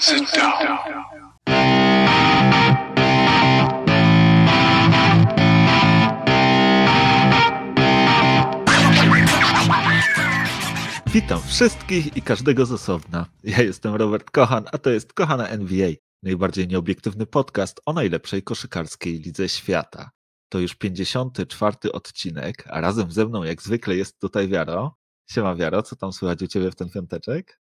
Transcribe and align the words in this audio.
Sit 0.00 0.30
down. 0.36 0.78
Witam 11.06 11.42
wszystkich 11.42 12.16
i 12.16 12.22
każdego 12.22 12.66
z 12.66 12.72
osobna. 12.72 13.26
Ja 13.44 13.62
jestem 13.62 13.94
Robert 13.94 14.30
Kochan, 14.30 14.64
a 14.72 14.78
to 14.78 14.90
jest 14.90 15.12
Kochana 15.12 15.48
NBA, 15.48 15.90
najbardziej 16.22 16.68
nieobiektywny 16.68 17.26
podcast 17.26 17.80
o 17.86 17.92
najlepszej 17.92 18.42
koszykarskiej 18.42 19.18
lidze 19.18 19.48
świata. 19.48 20.10
To 20.48 20.58
już 20.58 20.74
54 20.74 21.92
odcinek, 21.92 22.64
a 22.70 22.80
razem 22.80 23.12
ze 23.12 23.26
mną 23.26 23.44
jak 23.44 23.62
zwykle 23.62 23.96
jest 23.96 24.20
tutaj 24.20 24.48
Wiaro. 24.48 24.96
Siema 25.30 25.54
Wiaro, 25.54 25.82
co 25.82 25.96
tam 25.96 26.12
słychać 26.12 26.42
u 26.42 26.46
Ciebie 26.46 26.70
w 26.70 26.76
ten 26.76 26.90
piąteczek? 26.90 27.60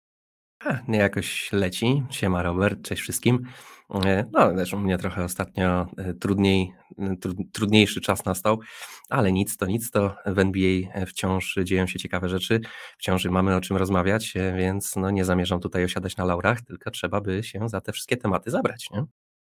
Nie 0.88 0.98
jakoś 0.98 1.52
leci. 1.52 2.02
Siema 2.10 2.42
Robert, 2.42 2.82
cześć 2.82 3.02
wszystkim. 3.02 3.46
E, 3.94 4.24
no, 4.32 4.54
też 4.54 4.72
u 4.72 4.78
mnie 4.78 4.98
trochę 4.98 5.24
ostatnio 5.24 5.86
e, 5.96 6.14
trudniej, 6.14 6.72
e, 6.98 7.16
trudniejszy 7.52 8.00
czas 8.00 8.24
nastał, 8.24 8.60
ale 9.08 9.32
nic 9.32 9.56
to 9.56 9.66
nic, 9.66 9.90
to 9.90 10.16
w 10.26 10.38
NBA 10.38 11.04
wciąż 11.06 11.58
dzieją 11.64 11.86
się 11.86 11.98
ciekawe 11.98 12.28
rzeczy, 12.28 12.60
wciąż 12.98 13.24
mamy 13.24 13.56
o 13.56 13.60
czym 13.60 13.76
rozmawiać, 13.76 14.34
więc 14.56 14.96
no, 14.96 15.10
nie 15.10 15.24
zamierzam 15.24 15.60
tutaj 15.60 15.84
osiadać 15.84 16.16
na 16.16 16.24
laurach, 16.24 16.60
tylko 16.60 16.90
trzeba 16.90 17.20
by 17.20 17.42
się 17.42 17.68
za 17.68 17.80
te 17.80 17.92
wszystkie 17.92 18.16
tematy 18.16 18.50
zabrać. 18.50 18.90
Nie? 18.90 19.04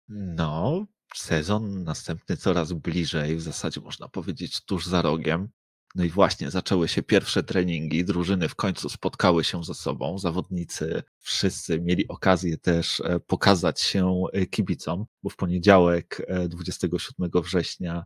No, 0.09 0.85
sezon 1.15 1.83
następny 1.83 2.37
coraz 2.37 2.73
bliżej, 2.73 3.35
w 3.35 3.41
zasadzie 3.41 3.81
można 3.81 4.07
powiedzieć 4.07 4.65
tuż 4.65 4.85
za 4.85 5.01
rogiem. 5.01 5.49
No 5.95 6.03
i 6.03 6.09
właśnie 6.09 6.51
zaczęły 6.51 6.87
się 6.87 7.03
pierwsze 7.03 7.43
treningi, 7.43 8.05
drużyny 8.05 8.49
w 8.49 8.55
końcu 8.55 8.89
spotkały 8.89 9.43
się 9.43 9.63
ze 9.63 9.73
sobą, 9.73 10.17
zawodnicy 10.17 11.03
wszyscy 11.27 11.81
mieli 11.81 12.07
okazję 12.07 12.57
też 12.57 12.99
e, 12.99 13.19
pokazać 13.19 13.81
się 13.81 14.23
e, 14.33 14.45
kibicom, 14.45 15.05
bo 15.23 15.29
w 15.29 15.35
poniedziałek 15.35 16.27
27 16.49 17.29
e, 17.35 17.41
września 17.41 18.05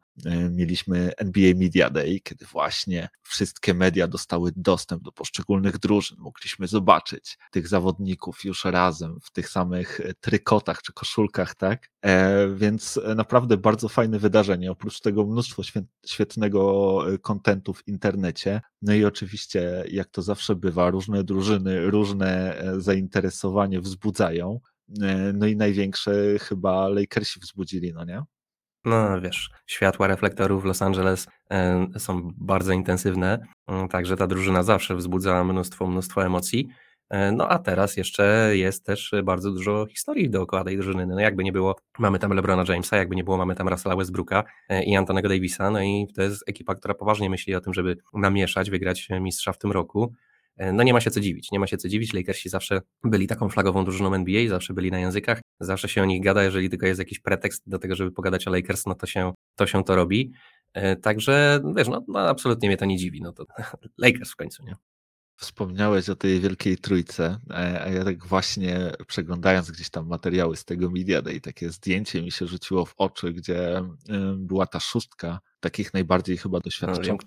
mieliśmy 0.51 1.11
NBA 1.17 1.53
Media 1.55 1.89
Day, 1.89 2.19
kiedy 2.23 2.45
właśnie 2.45 3.09
wszystkie 3.21 3.73
media 3.73 4.07
dostały 4.07 4.51
dostęp 4.55 5.03
do 5.03 5.11
poszczególnych 5.11 5.77
drużyn. 5.77 6.17
Mogliśmy 6.19 6.67
zobaczyć 6.67 7.37
tych 7.51 7.67
zawodników 7.67 8.43
już 8.43 8.65
razem 8.65 9.19
w 9.23 9.31
tych 9.31 9.49
samych 9.49 10.01
trykotach 10.21 10.81
czy 10.81 10.93
koszulkach, 10.93 11.55
tak? 11.55 11.89
Więc 12.55 12.99
naprawdę 13.15 13.57
bardzo 13.57 13.89
fajne 13.89 14.19
wydarzenie. 14.19 14.71
Oprócz 14.71 14.99
tego 14.99 15.25
mnóstwo 15.25 15.61
świetnego 16.05 16.99
kontentu 17.21 17.70
w 17.73 17.87
internecie. 17.87 18.61
No 18.81 18.93
i 18.93 19.05
oczywiście, 19.05 19.83
jak 19.91 20.07
to 20.07 20.21
zawsze 20.21 20.55
bywa, 20.55 20.89
różne 20.89 21.23
drużyny, 21.23 21.91
różne 21.91 22.61
zainteresowania 22.77 23.11
zainteresowanie 23.11 23.81
wzbudzają. 23.81 24.59
E, 25.01 25.33
no 25.33 25.47
i 25.47 25.55
największe 25.55 26.39
chyba 26.39 26.87
Lakersi 26.87 27.39
wzbudzili, 27.39 27.93
no 27.93 28.05
nie? 28.05 28.23
No 28.85 29.21
wiesz, 29.21 29.49
światła 29.67 30.07
reflektorów 30.07 30.63
w 30.63 30.65
Los 30.65 30.81
Angeles 30.81 31.27
e, 31.51 31.87
są 31.97 32.31
bardzo 32.37 32.73
intensywne, 32.73 33.39
także 33.89 34.17
ta 34.17 34.27
drużyna 34.27 34.63
zawsze 34.63 34.95
wzbudza 34.95 35.43
mnóstwo, 35.43 35.87
mnóstwo 35.87 36.25
emocji. 36.25 36.67
E, 37.11 37.31
no 37.31 37.49
a 37.49 37.59
teraz 37.59 37.97
jeszcze 37.97 38.51
jest 38.57 38.85
też 38.85 39.11
bardzo 39.23 39.51
dużo 39.51 39.85
historii 39.85 40.29
dookoła 40.29 40.63
tej 40.63 40.77
drużyny. 40.77 41.07
No 41.07 41.19
jakby 41.19 41.43
nie 41.43 41.51
było, 41.51 41.75
mamy 41.99 42.19
tam 42.19 42.33
LeBrona 42.33 42.63
Jamesa, 42.69 42.97
jakby 42.97 43.15
nie 43.15 43.23
było, 43.23 43.37
mamy 43.37 43.55
tam 43.55 43.67
Russella 43.67 43.95
Westbrooka 43.95 44.43
i 44.85 44.95
Antonego 44.95 45.29
Davisa, 45.29 45.71
no 45.71 45.81
i 45.81 46.07
to 46.15 46.21
jest 46.21 46.43
ekipa, 46.47 46.75
która 46.75 46.93
poważnie 46.93 47.29
myśli 47.29 47.55
o 47.55 47.61
tym, 47.61 47.73
żeby 47.73 47.97
namieszać, 48.13 48.69
wygrać 48.69 49.09
mistrza 49.19 49.53
w 49.53 49.57
tym 49.57 49.71
roku. 49.71 50.13
E, 50.57 50.73
no 50.73 50.83
nie 50.83 50.93
ma 50.93 51.01
się 51.01 51.11
co 51.11 51.19
dziwić, 51.19 51.51
nie 51.51 51.59
ma 51.59 51.67
się 51.67 51.77
co 51.77 51.89
dziwić. 51.89 52.13
Lakersi 52.13 52.49
zawsze 52.49 52.81
byli 53.03 53.27
taką 53.27 53.49
flagową 53.49 53.85
drużyną 53.85 54.13
NBA, 54.13 54.49
zawsze 54.49 54.73
byli 54.73 54.91
na 54.91 54.99
językach, 54.99 55.41
zawsze 55.59 55.89
się 55.89 56.01
o 56.01 56.05
nich 56.05 56.23
gada, 56.23 56.43
jeżeli 56.43 56.69
tylko 56.69 56.85
jest 56.85 56.99
jakiś 56.99 57.19
pretekst 57.19 57.69
do 57.69 57.79
tego, 57.79 57.95
żeby 57.95 58.11
pogadać 58.11 58.47
o 58.47 58.51
Lakers, 58.51 58.85
no 58.85 58.95
to 58.95 59.07
się 59.07 59.33
to, 59.55 59.67
się 59.67 59.83
to 59.83 59.95
robi. 59.95 60.31
E, 60.73 60.95
także 60.95 61.59
wiesz, 61.75 61.87
no, 61.87 62.05
no 62.07 62.19
absolutnie 62.19 62.69
mnie 62.69 62.77
to 62.77 62.85
nie 62.85 62.97
dziwi, 62.97 63.21
no 63.21 63.33
to 63.33 63.45
Lakers 63.97 64.31
w 64.31 64.35
końcu, 64.35 64.63
nie? 64.63 64.75
Wspomniałeś 65.41 66.09
o 66.09 66.15
tej 66.15 66.39
wielkiej 66.39 66.77
trójce, 66.77 67.37
a 67.49 67.89
ja 67.89 68.03
tak 68.03 68.25
właśnie 68.25 68.91
przeglądając 69.07 69.71
gdzieś 69.71 69.89
tam 69.89 70.07
materiały 70.07 70.55
z 70.57 70.65
tego 70.65 70.89
Media 70.89 71.21
Day, 71.21 71.41
takie 71.41 71.69
zdjęcie 71.69 72.21
mi 72.21 72.31
się 72.31 72.47
rzuciło 72.47 72.85
w 72.85 72.93
oczy, 72.97 73.33
gdzie 73.33 73.83
była 74.35 74.65
ta 74.67 74.79
szóstka 74.79 75.39
takich 75.61 75.93
najbardziej 75.93 76.37
chyba 76.37 76.59
doświadczonych 76.59 77.21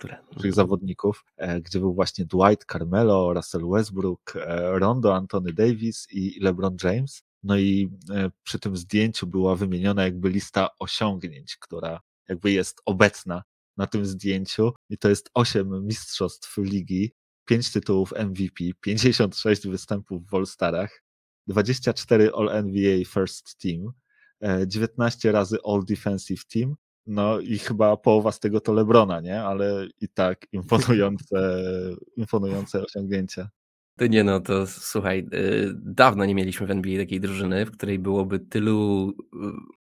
no, 0.44 0.52
zawodników, 0.52 1.24
e, 1.36 1.60
gdzie 1.60 1.78
był 1.78 1.94
właśnie 1.94 2.24
Dwight, 2.24 2.64
Carmelo, 2.72 3.34
Russell 3.34 3.68
Westbrook, 3.70 4.36
e, 4.36 4.78
Rondo, 4.78 5.16
Anthony 5.16 5.52
Davis 5.52 6.06
i 6.10 6.40
LeBron 6.40 6.76
James. 6.84 7.22
No 7.42 7.56
i 7.56 7.90
e, 8.10 8.30
przy 8.42 8.58
tym 8.58 8.76
zdjęciu 8.76 9.26
była 9.26 9.56
wymieniona 9.56 10.04
jakby 10.04 10.28
lista 10.28 10.68
osiągnięć, 10.78 11.56
która 11.56 12.00
jakby 12.28 12.52
jest 12.52 12.80
obecna 12.84 13.42
na 13.76 13.86
tym 13.86 14.06
zdjęciu. 14.06 14.72
I 14.90 14.98
to 14.98 15.08
jest 15.08 15.30
osiem 15.34 15.86
mistrzostw 15.86 16.56
ligi, 16.58 17.12
5 17.44 17.72
tytułów 17.72 18.12
MVP, 18.12 18.64
56 18.80 19.68
występów 19.68 20.30
w 20.30 20.34
All-Starach, 20.34 21.02
24 21.46 22.30
All-NBA 22.36 23.04
First 23.04 23.58
Team, 23.58 23.92
19 24.66 25.32
razy 25.32 25.56
All-Defensive 25.64 26.44
Team, 26.52 26.74
no 27.06 27.40
i 27.40 27.58
chyba 27.58 27.96
połowa 27.96 28.32
z 28.32 28.40
tego 28.40 28.60
to 28.60 28.72
Lebrona, 28.72 29.20
nie? 29.20 29.42
Ale 29.42 29.86
i 30.00 30.08
tak 30.08 30.46
imponujące, 30.52 31.60
imponujące 32.16 32.82
osiągnięcia. 32.82 33.48
To 33.96 34.06
nie 34.06 34.24
no, 34.24 34.40
to 34.40 34.66
słuchaj, 34.66 35.26
y, 35.34 35.74
dawno 35.74 36.24
nie 36.24 36.34
mieliśmy 36.34 36.66
w 36.66 36.70
NBA 36.70 36.98
takiej 36.98 37.20
drużyny, 37.20 37.66
w 37.66 37.70
której 37.70 37.98
byłoby 37.98 38.38
tylu 38.38 39.08
y, 39.10 39.36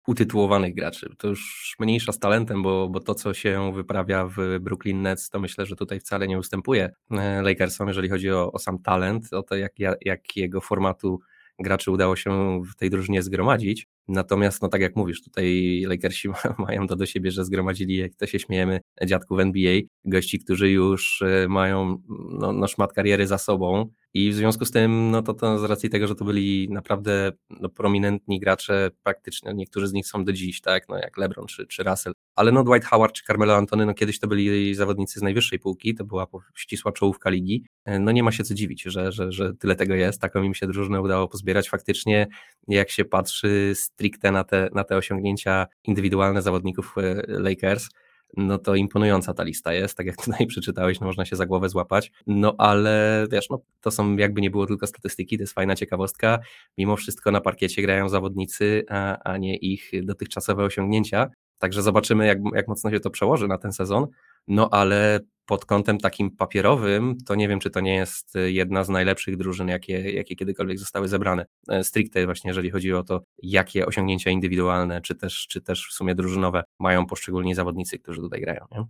utytułowanych 0.08 0.76
graczy. 0.76 1.16
To 1.18 1.28
już 1.28 1.76
mniejsza 1.80 2.12
z 2.12 2.20
talentem, 2.20 2.64
bo, 2.64 2.90
bo 2.90 3.00
to, 3.00 3.16
co 3.16 3.34
się 3.34 3.74
wyprawia 3.74 4.28
w 4.28 4.60
Brooklyn 4.60 5.02
Nets, 5.02 5.30
to 5.30 5.40
myślę, 5.40 5.66
że 5.66 5.76
tutaj 5.76 6.00
wcale 6.00 6.28
nie 6.28 6.40
ustępuje 6.40 6.90
e, 7.12 7.42
Lakersom, 7.42 7.88
jeżeli 7.88 8.10
chodzi 8.10 8.32
o, 8.32 8.52
o 8.52 8.60
sam 8.60 8.80
talent, 8.80 9.34
o 9.34 9.44
to, 9.44 9.56
jak, 9.56 9.72
jakiego 10.02 10.62
formatu 10.62 11.20
graczy 11.60 11.92
udało 11.92 12.16
się 12.16 12.62
w 12.72 12.76
tej 12.76 12.90
drużynie 12.90 13.24
zgromadzić. 13.24 13.88
Natomiast, 14.10 14.62
no 14.62 14.68
tak 14.68 14.82
jak 14.82 14.96
mówisz, 14.96 15.24
tutaj 15.24 15.82
Lakersi 15.88 16.30
mają 16.68 16.88
to 16.88 16.96
do 16.96 17.06
siebie, 17.06 17.32
że 17.32 17.46
zgromadzili, 17.46 17.98
jak 17.98 18.16
to 18.16 18.28
się 18.28 18.40
śmiejemy, 18.40 18.80
dziadków 19.06 19.40
NBA, 19.40 19.80
gości, 20.06 20.40
którzy 20.40 20.70
już 20.70 21.22
e, 21.22 21.48
mają 21.48 22.02
no, 22.40 22.54
no 22.54 22.68
szmat 22.68 22.94
kariery 22.94 23.28
za 23.28 23.38
sobą. 23.38 23.92
I 24.14 24.32
w 24.32 24.36
związku 24.36 24.66
z 24.66 24.72
tym, 24.72 25.12
no 25.12 25.22
to, 25.22 25.34
to 25.34 25.60
z 25.60 25.64
racji 25.64 25.90
tego, 25.90 26.08
że 26.08 26.16
to 26.16 26.26
byli 26.26 26.68
naprawdę 26.72 27.32
no, 27.50 27.70
prominentni 27.70 28.40
gracze, 28.40 28.92
praktycznie 29.04 29.54
niektórzy 29.54 29.88
z 29.88 29.94
nich 29.94 30.08
są 30.08 30.24
do 30.24 30.34
dziś, 30.34 30.62
tak, 30.62 30.90
no 30.90 30.98
jak 30.98 31.18
LeBron 31.18 31.48
czy, 31.48 31.68
czy 31.68 31.84
Russell, 31.84 32.14
ale 32.36 32.52
no 32.52 32.64
Dwight 32.64 32.88
Howard 32.88 33.14
czy 33.14 33.24
Carmelo 33.24 33.56
Antony, 33.56 33.86
no 33.86 33.94
kiedyś 33.94 34.20
to 34.20 34.28
byli 34.28 34.76
zawodnicy 34.76 35.20
z 35.20 35.24
najwyższej 35.24 35.60
półki, 35.60 35.96
to 35.96 36.06
była 36.06 36.28
ścisła 36.56 36.92
czołówka 36.92 37.30
ligi, 37.30 37.66
e, 37.86 38.00
no 38.00 38.12
nie 38.12 38.24
ma 38.24 38.32
się 38.32 38.44
co 38.44 38.54
dziwić, 38.54 38.82
że, 38.84 39.12
że, 39.12 39.32
że 39.32 39.54
tyle 39.54 39.76
tego 39.76 39.96
jest, 39.96 40.22
taką 40.22 40.44
im 40.44 40.54
się 40.54 40.68
drużynę 40.68 41.02
udało 41.02 41.28
pozbierać. 41.28 41.70
Faktycznie, 41.70 42.28
jak 42.68 42.90
się 42.90 43.06
patrzy 43.06 43.72
stricte 44.00 44.32
na 44.32 44.44
te, 44.44 44.70
na 44.74 44.84
te 44.84 44.98
osiągnięcia 44.98 45.68
indywidualne 45.84 46.42
zawodników 46.42 46.96
e, 46.98 47.24
Lakers, 47.28 47.90
no 48.38 48.58
to 48.58 48.76
imponująca 48.76 49.34
ta 49.34 49.44
lista 49.44 49.74
jest, 49.74 49.98
tak 49.98 50.08
jak 50.08 50.16
tutaj 50.26 50.48
przeczytałeś, 50.48 51.00
no 51.00 51.08
można 51.08 51.26
się 51.26 51.36
za 51.36 51.46
głowę 51.46 51.70
złapać, 51.70 52.12
no 52.28 52.56
ale 52.58 53.26
wiesz, 53.32 53.50
no 53.50 53.62
to 53.82 53.92
są 53.92 54.18
jakby 54.18 54.42
nie 54.42 54.52
było 54.52 54.66
tylko 54.66 54.88
statystyki, 54.88 55.38
to 55.38 55.44
jest 55.44 55.54
fajna 55.54 55.76
ciekawostka, 55.76 56.40
mimo 56.78 56.96
wszystko 56.96 57.32
na 57.32 57.42
parkiecie 57.42 57.82
grają 57.82 58.10
zawodnicy, 58.10 58.86
a, 58.90 59.18
a 59.24 59.38
nie 59.38 59.58
ich 59.58 59.92
dotychczasowe 60.04 60.64
osiągnięcia, 60.64 61.30
także 61.60 61.82
zobaczymy 61.82 62.28
jak, 62.28 62.38
jak 62.56 62.68
mocno 62.68 62.92
się 62.92 63.00
to 63.00 63.10
przełoży 63.10 63.48
na 63.48 63.58
ten 63.58 63.74
sezon, 63.74 64.08
no 64.48 64.70
ale 64.72 65.20
pod 65.46 65.66
kątem 65.66 65.98
takim 65.98 66.32
papierowym, 66.32 67.18
to 67.26 67.36
nie 67.36 67.48
wiem, 67.48 67.60
czy 67.60 67.70
to 67.70 67.80
nie 67.80 67.96
jest 67.96 68.34
jedna 68.46 68.84
z 68.84 68.90
najlepszych 68.90 69.38
drużyn, 69.38 69.68
jakie, 69.68 70.12
jakie 70.12 70.36
kiedykolwiek 70.36 70.80
zostały 70.80 71.08
zebrane. 71.08 71.46
E, 71.70 71.84
stricte 71.84 72.26
właśnie, 72.26 72.50
jeżeli 72.50 72.70
chodzi 72.70 72.94
o 72.94 73.04
to, 73.04 73.22
jakie 73.44 73.86
osiągnięcia 73.86 74.32
indywidualne, 74.32 75.02
czy 75.02 75.16
też, 75.16 75.48
czy 75.50 75.62
też 75.62 75.88
w 75.88 75.94
sumie 75.94 76.16
drużynowe 76.16 76.64
mają 76.80 77.06
poszczególni 77.06 77.56
zawodnicy, 77.56 78.00
którzy 78.00 78.22
tutaj 78.22 78.42
grają. 78.42 78.66
Nie? 78.72 78.84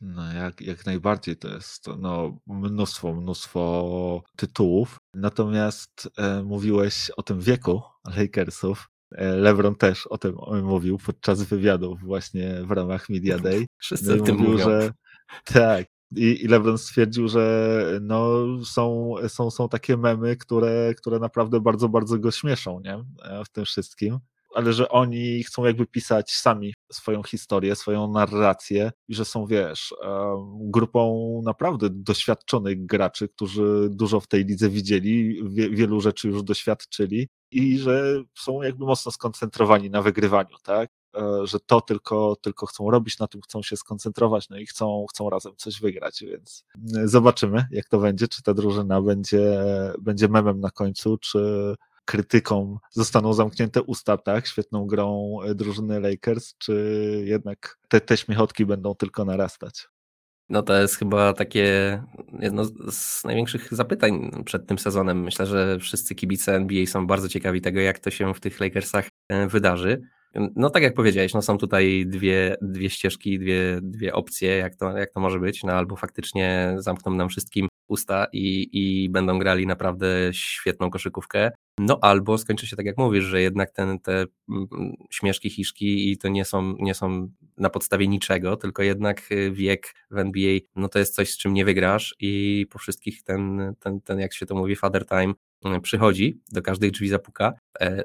No, 0.00 0.32
jak, 0.32 0.60
jak 0.60 0.86
najbardziej 0.86 1.36
to 1.36 1.48
jest 1.48 1.86
no, 1.98 2.38
mnóstwo, 2.46 3.14
mnóstwo 3.14 4.22
tytułów. 4.36 4.98
Natomiast 5.14 6.08
e, 6.18 6.42
mówiłeś 6.42 7.10
o 7.10 7.22
tym 7.22 7.40
wieku 7.40 7.82
Lakersów. 8.16 8.88
E, 9.14 9.36
LeBron 9.36 9.74
też 9.74 10.06
o 10.06 10.18
tym 10.18 10.36
mówił 10.62 10.98
podczas 11.06 11.42
wywiadów 11.42 12.00
właśnie 12.00 12.54
w 12.64 12.70
ramach 12.70 13.08
Media 13.08 13.38
Day. 13.38 13.66
Wszyscy 13.78 14.16
no 14.16 14.22
o 14.22 14.26
tym 14.26 14.36
mówią. 14.36 14.64
Że, 14.64 14.92
tak, 15.44 15.86
i, 16.16 16.44
I 16.44 16.48
LeBron 16.48 16.78
stwierdził, 16.78 17.28
że 17.28 17.98
no, 18.02 18.44
są, 18.64 19.14
są, 19.28 19.50
są 19.50 19.68
takie 19.68 19.96
memy, 19.96 20.36
które, 20.36 20.94
które 20.94 21.18
naprawdę 21.18 21.60
bardzo, 21.60 21.88
bardzo 21.88 22.18
go 22.18 22.30
śmieszą 22.30 22.80
nie? 22.84 23.04
w 23.44 23.48
tym 23.48 23.64
wszystkim. 23.64 24.18
Ale 24.54 24.72
że 24.72 24.88
oni 24.88 25.42
chcą 25.42 25.64
jakby 25.64 25.86
pisać 25.86 26.32
sami 26.32 26.74
swoją 26.92 27.22
historię, 27.22 27.76
swoją 27.76 28.12
narrację 28.12 28.92
i 29.08 29.14
że 29.14 29.24
są, 29.24 29.46
wiesz, 29.46 29.94
grupą 30.60 31.42
naprawdę 31.44 31.88
doświadczonych 31.90 32.86
graczy, 32.86 33.28
którzy 33.28 33.88
dużo 33.90 34.20
w 34.20 34.26
tej 34.26 34.44
lidze 34.44 34.68
widzieli, 34.68 35.42
wielu 35.52 36.00
rzeczy 36.00 36.28
już 36.28 36.42
doświadczyli 36.42 37.28
i 37.50 37.78
że 37.78 38.22
są 38.38 38.62
jakby 38.62 38.84
mocno 38.84 39.12
skoncentrowani 39.12 39.90
na 39.90 40.02
wygrywaniu, 40.02 40.56
tak? 40.62 40.90
E, 41.16 41.46
że 41.46 41.60
to 41.60 41.80
tylko, 41.80 42.36
tylko 42.42 42.66
chcą 42.66 42.90
robić, 42.90 43.18
na 43.18 43.26
tym 43.26 43.40
chcą 43.40 43.62
się 43.62 43.76
skoncentrować, 43.76 44.48
no 44.48 44.58
i 44.58 44.66
chcą, 44.66 45.06
chcą 45.10 45.30
razem 45.30 45.52
coś 45.56 45.80
wygrać, 45.80 46.24
więc 46.26 46.64
e, 46.96 47.08
zobaczymy, 47.08 47.66
jak 47.70 47.88
to 47.88 47.98
będzie, 47.98 48.28
czy 48.28 48.42
ta 48.42 48.54
drużyna 48.54 49.02
będzie, 49.02 49.62
będzie 50.00 50.28
memem 50.28 50.60
na 50.60 50.70
końcu, 50.70 51.18
czy 51.18 51.74
krytyką 52.04 52.78
zostaną 52.90 53.32
zamknięte 53.32 53.82
usta, 53.82 54.18
tak, 54.18 54.46
świetną 54.46 54.86
grą 54.86 55.36
e, 55.44 55.54
drużyny 55.54 56.00
Lakers, 56.00 56.54
czy 56.58 56.74
jednak 57.24 57.78
te, 57.88 58.00
te 58.00 58.16
śmiechotki 58.16 58.66
będą 58.66 58.94
tylko 58.94 59.24
narastać. 59.24 59.88
No 60.48 60.62
to 60.62 60.80
jest 60.80 60.96
chyba 60.96 61.32
takie 61.32 62.02
jedno 62.40 62.64
z 62.90 63.24
największych 63.24 63.74
zapytań 63.74 64.30
przed 64.44 64.66
tym 64.66 64.78
sezonem. 64.78 65.22
Myślę, 65.22 65.46
że 65.46 65.78
wszyscy 65.78 66.14
kibice 66.14 66.54
NBA 66.54 66.86
są 66.86 67.06
bardzo 67.06 67.28
ciekawi 67.28 67.60
tego, 67.60 67.80
jak 67.80 67.98
to 67.98 68.10
się 68.10 68.34
w 68.34 68.40
tych 68.40 68.60
Lakersach 68.60 69.08
wydarzy. 69.48 70.02
No 70.56 70.70
tak 70.70 70.82
jak 70.82 70.94
powiedziałeś, 70.94 71.34
no 71.34 71.42
są 71.42 71.58
tutaj 71.58 72.04
dwie, 72.06 72.56
dwie 72.62 72.90
ścieżki, 72.90 73.38
dwie, 73.38 73.78
dwie 73.82 74.12
opcje, 74.14 74.56
jak 74.56 74.76
to, 74.76 74.98
jak 74.98 75.10
to 75.10 75.20
może 75.20 75.40
być, 75.40 75.62
no 75.62 75.72
albo 75.72 75.96
faktycznie 75.96 76.74
zamkną 76.78 77.14
nam 77.14 77.28
wszystkim 77.28 77.68
usta 77.88 78.26
i, 78.32 78.68
i 78.72 79.10
będą 79.10 79.38
grali 79.38 79.66
naprawdę 79.66 80.06
świetną 80.32 80.90
koszykówkę, 80.90 81.50
no 81.78 81.98
albo 82.02 82.38
skończy 82.38 82.66
się 82.66 82.76
tak 82.76 82.86
jak 82.86 82.98
mówisz, 82.98 83.24
że 83.24 83.40
jednak 83.40 83.70
ten, 83.70 83.98
te 83.98 84.24
mm, 84.48 84.68
śmieszki, 85.10 85.50
hiszki 85.50 86.10
i 86.10 86.18
to 86.18 86.28
nie 86.28 86.44
są, 86.44 86.74
nie 86.78 86.94
są 86.94 87.28
na 87.58 87.70
podstawie 87.70 88.08
niczego, 88.08 88.56
tylko 88.56 88.82
jednak 88.82 89.32
y, 89.32 89.52
wiek 89.52 89.94
w 90.10 90.18
NBA, 90.18 90.58
no 90.76 90.88
to 90.88 90.98
jest 90.98 91.14
coś, 91.14 91.30
z 91.30 91.38
czym 91.38 91.54
nie 91.54 91.64
wygrasz 91.64 92.14
i 92.20 92.66
po 92.70 92.78
wszystkich 92.78 93.22
ten, 93.22 93.74
ten, 93.80 94.00
ten 94.00 94.20
jak 94.20 94.34
się 94.34 94.46
to 94.46 94.54
mówi, 94.54 94.76
father 94.76 95.06
time 95.06 95.34
mm, 95.64 95.80
przychodzi, 95.80 96.40
do 96.52 96.62
każdych 96.62 96.90
drzwi 96.90 97.08
zapuka, 97.08 97.52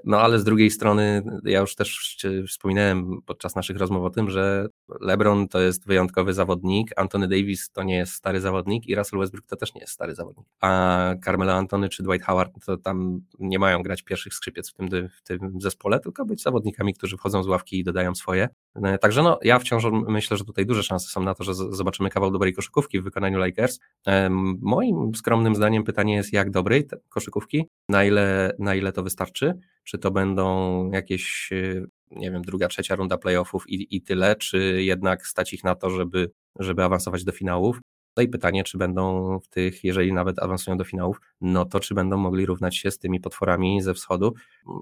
no 0.04 0.22
ale 0.22 0.40
z 0.40 0.44
drugiej 0.44 0.72
strony 0.72 1.24
ja 1.44 1.60
już 1.60 1.76
też 1.76 2.18
wspominałem 2.48 3.22
podczas 3.26 3.56
naszych 3.56 3.78
rozmów 3.78 4.04
o 4.04 4.10
tym, 4.10 4.30
że 4.30 4.68
LeBron 5.02 5.48
to 5.48 5.60
jest 5.60 5.88
wyjątkowy 5.88 6.34
zawodnik, 6.34 6.92
Anthony 6.96 7.28
Davis 7.28 7.72
to 7.72 7.84
nie 7.84 7.96
jest 7.96 8.14
stary 8.14 8.42
zawodnik 8.42 8.88
i 8.88 8.96
Russell 8.96 9.20
Westbrook 9.20 9.46
to 9.46 9.56
też 9.56 9.74
nie 9.74 9.82
jest 9.82 9.94
stary 9.94 10.16
zawodnik, 10.16 10.48
a 10.62 11.14
Carmelo 11.26 11.54
Antony 11.54 11.90
czy 11.90 12.04
Dwight 12.04 12.26
Howard 12.26 12.66
to 12.66 12.78
tam 12.78 13.22
nie 13.40 13.60
nie 13.60 13.66
mają 13.66 13.84
grać 13.84 14.04
pierwszych 14.04 14.34
skrzypiec 14.34 14.70
w 14.70 14.74
tym, 14.74 15.10
w 15.10 15.22
tym 15.24 15.62
zespole, 15.62 16.00
tylko 16.00 16.26
być 16.26 16.42
zawodnikami, 16.42 16.94
którzy 16.94 17.18
wchodzą 17.18 17.44
z 17.44 17.48
ławki 17.48 17.80
i 17.80 17.84
dodają 17.84 18.16
swoje. 18.16 18.50
E, 18.76 18.98
także 18.98 19.24
no, 19.24 19.40
ja 19.44 19.60
wciąż 19.60 19.84
myślę, 20.08 20.38
że 20.38 20.46
tutaj 20.46 20.66
duże 20.66 20.84
szanse 20.84 21.10
są 21.10 21.24
na 21.24 21.36
to, 21.36 21.44
że 21.44 21.56
zobaczymy 21.56 22.10
kawał 22.10 22.32
dobrej 22.32 22.54
koszykówki 22.54 23.00
w 23.00 23.04
wykonaniu 23.04 23.40
Lakers. 23.40 23.80
E, 24.08 24.30
moim 24.62 25.16
skromnym 25.16 25.56
zdaniem 25.56 25.84
pytanie 25.84 26.16
jest, 26.16 26.34
jak 26.34 26.52
dobrej 26.52 26.88
koszykówki, 27.10 27.68
na 27.90 28.04
ile, 28.04 28.56
na 28.60 28.76
ile 28.76 28.92
to 28.92 29.04
wystarczy, 29.04 29.59
czy 29.84 29.98
to 29.98 30.12
będą 30.12 30.92
jakieś, 30.92 31.50
e, 31.52 31.86
nie 32.12 32.32
wiem, 32.32 32.42
druga, 32.42 32.68
trzecia 32.68 32.96
runda 32.96 33.18
playoffów 33.18 33.70
i, 33.70 33.96
i 33.96 34.02
tyle, 34.02 34.36
czy 34.36 34.84
jednak 34.84 35.28
stać 35.28 35.54
ich 35.54 35.64
na 35.64 35.76
to, 35.76 35.90
żeby, 35.90 36.32
żeby 36.60 36.84
awansować 36.84 37.24
do 37.24 37.32
finałów. 37.32 37.80
No 38.18 38.24
i 38.24 38.28
pytanie, 38.28 38.64
czy 38.64 38.78
będą 38.78 39.40
w 39.40 39.48
tych, 39.48 39.84
jeżeli 39.84 40.14
nawet 40.14 40.40
awansują 40.40 40.78
do 40.78 40.84
finałów, 40.84 41.22
no 41.42 41.66
to 41.66 41.80
czy 41.80 41.94
będą 41.94 42.18
mogli 42.18 42.46
równać 42.46 42.78
się 42.78 42.92
z 42.92 43.00
tymi 43.00 43.20
potworami 43.20 43.82
ze 43.82 43.94
wschodu, 43.94 44.34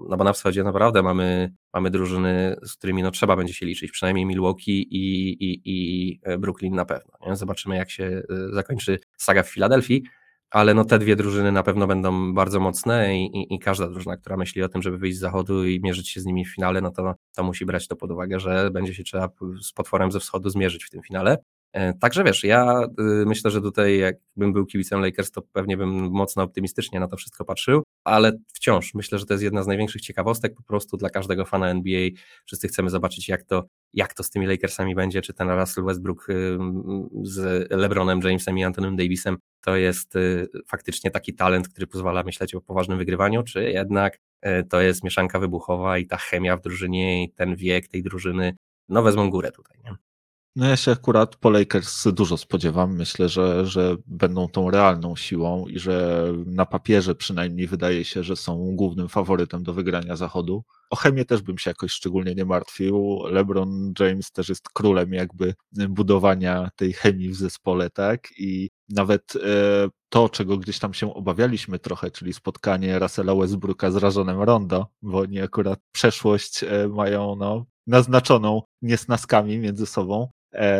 no 0.08 0.16
bo 0.16 0.24
na 0.24 0.32
wschodzie 0.32 0.64
naprawdę 0.64 1.02
mamy, 1.02 1.52
mamy 1.74 1.90
drużyny, 1.90 2.56
z 2.62 2.74
którymi 2.74 3.02
no 3.02 3.10
trzeba 3.10 3.36
będzie 3.36 3.54
się 3.54 3.66
liczyć, 3.66 3.90
przynajmniej 3.90 4.26
Milwaukee 4.26 4.86
i, 4.90 5.32
i, 5.44 5.60
i 5.64 6.20
Brooklyn 6.38 6.74
na 6.74 6.84
pewno. 6.84 7.12
Nie? 7.26 7.36
Zobaczymy 7.36 7.76
jak 7.76 7.90
się 7.90 8.04
e, 8.04 8.22
zakończy 8.52 8.98
saga 9.16 9.42
w 9.42 9.50
Filadelfii, 9.50 10.02
ale 10.50 10.74
no 10.74 10.84
te 10.84 10.98
dwie 10.98 11.16
drużyny 11.16 11.52
na 11.52 11.62
pewno 11.62 11.86
będą 11.86 12.34
bardzo 12.34 12.60
mocne 12.60 13.18
i, 13.18 13.24
i, 13.36 13.54
i, 13.54 13.58
każda 13.58 13.88
drużyna, 13.88 14.16
która 14.16 14.36
myśli 14.36 14.62
o 14.62 14.68
tym, 14.68 14.82
żeby 14.82 14.98
wyjść 14.98 15.18
z 15.18 15.20
zachodu 15.20 15.64
i 15.64 15.80
mierzyć 15.80 16.08
się 16.08 16.20
z 16.20 16.26
nimi 16.26 16.44
w 16.44 16.54
finale, 16.54 16.80
no 16.80 16.90
to, 16.90 17.14
to 17.34 17.42
musi 17.42 17.66
brać 17.66 17.88
to 17.88 17.96
pod 17.96 18.10
uwagę, 18.10 18.40
że 18.40 18.70
będzie 18.70 18.94
się 18.94 19.04
trzeba 19.04 19.28
z 19.62 19.72
potworem 19.72 20.12
ze 20.12 20.20
wschodu 20.20 20.50
zmierzyć 20.50 20.84
w 20.84 20.90
tym 20.90 21.02
finale. 21.02 21.38
E, 21.78 21.94
także 21.94 22.24
wiesz, 22.24 22.44
ja 22.44 22.82
y, 23.00 23.26
myślę, 23.26 23.50
że 23.50 23.60
tutaj 23.60 23.98
jakbym 23.98 24.52
był 24.52 24.66
kibicem 24.66 25.00
Lakers, 25.00 25.30
to 25.30 25.42
pewnie 25.42 25.76
bym 25.76 26.10
mocno 26.10 26.42
optymistycznie 26.42 27.00
na 27.00 27.08
to 27.08 27.16
wszystko 27.16 27.44
patrzył, 27.44 27.82
ale 28.04 28.32
wciąż 28.54 28.94
myślę, 28.94 29.18
że 29.18 29.26
to 29.26 29.34
jest 29.34 29.44
jedna 29.44 29.62
z 29.62 29.66
największych 29.66 30.02
ciekawostek 30.02 30.54
po 30.54 30.62
prostu 30.62 30.96
dla 30.96 31.10
każdego 31.10 31.44
fana 31.44 31.70
NBA. 31.70 32.08
Wszyscy 32.46 32.68
chcemy 32.68 32.90
zobaczyć, 32.90 33.28
jak 33.28 33.42
to, 33.42 33.66
jak 33.92 34.14
to 34.14 34.22
z 34.22 34.30
tymi 34.30 34.46
Lakersami 34.46 34.94
będzie, 34.94 35.22
czy 35.22 35.34
ten 35.34 35.50
Russell 35.50 35.84
Westbrook 35.84 36.30
y, 36.30 36.58
z 37.22 37.70
LeBronem 37.70 38.20
Jamesem 38.24 38.58
i 38.58 38.64
Antonym 38.64 38.96
Davisem 38.96 39.36
to 39.64 39.76
jest 39.76 40.16
y, 40.16 40.48
faktycznie 40.66 41.10
taki 41.10 41.34
talent, 41.34 41.68
który 41.68 41.86
pozwala 41.86 42.22
myśleć 42.22 42.54
o 42.54 42.60
poważnym 42.60 42.98
wygrywaniu, 42.98 43.42
czy 43.42 43.70
jednak 43.70 44.18
to 44.70 44.80
jest 44.80 45.04
mieszanka 45.04 45.38
wybuchowa 45.38 45.98
i 45.98 46.06
ta 46.06 46.16
chemia 46.16 46.56
w 46.56 46.60
drużynie 46.60 47.24
i 47.24 47.32
ten 47.32 47.56
wiek 47.56 47.88
tej 47.88 48.02
drużyny, 48.02 48.56
no 48.88 49.02
wezmą 49.02 49.30
górę 49.30 49.52
tutaj. 49.52 49.78
Nie? 49.84 50.07
No 50.56 50.66
ja 50.66 50.76
się 50.76 50.90
akurat 50.90 51.36
po 51.36 51.50
Lakers 51.50 52.08
dużo 52.12 52.36
spodziewam. 52.36 52.96
Myślę, 52.96 53.28
że, 53.28 53.66
że 53.66 53.96
będą 54.06 54.48
tą 54.48 54.70
realną 54.70 55.16
siłą 55.16 55.66
i 55.66 55.78
że 55.78 56.24
na 56.46 56.66
papierze 56.66 57.14
przynajmniej 57.14 57.66
wydaje 57.66 58.04
się, 58.04 58.22
że 58.22 58.36
są 58.36 58.76
głównym 58.76 59.08
faworytem 59.08 59.62
do 59.62 59.72
wygrania 59.74 60.16
zachodu. 60.16 60.64
O 60.90 60.96
chemię 60.96 61.24
też 61.24 61.42
bym 61.42 61.58
się 61.58 61.70
jakoś 61.70 61.92
szczególnie 61.92 62.34
nie 62.34 62.44
martwił. 62.44 63.22
LeBron 63.30 63.92
James 64.00 64.32
też 64.32 64.48
jest 64.48 64.68
królem 64.68 65.12
jakby 65.12 65.54
budowania 65.88 66.70
tej 66.76 66.92
chemii 66.92 67.28
w 67.28 67.36
zespole, 67.36 67.90
tak? 67.90 68.28
I 68.38 68.70
nawet 68.88 69.36
e, 69.36 69.88
to, 70.08 70.28
czego 70.28 70.56
gdzieś 70.58 70.78
tam 70.78 70.94
się 70.94 71.14
obawialiśmy 71.14 71.78
trochę, 71.78 72.10
czyli 72.10 72.32
spotkanie 72.32 72.98
Russella 72.98 73.34
Westbrooka 73.34 73.90
z 73.90 73.96
Rażonem 73.96 74.42
Rondo, 74.42 74.86
bo 75.02 75.18
oni 75.18 75.40
akurat 75.40 75.78
przeszłość 75.92 76.64
e, 76.64 76.88
mają 76.88 77.36
no, 77.36 77.66
naznaczoną 77.86 78.62
niesnaskami 78.82 79.58
między 79.58 79.86
sobą, 79.86 80.28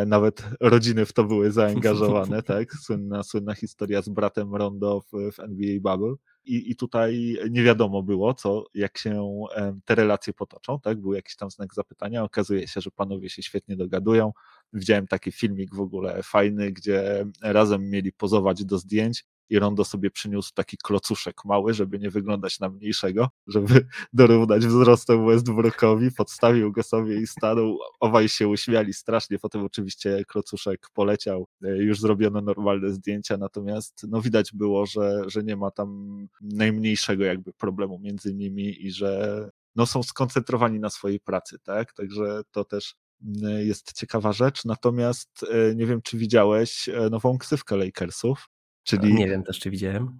nawet 0.06 0.44
rodziny 0.60 1.06
w 1.06 1.12
to 1.12 1.24
były 1.24 1.52
zaangażowane, 1.52 2.42
tak? 2.52 2.72
Słynna, 2.72 3.22
słynna 3.22 3.54
historia 3.54 4.02
z 4.02 4.08
bratem 4.08 4.54
Rondo 4.54 5.00
w, 5.00 5.32
w 5.32 5.40
NBA 5.40 5.80
Bubble. 5.80 6.14
I, 6.44 6.70
I 6.70 6.76
tutaj 6.76 7.38
nie 7.50 7.62
wiadomo 7.62 8.02
było, 8.02 8.34
co, 8.34 8.64
jak 8.74 8.98
się 8.98 9.44
te 9.84 9.94
relacje 9.94 10.32
potoczą, 10.32 10.80
tak? 10.80 11.00
Był 11.00 11.12
jakiś 11.12 11.36
tam 11.36 11.50
znak 11.50 11.74
zapytania. 11.74 12.24
Okazuje 12.24 12.68
się, 12.68 12.80
że 12.80 12.90
panowie 12.90 13.30
się 13.30 13.42
świetnie 13.42 13.76
dogadują. 13.76 14.32
Widziałem 14.72 15.06
taki 15.06 15.32
filmik 15.32 15.74
w 15.74 15.80
ogóle 15.80 16.22
fajny, 16.22 16.72
gdzie 16.72 17.26
razem 17.42 17.90
mieli 17.90 18.12
pozować 18.12 18.64
do 18.64 18.78
zdjęć 18.78 19.24
i 19.50 19.58
Rondo 19.58 19.84
sobie 19.84 20.10
przyniósł 20.10 20.50
taki 20.54 20.76
klocuszek 20.76 21.44
mały, 21.44 21.74
żeby 21.74 21.98
nie 21.98 22.10
wyglądać 22.10 22.60
na 22.60 22.68
mniejszego, 22.68 23.28
żeby 23.46 23.86
dorównać 24.12 24.66
wzrostem 24.66 25.26
Westbrookowi, 25.26 26.10
podstawił 26.12 26.72
go 26.72 26.82
sobie 26.82 27.20
i 27.20 27.26
stanął, 27.26 27.78
obaj 28.00 28.28
się 28.28 28.48
uśmiali 28.48 28.92
strasznie, 28.92 29.38
potem 29.38 29.64
oczywiście 29.64 30.24
klocuszek 30.28 30.88
poleciał, 30.94 31.46
e, 31.64 31.76
już 31.76 32.00
zrobiono 32.00 32.40
normalne 32.40 32.90
zdjęcia, 32.90 33.36
natomiast 33.36 34.06
no 34.08 34.22
widać 34.22 34.52
było, 34.54 34.86
że, 34.86 35.22
że 35.26 35.42
nie 35.42 35.56
ma 35.56 35.70
tam 35.70 36.18
najmniejszego 36.40 37.24
jakby 37.24 37.52
problemu 37.52 37.98
między 37.98 38.34
nimi 38.34 38.86
i 38.86 38.90
że 38.90 39.50
no 39.76 39.86
są 39.86 40.02
skoncentrowani 40.02 40.80
na 40.80 40.90
swojej 40.90 41.20
pracy, 41.20 41.58
tak, 41.58 41.92
także 41.92 42.42
to 42.50 42.64
też 42.64 42.94
mm, 43.22 43.66
jest 43.66 43.92
ciekawa 43.92 44.32
rzecz, 44.32 44.64
natomiast 44.64 45.46
e, 45.50 45.74
nie 45.74 45.86
wiem, 45.86 46.02
czy 46.02 46.18
widziałeś 46.18 46.88
e, 46.88 47.10
nową 47.10 47.38
ksywkę 47.38 47.76
Lakersów, 47.76 48.48
Czyli 48.88 49.14
nie 49.14 49.28
wiem 49.28 49.42
też, 49.42 49.58
czy 49.58 49.70
widziałem. 49.70 50.18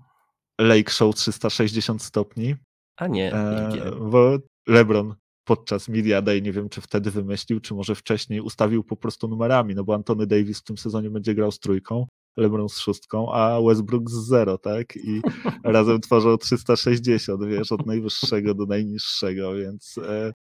Lake 0.61 0.91
Show 0.91 1.15
360 1.15 2.03
stopni. 2.03 2.55
A 2.97 3.07
nie, 3.07 3.25
nie 3.25 3.35
e, 3.35 3.71
widziałem. 3.71 4.11
Bo 4.11 4.39
LeBron 4.69 5.15
podczas 5.45 5.89
Media 5.89 6.23
Day, 6.23 6.43
nie 6.43 6.53
wiem 6.53 6.69
czy 6.69 6.81
wtedy 6.81 7.11
wymyślił, 7.11 7.61
czy 7.61 7.75
może 7.75 7.95
wcześniej 7.95 8.41
ustawił 8.41 8.85
po 8.85 8.97
prostu 8.97 9.29
numerami, 9.29 9.75
no 9.75 9.85
bo 9.85 9.95
Antony 9.95 10.27
Davis 10.27 10.61
w 10.61 10.65
tym 10.65 10.79
sezonie 10.79 11.11
będzie 11.11 11.35
grał 11.35 11.53
z 11.53 11.59
trójką, 11.59 12.07
LeBron 12.37 12.69
z 12.69 12.79
szóstką, 12.79 13.33
a 13.33 13.61
Westbrook 13.63 14.11
z 14.11 14.15
zero, 14.15 14.59
tak? 14.59 14.97
I 14.97 15.23
razem 15.65 16.01
tworzą 16.01 16.37
360, 16.39 17.45
wiesz, 17.45 17.73
od 17.73 17.87
najwyższego 17.87 18.55
do 18.55 18.67
najniższego, 18.67 19.55
więc, 19.55 19.99
e, 19.99 20.33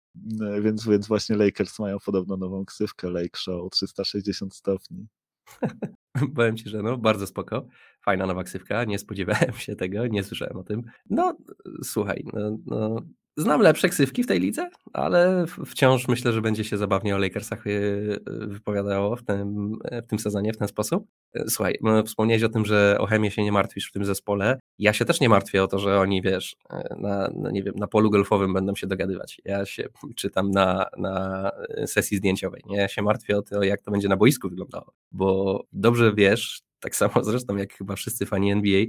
więc, 0.62 0.88
więc 0.88 1.08
właśnie 1.08 1.36
Lakers 1.36 1.80
mają 1.80 1.98
podobno 2.06 2.38
nową 2.38 2.66
ksywkę 2.66 3.10
Lake 3.10 3.38
Show 3.38 3.72
360 3.72 4.56
stopni. 4.56 5.08
Powiem 6.36 6.58
ci, 6.58 6.70
że 6.70 6.84
no, 6.84 6.98
bardzo 6.98 7.28
spoko. 7.28 7.68
Fajna 8.08 8.26
nowa 8.26 8.44
ksywka, 8.44 8.84
nie 8.84 9.00
spodziewałem 9.00 9.54
się 9.54 9.76
tego, 9.76 10.08
nie 10.08 10.24
słyszałem 10.24 10.58
o 10.58 10.64
tym. 10.64 10.84
No, 11.10 11.38
słuchaj, 11.84 12.24
no, 12.34 12.58
no 12.66 13.02
znam 13.38 13.62
lepsze 13.62 13.90
ksywki 13.90 14.24
w 14.24 14.28
tej 14.28 14.40
lidze, 14.40 14.70
ale 14.94 15.46
wciąż 15.66 16.08
myślę, 16.08 16.34
że 16.34 16.42
będzie 16.42 16.64
się 16.64 16.78
zabawnie 16.78 17.16
o 17.16 17.18
Lakersach 17.18 17.68
y, 17.68 18.20
wypowiadało 18.28 19.16
w 19.16 19.24
tym, 19.24 19.72
w 20.04 20.08
tym 20.08 20.20
sezonie 20.20 20.54
w 20.54 20.58
ten 20.58 20.68
sposób. 20.68 21.08
Słuchaj, 21.48 21.80
wspomniałeś 22.06 22.44
o 22.44 22.50
tym, 22.50 22.66
że 22.66 22.98
o 23.00 23.06
chemię 23.06 23.32
się 23.32 23.44
nie 23.44 23.52
martwisz 23.52 23.90
w 23.90 23.92
tym 23.92 24.06
zespole. 24.06 24.60
Ja 24.80 24.94
się 24.94 25.06
też 25.06 25.20
nie 25.20 25.30
martwię 25.30 25.64
o 25.64 25.68
to, 25.68 25.80
że 25.80 26.00
oni, 26.00 26.22
wiesz, 26.22 26.56
na, 27.00 27.30
na 27.36 27.52
nie 27.52 27.64
wiem, 27.64 27.76
na 27.78 27.88
polu 27.88 28.10
golfowym 28.10 28.54
będą 28.54 28.76
się 28.76 28.88
dogadywać. 28.88 29.42
Ja 29.46 29.66
się 29.66 29.88
czytam 30.16 30.52
na, 30.52 30.86
na 30.98 31.50
sesji 31.86 32.18
zdjęciowej. 32.18 32.62
Nie? 32.66 32.78
Ja 32.78 32.88
się 32.88 33.02
martwię 33.02 33.38
o 33.38 33.42
to, 33.42 33.64
jak 33.64 33.82
to 33.82 33.92
będzie 33.92 34.08
na 34.08 34.18
boisku 34.18 34.50
wyglądało, 34.50 34.94
bo 35.12 35.64
dobrze 35.74 36.14
wiesz, 36.14 36.67
tak 36.80 36.96
samo 36.96 37.24
zresztą 37.24 37.56
jak 37.56 37.74
chyba 37.74 37.96
wszyscy 37.96 38.26
fani 38.26 38.52
NBA, 38.52 38.86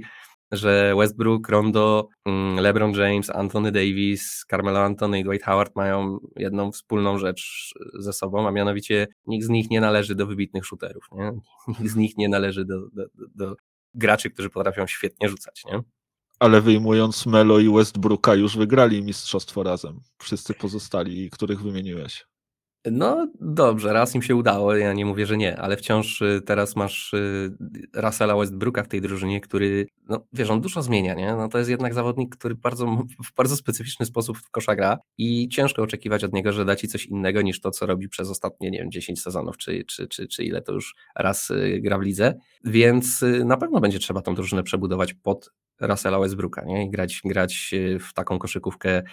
że 0.51 0.93
Westbrook, 0.97 1.49
Rondo, 1.49 2.07
mm, 2.25 2.59
LeBron 2.59 2.93
James, 2.93 3.29
Anthony 3.29 3.71
Davis, 3.71 4.45
Carmelo 4.49 4.79
Anthony 4.79 5.19
i 5.19 5.23
Dwight 5.23 5.45
Howard 5.45 5.75
mają 5.75 6.17
jedną 6.35 6.71
wspólną 6.71 7.17
rzecz 7.17 7.73
ze 7.99 8.13
sobą, 8.13 8.47
a 8.47 8.51
mianowicie 8.51 9.07
nikt 9.25 9.45
z 9.45 9.49
nich 9.49 9.69
nie 9.69 9.81
należy 9.81 10.15
do 10.15 10.27
wybitnych 10.27 10.65
shooterów, 10.65 11.03
nie? 11.11 11.31
nikt 11.79 11.91
z 11.91 11.95
nich 11.95 12.17
nie 12.17 12.29
należy 12.29 12.65
do, 12.65 12.79
do, 12.93 13.05
do 13.35 13.55
graczy, 13.93 14.29
którzy 14.29 14.49
potrafią 14.49 14.87
świetnie 14.87 15.29
rzucać. 15.29 15.63
Nie? 15.65 15.81
Ale 16.39 16.61
wyjmując 16.61 17.25
Melo 17.25 17.59
i 17.59 17.69
Westbrooka 17.69 18.35
już 18.35 18.57
wygrali 18.57 19.03
mistrzostwo 19.03 19.63
razem. 19.63 19.99
Wszyscy 20.17 20.53
pozostali, 20.53 21.29
których 21.29 21.61
wymieniłeś. 21.61 22.25
No 22.85 23.27
dobrze, 23.41 23.93
raz 23.93 24.15
im 24.15 24.21
się 24.21 24.35
udało, 24.35 24.75
ja 24.75 24.93
nie 24.93 25.05
mówię, 25.05 25.25
że 25.25 25.37
nie, 25.37 25.57
ale 25.57 25.77
wciąż 25.77 26.21
y, 26.21 26.41
teraz 26.45 26.75
masz 26.75 27.13
y, 27.13 27.51
Russella 27.93 28.35
Westbrooka 28.35 28.83
w 28.83 28.87
tej 28.87 29.01
drużynie, 29.01 29.41
który, 29.41 29.87
no 30.09 30.25
wiesz, 30.33 30.49
on 30.49 30.61
dużo 30.61 30.81
zmienia, 30.81 31.13
nie? 31.13 31.35
No 31.35 31.47
to 31.47 31.57
jest 31.57 31.69
jednak 31.69 31.93
zawodnik, 31.93 32.35
który 32.35 32.55
bardzo, 32.55 32.85
w 33.25 33.35
bardzo 33.35 33.55
specyficzny 33.55 34.05
sposób 34.05 34.37
w 34.37 34.49
kosza 34.49 34.75
gra 34.75 34.97
i 35.17 35.49
ciężko 35.49 35.81
oczekiwać 35.81 36.23
od 36.23 36.33
niego, 36.33 36.51
że 36.51 36.65
da 36.65 36.75
ci 36.75 36.87
coś 36.87 37.05
innego 37.05 37.41
niż 37.41 37.61
to, 37.61 37.71
co 37.71 37.85
robi 37.85 38.09
przez 38.09 38.29
ostatnie, 38.29 38.71
nie 38.71 38.79
wiem, 38.79 38.91
10 38.91 39.21
sezonów, 39.21 39.57
czy, 39.57 39.83
czy, 39.85 40.07
czy, 40.07 40.27
czy 40.27 40.43
ile 40.43 40.61
to 40.61 40.73
już 40.73 40.95
raz 41.15 41.49
y, 41.49 41.79
gra 41.83 41.97
w 41.97 42.01
lidze, 42.01 42.33
więc 42.63 43.25
na 43.45 43.57
pewno 43.57 43.79
będzie 43.79 43.99
trzeba 43.99 44.21
tą 44.21 44.35
drużynę 44.35 44.63
przebudować 44.63 45.13
pod 45.13 45.51
Russella 45.81 46.19
Westbrooka, 46.19 46.65
nie? 46.65 46.85
I 46.85 46.89
grać, 46.89 47.21
grać 47.25 47.71
w 47.99 48.13
taką 48.13 48.39
koszykówkę 48.39 49.03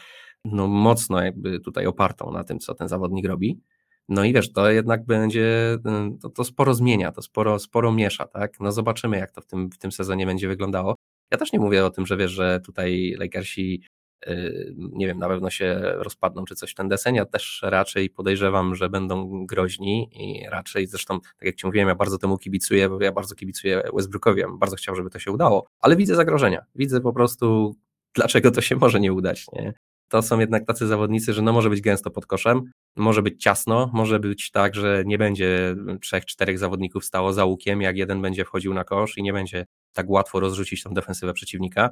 no, 0.52 0.66
mocno 0.66 1.24
jakby 1.24 1.60
tutaj 1.60 1.86
opartą 1.86 2.32
na 2.32 2.44
tym, 2.44 2.58
co 2.58 2.74
ten 2.74 2.88
zawodnik 2.88 3.26
robi. 3.26 3.60
No 4.08 4.24
i 4.24 4.32
wiesz, 4.32 4.52
to 4.52 4.70
jednak 4.70 5.06
będzie, 5.06 5.74
y, 5.74 6.18
to, 6.22 6.30
to 6.30 6.44
sporo 6.44 6.74
zmienia, 6.74 7.12
to 7.12 7.22
sporo, 7.22 7.58
sporo 7.58 7.92
miesza, 7.92 8.26
tak? 8.26 8.60
No 8.60 8.72
zobaczymy, 8.72 9.18
jak 9.18 9.32
to 9.32 9.40
w 9.40 9.46
tym, 9.46 9.70
w 9.70 9.78
tym 9.78 9.92
sezonie 9.92 10.26
będzie 10.26 10.48
wyglądało. 10.48 10.94
Ja 11.30 11.38
też 11.38 11.52
nie 11.52 11.58
mówię 11.58 11.84
o 11.84 11.90
tym, 11.90 12.06
że 12.06 12.16
wiesz, 12.16 12.30
że 12.30 12.60
tutaj 12.60 13.14
Lakersi, 13.18 13.82
yy, 14.26 14.74
nie 14.76 15.06
wiem, 15.06 15.18
na 15.18 15.28
pewno 15.28 15.50
się 15.50 15.80
rozpadną 15.82 16.44
czy 16.44 16.54
coś 16.54 16.70
w 16.70 16.74
ten 16.74 16.88
desen. 16.88 17.14
Ja 17.14 17.24
też 17.24 17.60
raczej 17.62 18.10
podejrzewam, 18.10 18.74
że 18.74 18.88
będą 18.88 19.46
groźni 19.46 20.08
i 20.12 20.48
raczej, 20.50 20.86
zresztą, 20.86 21.20
tak 21.20 21.42
jak 21.42 21.54
ci 21.54 21.66
mówiłem, 21.66 21.88
ja 21.88 21.94
bardzo 21.94 22.18
temu 22.18 22.38
kibicuję, 22.38 22.88
bo 22.88 23.02
ja 23.02 23.12
bardzo 23.12 23.34
kibicuję 23.34 23.82
Westbrookowi, 23.94 24.40
ja 24.40 24.48
bardzo 24.48 24.76
chciał, 24.76 24.96
żeby 24.96 25.10
to 25.10 25.18
się 25.18 25.32
udało, 25.32 25.66
ale 25.80 25.96
widzę 25.96 26.14
zagrożenia. 26.14 26.64
Widzę 26.74 27.00
po 27.00 27.12
prostu, 27.12 27.76
dlaczego 28.14 28.50
to 28.50 28.60
się 28.60 28.76
może 28.76 29.00
nie 29.00 29.12
udać, 29.12 29.46
nie? 29.52 29.74
To 30.08 30.22
są 30.22 30.40
jednak 30.40 30.66
tacy 30.66 30.86
zawodnicy, 30.86 31.32
że 31.32 31.42
no 31.42 31.52
może 31.52 31.70
być 31.70 31.80
gęsto 31.80 32.10
pod 32.10 32.26
koszem, 32.26 32.62
może 32.96 33.22
być 33.22 33.42
ciasno, 33.42 33.90
może 33.94 34.20
być 34.20 34.50
tak, 34.50 34.74
że 34.74 35.02
nie 35.06 35.18
będzie 35.18 35.76
trzech, 36.00 36.24
czterech 36.24 36.58
zawodników 36.58 37.04
stało 37.04 37.32
za 37.32 37.44
łukiem, 37.44 37.82
jak 37.82 37.96
jeden 37.96 38.22
będzie 38.22 38.44
wchodził 38.44 38.74
na 38.74 38.84
kosz 38.84 39.18
i 39.18 39.22
nie 39.22 39.32
będzie 39.32 39.66
tak 39.92 40.10
łatwo 40.10 40.40
rozrzucić 40.40 40.82
tą 40.82 40.94
defensywę 40.94 41.32
przeciwnika. 41.32 41.90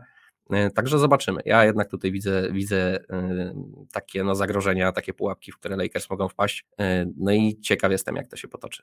E, 0.51 0.71
także 0.71 0.99
zobaczymy. 0.99 1.41
Ja 1.45 1.65
jednak 1.65 1.91
tutaj 1.91 2.13
widzę, 2.13 2.49
widzę 2.53 3.01
e, 3.11 3.55
takie 3.93 4.25
no, 4.25 4.35
zagrożenia, 4.35 4.93
takie 4.93 5.15
pułapki, 5.15 5.53
w 5.53 5.57
które 5.57 5.77
Lakers 5.77 6.11
mogą 6.11 6.29
wpaść. 6.29 6.65
E, 6.81 7.07
no 7.17 7.33
i 7.33 7.61
ciekaw 7.61 7.93
jestem, 7.93 8.17
jak 8.17 8.27
to 8.27 8.37
się 8.37 8.49
potoczy. 8.49 8.83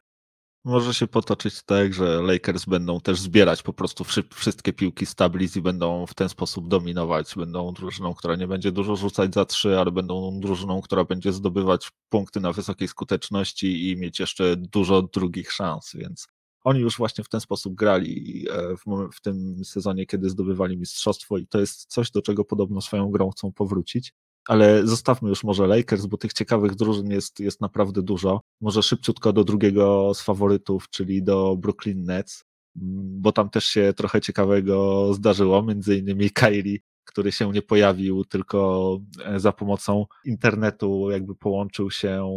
Może 0.64 0.94
się 0.94 1.08
potoczyć 1.08 1.64
tak, 1.64 1.94
że 1.94 2.22
Lakers 2.22 2.66
będą 2.66 3.02
też 3.02 3.20
zbierać 3.20 3.64
po 3.64 3.74
prostu 3.74 4.04
wszystkie 4.34 4.74
piłki 4.74 5.06
z 5.06 5.16
tablic 5.16 5.56
i 5.56 5.62
będą 5.62 6.06
w 6.06 6.14
ten 6.14 6.30
sposób 6.30 6.68
dominować. 6.68 7.36
Będą 7.36 7.74
drużyną, 7.74 8.14
która 8.14 8.36
nie 8.36 8.48
będzie 8.48 8.72
dużo 8.72 8.96
rzucać 8.96 9.34
za 9.34 9.46
trzy, 9.46 9.80
ale 9.80 9.92
będą 9.92 10.40
drużyną, 10.40 10.82
która 10.82 11.04
będzie 11.04 11.34
zdobywać 11.34 11.92
punkty 12.10 12.40
na 12.40 12.52
wysokiej 12.52 12.88
skuteczności 12.88 13.90
i 13.90 13.98
mieć 13.98 14.20
jeszcze 14.20 14.56
dużo 14.58 15.02
drugich 15.02 15.52
szans, 15.52 15.92
więc 15.96 16.28
oni 16.64 16.80
już 16.80 16.98
właśnie 16.98 17.24
w 17.24 17.30
ten 17.30 17.42
sposób 17.42 17.76
grali 17.76 18.46
e, 18.50 18.76
w, 18.76 19.10
w 19.14 19.22
tym 19.22 19.66
sezonie, 19.66 20.06
kiedy 20.06 20.30
zdobywali 20.30 20.78
mistrzostwo 20.78 21.38
i 21.38 21.48
to 21.48 21.60
jest 21.60 21.86
coś, 21.86 22.12
do 22.12 22.22
czego 22.22 22.46
podobno 22.46 22.82
swoją 22.82 23.12
grą 23.12 23.30
chcą 23.30 23.52
powrócić 23.52 24.14
ale 24.48 24.88
zostawmy 24.88 25.30
już 25.30 25.44
może 25.44 25.68
Lakers, 25.68 26.06
bo 26.06 26.18
tych 26.18 26.34
ciekawych 26.34 26.76
drużyn 26.76 27.12
jest, 27.12 27.40
jest 27.40 27.62
naprawdę 27.62 28.02
dużo. 28.02 28.42
Może 28.62 28.84
szybciutko 28.84 29.34
do 29.34 29.44
drugiego 29.44 30.14
z 30.14 30.22
faworytów, 30.22 30.90
czyli 30.90 31.24
do 31.24 31.56
Brooklyn 31.58 32.04
Nets, 32.04 32.44
bo 32.76 33.32
tam 33.32 33.50
też 33.50 33.66
się 33.66 33.94
trochę 33.98 34.22
ciekawego 34.22 35.08
zdarzyło, 35.14 35.64
między 35.64 35.98
innymi 35.98 36.30
Kyrie 36.30 36.80
który 37.12 37.32
się 37.32 37.52
nie 37.52 37.62
pojawił, 37.62 38.26
tylko 38.26 39.00
e, 39.26 39.40
za 39.40 39.52
pomocą 39.52 40.06
internetu 40.26 41.12
jakby 41.12 41.36
połączył 41.36 41.92
się 41.92 42.28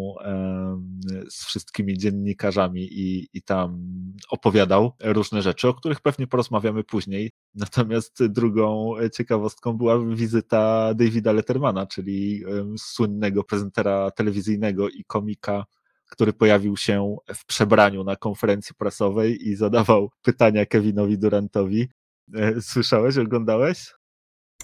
z 1.31 1.45
wszystkimi 1.45 1.99
dziennikarzami 1.99 2.83
i, 2.83 3.29
i 3.33 3.43
tam 3.43 3.83
opowiadał 4.29 4.93
różne 5.01 5.43
rzeczy, 5.43 5.69
o 5.69 5.75
których 5.75 6.01
pewnie 6.01 6.27
porozmawiamy 6.27 6.85
później. 6.85 7.31
Natomiast 7.55 8.27
drugą 8.27 8.95
ciekawostką 9.13 9.73
była 9.73 10.07
wizyta 10.07 10.95
Davida 10.95 11.33
Lettermana, 11.33 11.87
czyli 11.87 12.45
słynnego 12.79 13.45
prezentera 13.45 14.11
telewizyjnego 14.11 14.89
i 14.89 15.05
komika 15.05 15.65
który 16.11 16.33
pojawił 16.33 16.77
się 16.77 17.17
w 17.35 17.47
przebraniu 17.47 18.05
na 18.05 18.17
konferencji 18.17 18.75
prasowej 18.75 19.49
i 19.49 19.57
zadawał 19.57 20.11
pytania 20.23 20.67
Kevinowi 20.67 21.19
Durantowi. 21.19 21.89
E, 22.35 22.61
słyszałeś, 22.61 23.19
oglądałeś? 23.19 23.95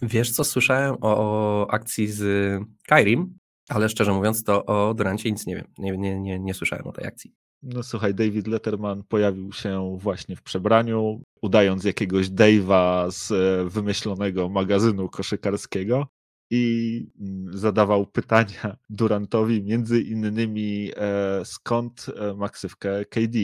Wiesz 0.03 0.31
co, 0.31 0.45
słyszałem 0.45 0.95
o, 0.95 0.99
o 1.01 1.71
akcji 1.71 2.07
z 2.07 2.23
Kairim, 2.87 3.39
ale 3.69 3.89
szczerze 3.89 4.13
mówiąc 4.13 4.45
to 4.45 4.67
o 4.67 4.95
Durancie 4.95 5.31
nic 5.31 5.47
nie 5.47 5.57
wiem. 5.57 5.67
Nie, 5.79 5.99
nie, 5.99 6.21
nie, 6.21 6.41
nie 6.41 6.55
słyszałem 6.55 6.87
o 6.87 6.93
tej 6.93 7.07
akcji. 7.07 7.35
No 7.63 7.83
słuchaj, 7.83 8.15
David 8.15 8.47
Letterman 8.47 9.03
pojawił 9.05 9.53
się 9.53 9.97
właśnie 9.99 10.37
w 10.37 10.43
przebraniu, 10.43 11.23
udając 11.43 11.85
jakiegoś 11.85 12.29
Dave'a 12.29 13.11
z 13.11 13.33
e, 13.33 13.71
wymyślonego 13.71 14.49
magazynu 14.49 15.09
koszykarskiego 15.09 16.07
i 16.51 17.07
mm, 17.21 17.59
zadawał 17.59 18.07
pytania 18.07 18.77
Durantowi, 18.91 19.63
między 19.63 20.01
innymi 20.01 20.91
e, 20.97 21.45
skąd 21.45 22.07
e, 22.17 22.35
ma 22.35 22.49
ksywkę 22.49 23.05
KD. 23.05 23.39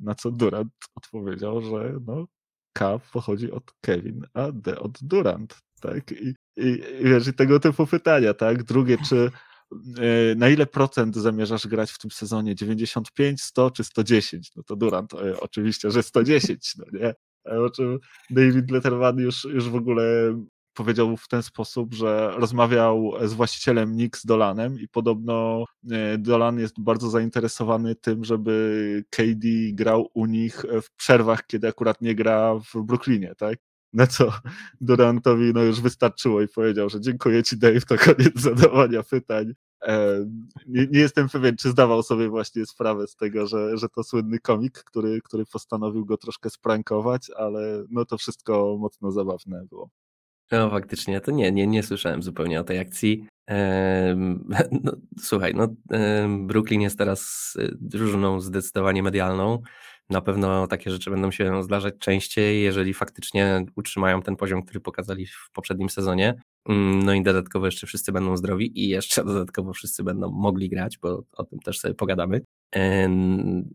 Na 0.00 0.14
co 0.14 0.30
Durant 0.30 0.72
odpowiedział, 0.94 1.60
że 1.60 1.94
no, 2.06 2.26
K 2.72 3.00
pochodzi 3.12 3.50
od 3.50 3.72
Kevin, 3.80 4.26
a 4.34 4.52
D 4.52 4.78
od 4.78 4.98
Durant 5.02 5.58
tak? 5.80 6.12
I, 6.12 6.34
i, 6.56 6.82
wiesz, 7.00 7.26
i 7.26 7.32
tego 7.32 7.60
typu 7.60 7.86
pytania, 7.86 8.34
tak? 8.34 8.62
Drugie, 8.62 8.98
czy 9.08 9.30
e, 9.98 10.34
na 10.34 10.48
ile 10.48 10.66
procent 10.66 11.16
zamierzasz 11.16 11.66
grać 11.66 11.90
w 11.90 11.98
tym 11.98 12.10
sezonie? 12.10 12.54
95, 12.54 13.42
100 13.42 13.70
czy 13.70 13.84
110? 13.84 14.50
No 14.56 14.62
to 14.62 14.76
Durant 14.76 15.14
e, 15.14 15.40
oczywiście, 15.40 15.90
że 15.90 16.02
110, 16.02 16.76
no 16.76 16.84
nie? 17.00 17.14
O 17.44 17.70
czym 17.70 17.98
David 18.30 18.70
Letterman 18.70 19.18
już, 19.18 19.44
już 19.44 19.68
w 19.68 19.74
ogóle 19.74 20.34
powiedział 20.74 21.16
w 21.16 21.28
ten 21.28 21.42
sposób, 21.42 21.94
że 21.94 22.32
rozmawiał 22.36 23.12
z 23.24 23.32
właścicielem 23.32 23.92
Knicks 23.92 24.26
Dolanem 24.26 24.80
i 24.80 24.88
podobno 24.88 25.64
e, 25.90 26.18
Dolan 26.18 26.58
jest 26.58 26.80
bardzo 26.80 27.10
zainteresowany 27.10 27.94
tym, 27.94 28.24
żeby 28.24 29.04
KD 29.10 29.48
grał 29.72 30.10
u 30.14 30.26
nich 30.26 30.64
w 30.82 30.96
przerwach, 30.96 31.46
kiedy 31.46 31.68
akurat 31.68 32.00
nie 32.00 32.14
gra 32.14 32.54
w 32.54 32.82
Brooklynie, 32.82 33.34
tak? 33.38 33.58
Na 33.92 34.06
co 34.06 34.32
Durantowi 34.80 35.52
no 35.54 35.62
już 35.62 35.80
wystarczyło 35.80 36.42
i 36.42 36.48
powiedział, 36.48 36.88
że 36.88 37.00
dziękuję 37.00 37.42
ci 37.42 37.58
Dave, 37.58 37.84
to 37.88 37.96
koniec 37.98 38.40
zadawania 38.40 39.02
pytań. 39.02 39.52
E, 39.82 40.26
nie, 40.66 40.86
nie, 40.86 41.00
jestem 41.00 41.28
pewien, 41.28 41.56
czy 41.56 41.70
zdawał 41.70 42.02
sobie 42.02 42.28
właśnie 42.28 42.66
sprawę 42.66 43.06
z 43.06 43.16
tego, 43.16 43.46
że, 43.46 43.78
że 43.78 43.88
to 43.88 44.04
słynny 44.04 44.38
komik, 44.38 44.78
który, 44.78 45.20
który 45.24 45.44
postanowił 45.46 46.04
go 46.04 46.16
troszkę 46.16 46.50
sprankować, 46.50 47.30
ale 47.36 47.84
no 47.90 48.04
to 48.04 48.18
wszystko 48.18 48.76
mocno 48.80 49.12
zabawne 49.12 49.66
było. 49.70 49.90
No 50.50 50.70
faktycznie, 50.70 51.20
to 51.20 51.30
nie, 51.30 51.52
nie, 51.52 51.66
nie 51.66 51.82
słyszałem 51.82 52.22
zupełnie 52.22 52.60
o 52.60 52.64
tej 52.64 52.78
akcji. 52.78 53.26
No, 54.84 54.92
słuchaj, 55.18 55.54
no, 55.54 55.68
Brooklyn 56.38 56.80
jest 56.80 56.98
teraz 56.98 57.52
drużyną 57.80 58.40
zdecydowanie 58.40 59.02
medialną. 59.02 59.62
Na 60.10 60.20
pewno 60.20 60.66
takie 60.66 60.90
rzeczy 60.90 61.10
będą 61.10 61.30
się 61.30 61.62
zdarzać 61.62 61.94
częściej, 61.98 62.62
jeżeli 62.62 62.94
faktycznie 62.94 63.64
utrzymają 63.76 64.22
ten 64.22 64.36
poziom, 64.36 64.62
który 64.62 64.80
pokazali 64.80 65.26
w 65.26 65.50
poprzednim 65.52 65.88
sezonie. 65.88 66.34
Mm, 66.68 67.02
no 67.02 67.14
i 67.14 67.22
dodatkowo 67.22 67.66
jeszcze 67.66 67.86
wszyscy 67.86 68.12
będą 68.12 68.36
zdrowi 68.36 68.80
i 68.80 68.88
jeszcze 68.88 69.24
dodatkowo 69.34 69.72
wszyscy 69.72 70.04
będą 70.04 70.30
mogli 70.30 70.68
grać, 70.68 70.98
bo 70.98 71.24
o 71.32 71.44
tym 71.44 71.58
też 71.58 71.78
sobie 71.78 71.94
pogadamy. 71.94 72.40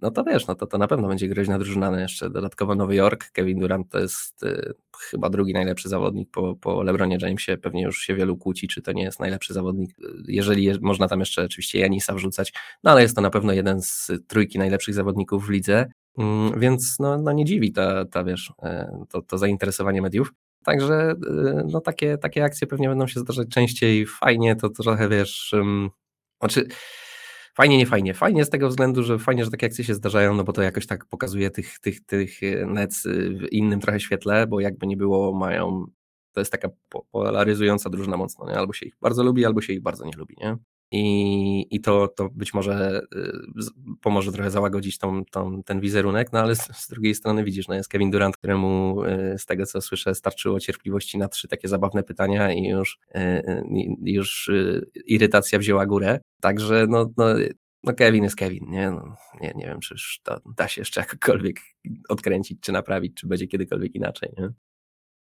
no 0.01 0.11
to 0.11 0.23
wiesz, 0.23 0.47
no 0.47 0.55
to, 0.55 0.67
to 0.67 0.77
na 0.77 0.87
pewno 0.87 1.07
będzie 1.07 1.27
groźna 1.27 1.59
drużyna, 1.59 1.91
no 1.91 1.99
jeszcze 1.99 2.29
dodatkowo 2.29 2.75
Nowy 2.75 2.95
Jork, 2.95 3.31
Kevin 3.31 3.59
Durant 3.59 3.89
to 3.89 3.99
jest 3.99 4.43
y, 4.43 4.73
chyba 4.99 5.29
drugi 5.29 5.53
najlepszy 5.53 5.89
zawodnik 5.89 6.31
po, 6.31 6.55
po 6.55 6.83
LeBronie 6.83 7.17
Jamesie, 7.21 7.57
pewnie 7.57 7.83
już 7.83 7.99
się 7.99 8.15
wielu 8.15 8.37
kłóci, 8.37 8.67
czy 8.67 8.81
to 8.81 8.91
nie 8.91 9.03
jest 9.03 9.19
najlepszy 9.19 9.53
zawodnik, 9.53 9.95
jeżeli 10.27 10.63
je, 10.63 10.77
można 10.81 11.07
tam 11.07 11.19
jeszcze 11.19 11.43
oczywiście 11.43 11.79
Janisa 11.79 12.13
wrzucać, 12.13 12.53
no 12.83 12.91
ale 12.91 13.01
jest 13.01 13.15
to 13.15 13.21
na 13.21 13.29
pewno 13.29 13.53
jeden 13.53 13.81
z 13.81 14.11
trójki 14.27 14.57
najlepszych 14.57 14.93
zawodników 14.93 15.47
w 15.47 15.49
lidze, 15.49 15.85
więc 16.57 17.00
no, 17.00 17.17
no 17.17 17.31
nie 17.31 17.45
dziwi 17.45 17.72
ta, 17.72 18.05
ta 18.05 18.24
wiesz, 18.24 18.53
e, 18.63 19.05
to, 19.10 19.22
to 19.22 19.38
zainteresowanie 19.38 20.01
mediów. 20.01 20.34
Także 20.65 21.12
y, 21.12 21.63
no 21.72 21.81
takie, 21.81 22.17
takie 22.17 22.43
akcje 22.43 22.67
pewnie 22.67 22.89
będą 22.89 23.07
się 23.07 23.19
zdarzać 23.19 23.48
częściej. 23.48 24.05
Fajnie 24.05 24.55
to 24.55 24.69
trochę 24.69 25.10
wiesz. 25.10 25.53
Um, 25.53 25.89
znaczy, 26.39 26.67
fajnie, 27.55 27.77
nie 27.77 27.86
fajnie. 27.86 28.13
Fajnie 28.13 28.45
z 28.45 28.50
tego 28.50 28.69
względu, 28.69 29.03
że 29.03 29.19
fajnie, 29.19 29.45
że 29.45 29.51
takie 29.51 29.65
akcje 29.65 29.84
się 29.84 29.93
zdarzają, 29.93 30.36
no 30.36 30.43
bo 30.43 30.53
to 30.53 30.62
jakoś 30.62 30.88
tak 30.88 31.05
pokazuje 31.05 31.50
tych, 31.50 31.79
tych, 31.79 32.05
tych 32.05 32.43
y, 32.43 32.65
nec 32.65 33.03
w 33.41 33.51
innym 33.51 33.79
trochę 33.79 34.00
świetle, 34.00 34.48
bo 34.48 34.60
jakby 34.60 34.88
nie 34.88 34.98
było, 34.98 35.34
mają. 35.34 35.86
To 36.31 36.41
jest 36.41 36.51
taka 36.51 36.69
polaryzująca 37.12 37.89
drużyna 37.89 38.17
mocno, 38.17 38.45
nie? 38.50 38.57
Albo 38.57 38.74
się 38.74 38.86
ich 38.86 38.95
bardzo 39.01 39.24
lubi, 39.24 39.45
albo 39.45 39.62
się 39.62 39.74
ich 39.74 39.81
bardzo 39.81 40.05
nie 40.05 40.17
lubi, 40.17 40.36
nie? 40.38 40.57
I, 40.91 41.75
i 41.75 41.81
to, 41.81 42.07
to 42.07 42.29
być 42.29 42.53
może 42.53 43.01
y, 43.15 43.31
pomoże 44.01 44.31
trochę 44.31 44.51
załagodzić 44.51 44.97
tą, 44.97 45.25
tą, 45.25 45.63
ten 45.63 45.79
wizerunek, 45.79 46.33
no 46.33 46.39
ale 46.39 46.55
z, 46.55 46.61
z, 46.61 46.87
drugiej 46.87 47.15
strony 47.15 47.43
widzisz, 47.43 47.67
no 47.67 47.75
jest 47.75 47.89
Kevin 47.89 48.11
Durant, 48.11 48.37
któremu 48.37 49.03
y, 49.03 49.35
z 49.39 49.45
tego 49.45 49.65
co 49.65 49.81
słyszę 49.81 50.15
starczyło 50.15 50.59
cierpliwości 50.59 51.17
na 51.17 51.27
trzy 51.27 51.47
takie 51.47 51.67
zabawne 51.67 52.03
pytania 52.03 52.53
i 52.53 52.63
już, 52.63 52.99
y, 53.15 53.63
już 54.03 54.51
irytacja 55.05 55.59
wzięła 55.59 55.85
górę, 55.85 56.19
także 56.41 56.85
no, 56.89 57.09
no, 57.17 57.25
no 57.83 57.93
Kevin 57.93 58.23
jest 58.23 58.35
Kevin, 58.35 58.65
nie? 58.69 58.91
No, 58.91 59.15
nie, 59.41 59.53
nie 59.55 59.65
wiem, 59.65 59.79
czy 59.79 59.95
to 60.23 60.39
da 60.57 60.67
się 60.67 60.81
jeszcze 60.81 61.01
jakkolwiek 61.01 61.57
odkręcić, 62.09 62.59
czy 62.61 62.71
naprawić, 62.71 63.13
czy 63.17 63.27
będzie 63.27 63.47
kiedykolwiek 63.47 63.95
inaczej, 63.95 64.29
nie? 64.37 64.49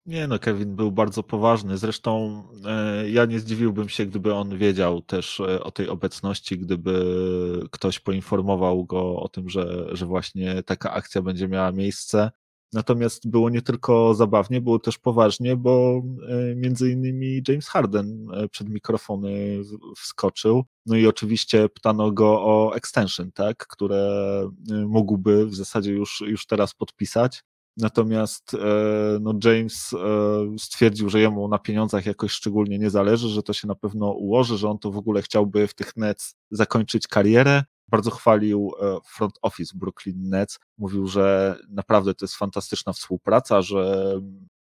Nie 0.06 0.26
no, 0.26 0.38
Kevin 0.38 0.76
był 0.76 0.92
bardzo 0.92 1.22
poważny. 1.22 1.78
Zresztą 1.78 2.42
e, 2.66 3.10
ja 3.10 3.24
nie 3.24 3.40
zdziwiłbym 3.40 3.88
się, 3.88 4.06
gdyby 4.06 4.34
on 4.34 4.58
wiedział 4.58 5.02
też 5.02 5.40
e, 5.40 5.62
o 5.64 5.70
tej 5.70 5.88
obecności, 5.88 6.58
gdyby 6.58 6.94
ktoś 7.70 8.00
poinformował 8.00 8.84
go 8.84 9.16
o 9.16 9.28
tym, 9.28 9.48
że, 9.48 9.88
że 9.92 10.06
właśnie 10.06 10.62
taka 10.62 10.92
akcja 10.92 11.22
będzie 11.22 11.48
miała 11.48 11.72
miejsce. 11.72 12.30
Natomiast 12.72 13.30
było 13.30 13.50
nie 13.50 13.62
tylko 13.62 14.14
zabawnie, 14.14 14.60
było 14.60 14.78
też 14.78 14.98
poważnie, 14.98 15.56
bo 15.56 16.02
e, 16.28 16.54
między 16.54 16.90
innymi 16.90 17.42
James 17.48 17.68
Harden 17.68 18.26
przed 18.50 18.68
mikrofony 18.68 19.60
wskoczył. 19.96 20.64
No 20.86 20.96
i 20.96 21.06
oczywiście 21.06 21.68
pytano 21.68 22.12
go 22.12 22.44
o 22.44 22.76
extension, 22.76 23.32
tak, 23.32 23.66
które 23.66 24.24
mógłby 24.86 25.46
w 25.46 25.54
zasadzie 25.54 25.92
już, 25.92 26.22
już 26.26 26.46
teraz 26.46 26.74
podpisać. 26.74 27.42
Natomiast 27.76 28.54
e, 28.54 28.58
no 29.20 29.34
James 29.44 29.92
e, 29.92 29.98
stwierdził, 30.58 31.08
że 31.08 31.20
jemu 31.20 31.48
na 31.48 31.58
pieniądzach 31.58 32.06
jakoś 32.06 32.32
szczególnie 32.32 32.78
nie 32.78 32.90
zależy, 32.90 33.28
że 33.28 33.42
to 33.42 33.52
się 33.52 33.68
na 33.68 33.74
pewno 33.74 34.10
ułoży, 34.10 34.58
że 34.58 34.68
on 34.68 34.78
to 34.78 34.90
w 34.90 34.96
ogóle 34.96 35.22
chciałby 35.22 35.66
w 35.66 35.74
tych 35.74 35.96
Nets 35.96 36.34
zakończyć 36.50 37.08
karierę. 37.08 37.64
Bardzo 37.88 38.10
chwalił 38.10 38.72
e, 38.80 38.98
front 39.16 39.34
office 39.42 39.78
Brooklyn 39.78 40.28
Nets. 40.28 40.58
Mówił, 40.78 41.06
że 41.06 41.56
naprawdę 41.68 42.14
to 42.14 42.24
jest 42.24 42.36
fantastyczna 42.36 42.92
współpraca, 42.92 43.62
że 43.62 44.14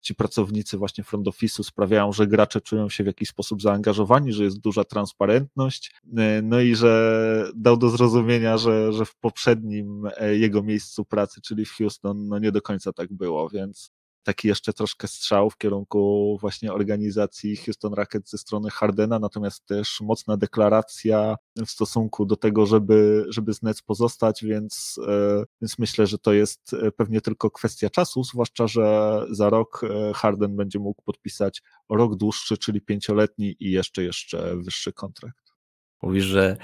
ci 0.01 0.15
pracownicy 0.15 0.77
właśnie 0.77 1.03
front 1.03 1.27
office'u 1.27 1.63
sprawiają, 1.63 2.13
że 2.13 2.27
gracze 2.27 2.61
czują 2.61 2.89
się 2.89 3.03
w 3.03 3.07
jakiś 3.07 3.29
sposób 3.29 3.61
zaangażowani, 3.61 4.33
że 4.33 4.43
jest 4.43 4.59
duża 4.59 4.83
transparentność, 4.83 5.91
e, 6.17 6.41
no 6.41 6.61
i 6.61 6.75
że 6.75 7.51
dał 7.55 7.77
do 7.77 7.89
zrozumienia, 7.89 8.57
że, 8.57 8.93
że 8.93 9.05
w 9.05 9.15
poprzednim 9.15 10.09
e, 10.17 10.35
jego 10.37 10.63
miejscu 10.63 11.05
pracy, 11.05 11.41
czyli 11.41 11.65
w 11.65 11.71
Houston, 11.71 12.27
no 12.27 12.39
nie 12.39 12.51
do 12.51 12.61
końca 12.61 12.93
tak 12.93 13.13
było, 13.13 13.49
więc 13.49 13.91
taki 14.29 14.47
jeszcze 14.47 14.73
troszkę 14.73 15.07
strzał 15.07 15.49
w 15.49 15.57
kierunku 15.57 16.37
właśnie 16.41 16.73
organizacji 16.73 17.55
Houston 17.55 17.93
Rockets 17.93 18.31
ze 18.31 18.37
strony 18.37 18.69
Hardena, 18.69 19.19
natomiast 19.19 19.65
też 19.65 20.01
mocna 20.01 20.37
deklaracja 20.37 21.35
w 21.55 21.69
stosunku 21.69 22.25
do 22.25 22.35
tego, 22.35 22.65
żeby, 22.65 23.25
żeby 23.29 23.53
z 23.53 23.61
Nets 23.61 23.81
pozostać, 23.81 24.43
więc, 24.43 24.99
e, 25.07 25.43
więc 25.61 25.79
myślę, 25.79 26.07
że 26.07 26.17
to 26.17 26.33
jest 26.33 26.73
e, 26.73 26.91
pewnie 26.91 27.21
tylko 27.21 27.51
kwestia 27.51 27.89
czasu, 27.89 28.23
zwłaszcza, 28.23 28.67
że 28.67 29.21
za 29.31 29.49
rok 29.49 29.81
e, 29.83 30.13
Harden 30.13 30.55
będzie 30.55 30.79
mógł 30.79 31.01
podpisać 31.03 31.61
rok 31.89 32.15
dłuższy, 32.15 32.57
czyli 32.57 32.81
pięcioletni 32.81 33.55
i 33.59 33.71
jeszcze, 33.71 34.03
jeszcze 34.03 34.55
wyższy 34.57 34.93
kontrakt. 34.93 35.53
Mówisz, 36.01 36.25
że 36.25 36.57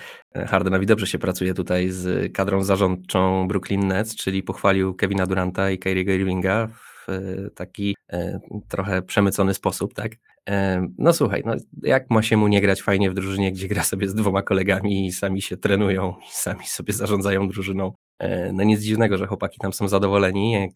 Hardenowi 0.47 0.85
dobrze 0.85 1.07
się 1.07 1.19
pracuje 1.19 1.53
tutaj 1.53 1.89
z 1.89 2.33
kadrą 2.33 2.63
zarządczą 2.63 3.47
Brooklyn 3.47 3.87
Nets, 3.87 4.15
czyli 4.15 4.43
pochwalił 4.43 4.93
Kevina 4.93 5.25
Duranta 5.25 5.71
i 5.71 5.79
Kyrie 5.79 6.15
Irvinga 6.15 6.69
w 7.07 7.47
taki 7.55 7.95
e, 8.13 8.39
trochę 8.67 9.01
przemycony 9.01 9.53
sposób, 9.53 9.93
tak? 9.93 10.11
E, 10.49 10.87
no 10.97 11.13
słuchaj, 11.13 11.43
no 11.45 11.55
jak 11.83 12.09
ma 12.09 12.21
się 12.21 12.37
mu 12.37 12.47
nie 12.47 12.61
grać 12.61 12.81
fajnie 12.81 13.11
w 13.11 13.13
drużynie, 13.13 13.51
gdzie 13.51 13.67
gra 13.67 13.83
sobie 13.83 14.07
z 14.07 14.15
dwoma 14.15 14.41
kolegami 14.41 15.07
i 15.07 15.11
sami 15.11 15.41
się 15.41 15.57
trenują 15.57 16.13
i 16.29 16.31
sami 16.31 16.65
sobie 16.65 16.93
zarządzają 16.93 17.47
drużyną. 17.47 17.93
E, 18.19 18.53
no 18.53 18.63
nic 18.63 18.81
dziwnego, 18.81 19.17
że 19.17 19.27
chłopaki 19.27 19.57
tam 19.59 19.73
są 19.73 19.87
zadowoleni. 19.87 20.51
Jak 20.51 20.71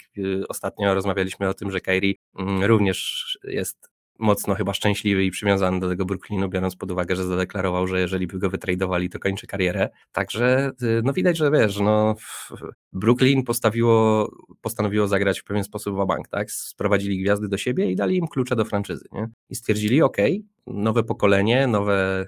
ostatnio 0.49 0.93
rozmawialiśmy 0.93 1.49
o 1.49 1.53
tym, 1.53 1.71
że 1.71 1.79
Kairi 1.79 2.17
mm, 2.39 2.63
również 2.63 3.39
jest 3.43 3.88
mocno 4.19 4.55
chyba 4.55 4.73
szczęśliwy 4.73 5.25
i 5.25 5.31
przywiązany 5.31 5.79
do 5.79 5.89
tego 5.89 6.05
Brooklynu, 6.05 6.49
biorąc 6.49 6.75
pod 6.75 6.91
uwagę, 6.91 7.15
że 7.15 7.25
zadeklarował, 7.25 7.87
że 7.87 7.99
jeżeli 7.99 8.27
by 8.27 8.39
go 8.39 8.49
wytradowali, 8.49 9.09
to 9.09 9.19
kończy 9.19 9.47
karierę. 9.47 9.89
Także 10.11 10.71
y, 10.83 11.01
no 11.03 11.13
widać, 11.13 11.37
że 11.37 11.51
wiesz, 11.51 11.79
no 11.79 12.15
Brooklyn 12.93 13.43
postawiło, 13.43 14.29
postanowiło 14.61 15.07
zagrać 15.07 15.39
w 15.39 15.43
pewien 15.43 15.63
sposób 15.63 15.95
w 15.95 16.05
bank, 16.07 16.27
tak? 16.27 16.51
Sprowadzili 16.51 17.19
gwiazdy 17.19 17.47
do 17.47 17.57
siebie 17.57 17.91
i 17.91 17.95
dali 17.95 18.17
im 18.17 18.27
klucze 18.27 18.55
do 18.55 18.65
franczyzy, 18.65 19.05
nie? 19.11 19.27
I 19.49 19.55
stwierdzili, 19.55 20.01
ok, 20.01 20.17
nowe 20.69 21.03
pokolenie, 21.03 21.67
nowe, 21.67 22.27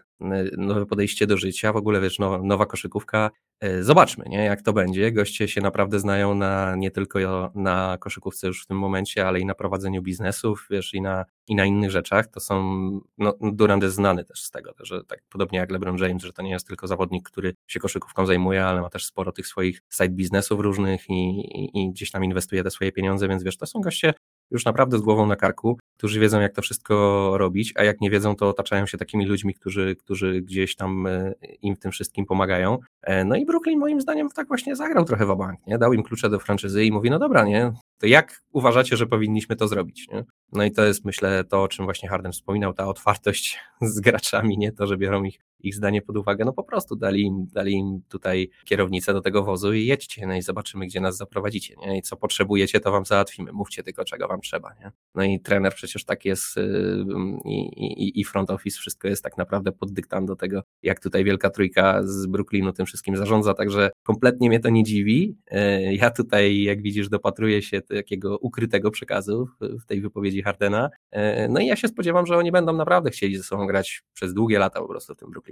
nowe 0.57 0.85
podejście 0.85 1.27
do 1.27 1.37
życia, 1.37 1.73
w 1.73 1.75
ogóle 1.75 2.01
wiesz, 2.01 2.19
nowa, 2.19 2.41
nowa 2.43 2.65
koszykówka. 2.65 3.31
E, 3.59 3.83
zobaczmy, 3.83 4.25
nie, 4.27 4.45
jak 4.45 4.61
to 4.61 4.73
będzie. 4.73 5.11
Goście 5.11 5.47
się 5.47 5.61
naprawdę 5.61 5.99
znają 5.99 6.35
na, 6.35 6.75
nie 6.75 6.91
tylko 6.91 7.51
na 7.55 7.97
koszykówce 7.99 8.47
już 8.47 8.63
w 8.63 8.67
tym 8.67 8.77
momencie, 8.77 9.27
ale 9.27 9.39
i 9.39 9.45
na 9.45 9.55
prowadzeniu 9.55 10.01
biznesów, 10.01 10.67
wiesz, 10.69 10.93
i 10.93 11.01
na, 11.01 11.25
i 11.47 11.55
na 11.55 11.65
innych 11.65 11.91
rzeczach. 11.91 12.27
To 12.27 12.39
są, 12.39 12.89
no, 13.17 13.33
jest 13.81 13.95
znany 13.95 14.25
też 14.25 14.43
z 14.43 14.51
tego, 14.51 14.73
że 14.79 15.03
tak 15.03 15.23
podobnie 15.29 15.59
jak 15.59 15.71
LeBron 15.71 15.97
James, 15.97 16.23
że 16.23 16.33
to 16.33 16.41
nie 16.41 16.51
jest 16.51 16.67
tylko 16.67 16.87
zawodnik, 16.87 17.29
który 17.29 17.55
się 17.67 17.79
koszykówką 17.79 18.25
zajmuje, 18.25 18.65
ale 18.65 18.81
ma 18.81 18.89
też 18.89 19.05
sporo 19.05 19.31
tych 19.31 19.47
swoich 19.47 19.81
side 19.89 20.09
biznesów 20.09 20.59
różnych 20.59 21.09
i, 21.09 21.39
i, 21.39 21.83
i 21.83 21.91
gdzieś 21.91 22.11
tam 22.11 22.23
inwestuje 22.23 22.63
te 22.63 22.71
swoje 22.71 22.91
pieniądze, 22.91 23.27
więc 23.27 23.43
wiesz, 23.43 23.57
to 23.57 23.65
są 23.65 23.81
goście 23.81 24.13
już 24.51 24.65
naprawdę 24.65 24.97
z 24.97 25.01
głową 25.01 25.25
na 25.25 25.35
karku, 25.35 25.77
którzy 25.97 26.19
wiedzą, 26.19 26.39
jak 26.41 26.55
to 26.55 26.61
wszystko 26.61 27.31
robić, 27.37 27.73
a 27.75 27.83
jak 27.83 28.01
nie 28.01 28.09
wiedzą, 28.09 28.35
to 28.35 28.49
otaczają 28.49 28.85
się 28.85 28.97
takimi 28.97 29.25
ludźmi, 29.25 29.53
którzy, 29.53 29.95
którzy 29.95 30.41
gdzieś 30.41 30.75
tam 30.75 31.07
e, 31.07 31.33
im 31.61 31.75
w 31.75 31.79
tym 31.79 31.91
wszystkim 31.91 32.25
pomagają. 32.25 32.77
E, 33.01 33.25
no 33.25 33.35
i 33.35 33.45
Brooklyn 33.45 33.79
moim 33.79 34.01
zdaniem 34.01 34.29
tak 34.29 34.47
właśnie 34.47 34.75
zagrał 34.75 35.05
trochę 35.05 35.25
w 35.25 35.35
bank, 35.37 35.67
nie? 35.67 35.77
Dał 35.77 35.93
im 35.93 36.03
klucze 36.03 36.29
do 36.29 36.39
franczyzy 36.39 36.85
i 36.85 36.91
mówi, 36.91 37.09
no 37.09 37.19
dobra, 37.19 37.43
nie? 37.43 37.71
To 37.99 38.07
jak 38.07 38.41
uważacie, 38.51 38.97
że 38.97 39.07
powinniśmy 39.07 39.55
to 39.55 39.67
zrobić, 39.67 40.07
nie? 40.07 40.23
No 40.51 40.63
i 40.63 40.71
to 40.71 40.83
jest 40.83 41.05
myślę 41.05 41.43
to, 41.43 41.63
o 41.63 41.67
czym 41.67 41.85
właśnie 41.85 42.09
Harden 42.09 42.31
wspominał, 42.31 42.73
ta 42.73 42.87
otwartość 42.87 43.59
z 43.81 43.99
graczami, 43.99 44.57
nie 44.57 44.71
to, 44.71 44.87
że 44.87 44.97
biorą 44.97 45.23
ich 45.23 45.39
ich 45.63 45.75
zdanie 45.75 46.01
pod 46.01 46.17
uwagę, 46.17 46.45
no 46.45 46.53
po 46.53 46.63
prostu 46.63 46.95
dali 46.95 47.21
im, 47.21 47.47
dali 47.53 47.73
im 47.73 48.01
tutaj 48.09 48.49
kierownicę 48.65 49.13
do 49.13 49.21
tego 49.21 49.43
wozu 49.43 49.73
i 49.73 49.85
jedźcie, 49.85 50.27
no 50.27 50.35
i 50.35 50.41
zobaczymy, 50.41 50.85
gdzie 50.85 51.01
nas 51.01 51.17
zaprowadzicie, 51.17 51.75
nie? 51.75 51.97
I 51.97 52.01
co 52.01 52.17
potrzebujecie, 52.17 52.79
to 52.79 52.91
wam 52.91 53.05
załatwimy, 53.05 53.51
mówcie 53.51 53.83
tylko, 53.83 54.05
czego 54.05 54.27
wam 54.27 54.41
trzeba, 54.41 54.73
nie? 54.73 54.91
No 55.15 55.23
i 55.23 55.39
trener 55.39 55.73
przecież 55.73 56.05
tak 56.05 56.25
jest 56.25 56.57
y, 56.57 57.05
i, 57.45 57.59
i, 58.05 58.19
i 58.19 58.23
front 58.23 58.51
office, 58.51 58.79
wszystko 58.79 59.07
jest 59.07 59.23
tak 59.23 59.37
naprawdę 59.37 59.71
pod 59.71 59.91
dyktando 59.91 60.35
tego, 60.35 60.63
jak 60.83 60.99
tutaj 60.99 61.23
Wielka 61.23 61.49
Trójka 61.49 62.01
z 62.03 62.27
Brooklynu 62.27 62.73
tym 62.73 62.85
wszystkim 62.85 63.17
zarządza, 63.17 63.53
także 63.53 63.91
kompletnie 64.03 64.49
mnie 64.49 64.59
to 64.59 64.69
nie 64.69 64.83
dziwi. 64.83 65.37
Y, 65.53 65.57
ja 65.93 66.11
tutaj, 66.11 66.61
jak 66.61 66.81
widzisz, 66.81 67.09
dopatruję 67.09 67.61
się 67.61 67.81
takiego 67.81 68.37
ukrytego 68.37 68.91
przekazu 68.91 69.47
w 69.59 69.85
tej 69.85 70.01
wypowiedzi 70.01 70.41
Hardena, 70.41 70.89
y, 71.15 71.19
no 71.49 71.59
i 71.59 71.65
ja 71.65 71.75
się 71.75 71.87
spodziewam, 71.87 72.25
że 72.25 72.37
oni 72.37 72.51
będą 72.51 72.73
naprawdę 72.73 73.09
chcieli 73.09 73.37
ze 73.37 73.43
sobą 73.43 73.67
grać 73.67 74.03
przez 74.13 74.33
długie 74.33 74.59
lata 74.59 74.79
po 74.79 74.87
prostu 74.87 75.13
w 75.13 75.17
tym 75.17 75.31
Brooklynie. 75.31 75.50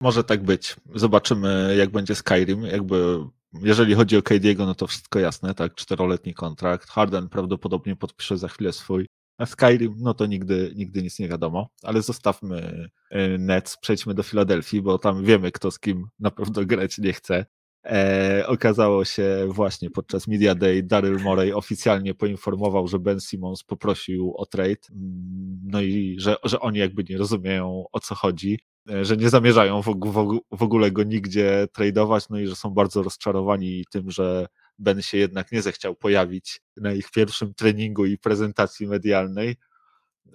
Może 0.00 0.24
tak 0.24 0.42
być. 0.42 0.76
Zobaczymy, 0.94 1.74
jak 1.78 1.90
będzie 1.90 2.14
Skyrim. 2.14 2.62
Jakby, 2.62 3.18
jeżeli 3.52 3.94
chodzi 3.94 4.16
o 4.16 4.20
KD'ego, 4.20 4.66
no 4.66 4.74
to 4.74 4.86
wszystko 4.86 5.18
jasne, 5.18 5.54
tak? 5.54 5.74
Czteroletni 5.74 6.34
kontrakt. 6.34 6.88
Harden 6.88 7.28
prawdopodobnie 7.28 7.96
podpisze 7.96 8.38
za 8.38 8.48
chwilę 8.48 8.72
swój. 8.72 9.06
A 9.38 9.46
Skyrim, 9.46 9.94
no 9.98 10.14
to 10.14 10.26
nigdy, 10.26 10.72
nigdy 10.76 11.02
nic 11.02 11.18
nie 11.18 11.28
wiadomo. 11.28 11.68
Ale 11.82 12.02
zostawmy 12.02 12.88
y, 13.12 13.38
Nets, 13.38 13.76
przejdźmy 13.76 14.14
do 14.14 14.22
Filadelfii, 14.22 14.82
bo 14.82 14.98
tam 14.98 15.24
wiemy, 15.24 15.52
kto 15.52 15.70
z 15.70 15.78
kim 15.78 16.06
na 16.18 16.30
pewno 16.30 16.64
grać 16.64 16.98
nie 16.98 17.12
chce. 17.12 17.46
E, 17.86 18.44
okazało 18.46 19.04
się 19.04 19.48
właśnie 19.48 19.90
podczas 19.90 20.28
Media 20.28 20.54
Day 20.54 20.82
Daryl 20.82 21.20
Morey 21.20 21.52
oficjalnie 21.52 22.14
poinformował, 22.14 22.88
że 22.88 22.98
Ben 22.98 23.20
Simmons 23.20 23.62
poprosił 23.64 24.34
o 24.36 24.46
trade, 24.46 24.76
mm, 24.90 25.60
no 25.64 25.80
i 25.80 26.16
że, 26.18 26.36
że 26.44 26.60
oni 26.60 26.78
jakby 26.78 27.04
nie 27.10 27.18
rozumieją 27.18 27.84
o 27.92 28.00
co 28.00 28.14
chodzi. 28.14 28.58
E, 28.88 29.04
że 29.04 29.16
nie 29.16 29.30
zamierzają 29.30 29.82
w 30.50 30.62
ogóle 30.62 30.90
go 30.90 31.02
nigdzie 31.02 31.68
tradeować, 31.72 32.28
no 32.28 32.38
i 32.38 32.46
że 32.46 32.56
są 32.56 32.70
bardzo 32.70 33.02
rozczarowani 33.02 33.84
tym, 33.90 34.10
że 34.10 34.46
Ben 34.78 35.02
się 35.02 35.18
jednak 35.18 35.52
nie 35.52 35.62
zechciał 35.62 35.94
pojawić 35.94 36.60
na 36.76 36.92
ich 36.92 37.10
pierwszym 37.10 37.54
treningu 37.54 38.06
i 38.06 38.18
prezentacji 38.18 38.86
medialnej. 38.86 39.56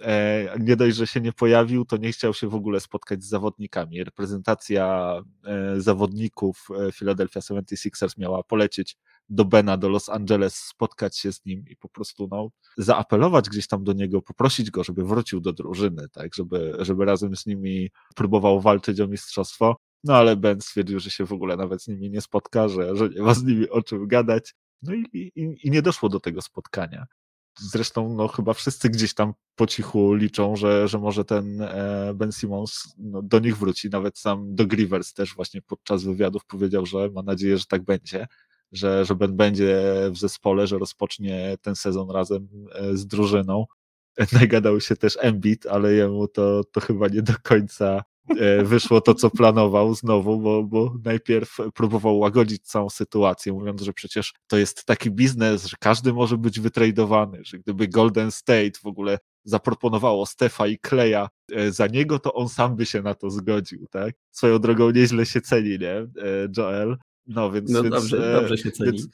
E, 0.00 0.56
nie 0.60 0.76
dość, 0.76 0.96
że 0.96 1.06
się 1.06 1.20
nie 1.20 1.32
pojawił, 1.32 1.84
to 1.84 1.96
nie 1.96 2.12
chciał 2.12 2.34
się 2.34 2.48
w 2.48 2.54
ogóle 2.54 2.80
spotkać 2.80 3.22
z 3.22 3.28
zawodnikami. 3.28 4.04
Reprezentacja 4.04 5.14
e, 5.46 5.80
zawodników 5.80 6.68
Philadelphia 6.92 7.40
76ers 7.40 8.18
miała 8.18 8.42
polecieć 8.42 8.96
do 9.28 9.44
Bena, 9.44 9.76
do 9.76 9.88
Los 9.88 10.08
Angeles, 10.08 10.56
spotkać 10.56 11.18
się 11.18 11.32
z 11.32 11.44
nim 11.44 11.64
i 11.68 11.76
po 11.76 11.88
prostu 11.88 12.28
no, 12.30 12.50
zaapelować 12.78 13.48
gdzieś 13.48 13.66
tam 13.66 13.84
do 13.84 13.92
niego, 13.92 14.22
poprosić 14.22 14.70
go, 14.70 14.84
żeby 14.84 15.04
wrócił 15.04 15.40
do 15.40 15.52
drużyny, 15.52 16.08
tak, 16.12 16.34
żeby, 16.34 16.76
żeby 16.78 17.04
razem 17.04 17.36
z 17.36 17.46
nimi 17.46 17.90
próbował 18.14 18.60
walczyć 18.60 19.00
o 19.00 19.08
mistrzostwo. 19.08 19.76
No 20.04 20.16
ale 20.16 20.36
Ben 20.36 20.60
stwierdził, 20.60 21.00
że 21.00 21.10
się 21.10 21.26
w 21.26 21.32
ogóle 21.32 21.56
nawet 21.56 21.82
z 21.82 21.88
nimi 21.88 22.10
nie 22.10 22.20
spotka, 22.20 22.68
że, 22.68 22.96
że 22.96 23.08
nie 23.08 23.22
ma 23.22 23.34
z 23.34 23.44
nimi 23.44 23.68
o 23.68 23.82
czym 23.82 24.08
gadać. 24.08 24.54
No 24.82 24.94
i, 24.94 25.06
i, 25.12 25.56
i 25.62 25.70
nie 25.70 25.82
doszło 25.82 26.08
do 26.08 26.20
tego 26.20 26.42
spotkania. 26.42 27.06
Zresztą 27.58 28.14
no, 28.14 28.28
chyba 28.28 28.54
wszyscy 28.54 28.88
gdzieś 28.88 29.14
tam 29.14 29.32
po 29.54 29.66
cichu 29.66 30.14
liczą, 30.14 30.56
że, 30.56 30.88
że 30.88 30.98
może 30.98 31.24
ten 31.24 31.62
e, 31.62 32.12
Ben 32.14 32.32
Simmons 32.32 32.94
no, 32.98 33.22
do 33.22 33.38
nich 33.38 33.58
wróci. 33.58 33.90
Nawet 33.90 34.18
sam 34.18 34.54
do 34.54 34.64
Rivers 34.64 35.14
też 35.14 35.34
właśnie 35.34 35.62
podczas 35.62 36.04
wywiadów 36.04 36.46
powiedział, 36.46 36.86
że 36.86 37.10
ma 37.10 37.22
nadzieję, 37.22 37.58
że 37.58 37.64
tak 37.66 37.84
będzie 37.84 38.26
że, 38.72 39.04
że 39.04 39.14
Ben 39.14 39.36
będzie 39.36 39.82
w 40.10 40.18
zespole, 40.18 40.66
że 40.66 40.78
rozpocznie 40.78 41.56
ten 41.62 41.76
sezon 41.76 42.10
razem 42.10 42.48
e, 42.74 42.96
z 42.96 43.06
drużyną. 43.06 43.66
Nagadał 44.40 44.80
się 44.80 44.96
też 44.96 45.18
Embiid, 45.20 45.66
ale 45.66 45.92
jemu 45.92 46.28
to, 46.28 46.64
to 46.64 46.80
chyba 46.80 47.08
nie 47.08 47.22
do 47.22 47.32
końca 47.42 48.02
e, 48.38 48.64
wyszło 48.64 49.00
to, 49.00 49.14
co 49.14 49.30
planował 49.30 49.94
znowu, 49.94 50.40
bo, 50.40 50.62
bo 50.62 50.94
najpierw 51.04 51.56
próbował 51.74 52.18
łagodzić 52.18 52.62
całą 52.62 52.90
sytuację, 52.90 53.52
mówiąc, 53.52 53.82
że 53.82 53.92
przecież 53.92 54.34
to 54.46 54.56
jest 54.56 54.84
taki 54.84 55.10
biznes, 55.10 55.66
że 55.66 55.76
każdy 55.80 56.12
może 56.12 56.38
być 56.38 56.60
wytradowany, 56.60 57.40
że 57.44 57.58
gdyby 57.58 57.88
Golden 57.88 58.30
State 58.30 58.80
w 58.82 58.86
ogóle 58.86 59.18
zaproponowało 59.44 60.26
Stefa 60.26 60.66
i 60.66 60.78
Kleja 60.78 61.28
e, 61.52 61.72
za 61.72 61.86
niego, 61.86 62.18
to 62.18 62.34
on 62.34 62.48
sam 62.48 62.76
by 62.76 62.86
się 62.86 63.02
na 63.02 63.14
to 63.14 63.30
zgodził, 63.30 63.86
tak? 63.90 64.14
Swoją 64.30 64.58
drogą 64.58 64.90
nieźle 64.90 65.26
się 65.26 65.40
ceni, 65.40 65.78
nie? 65.78 66.06
Joel, 66.56 66.96
no 67.26 67.50
więc, 67.50 67.70
no, 67.70 67.82
więc 67.82 67.94
dobrze, 67.94 68.30
e, 68.30 68.40
dobrze 68.40 68.58
się 68.58 68.72
ceni. 68.72 68.92
Więc, 68.92 69.08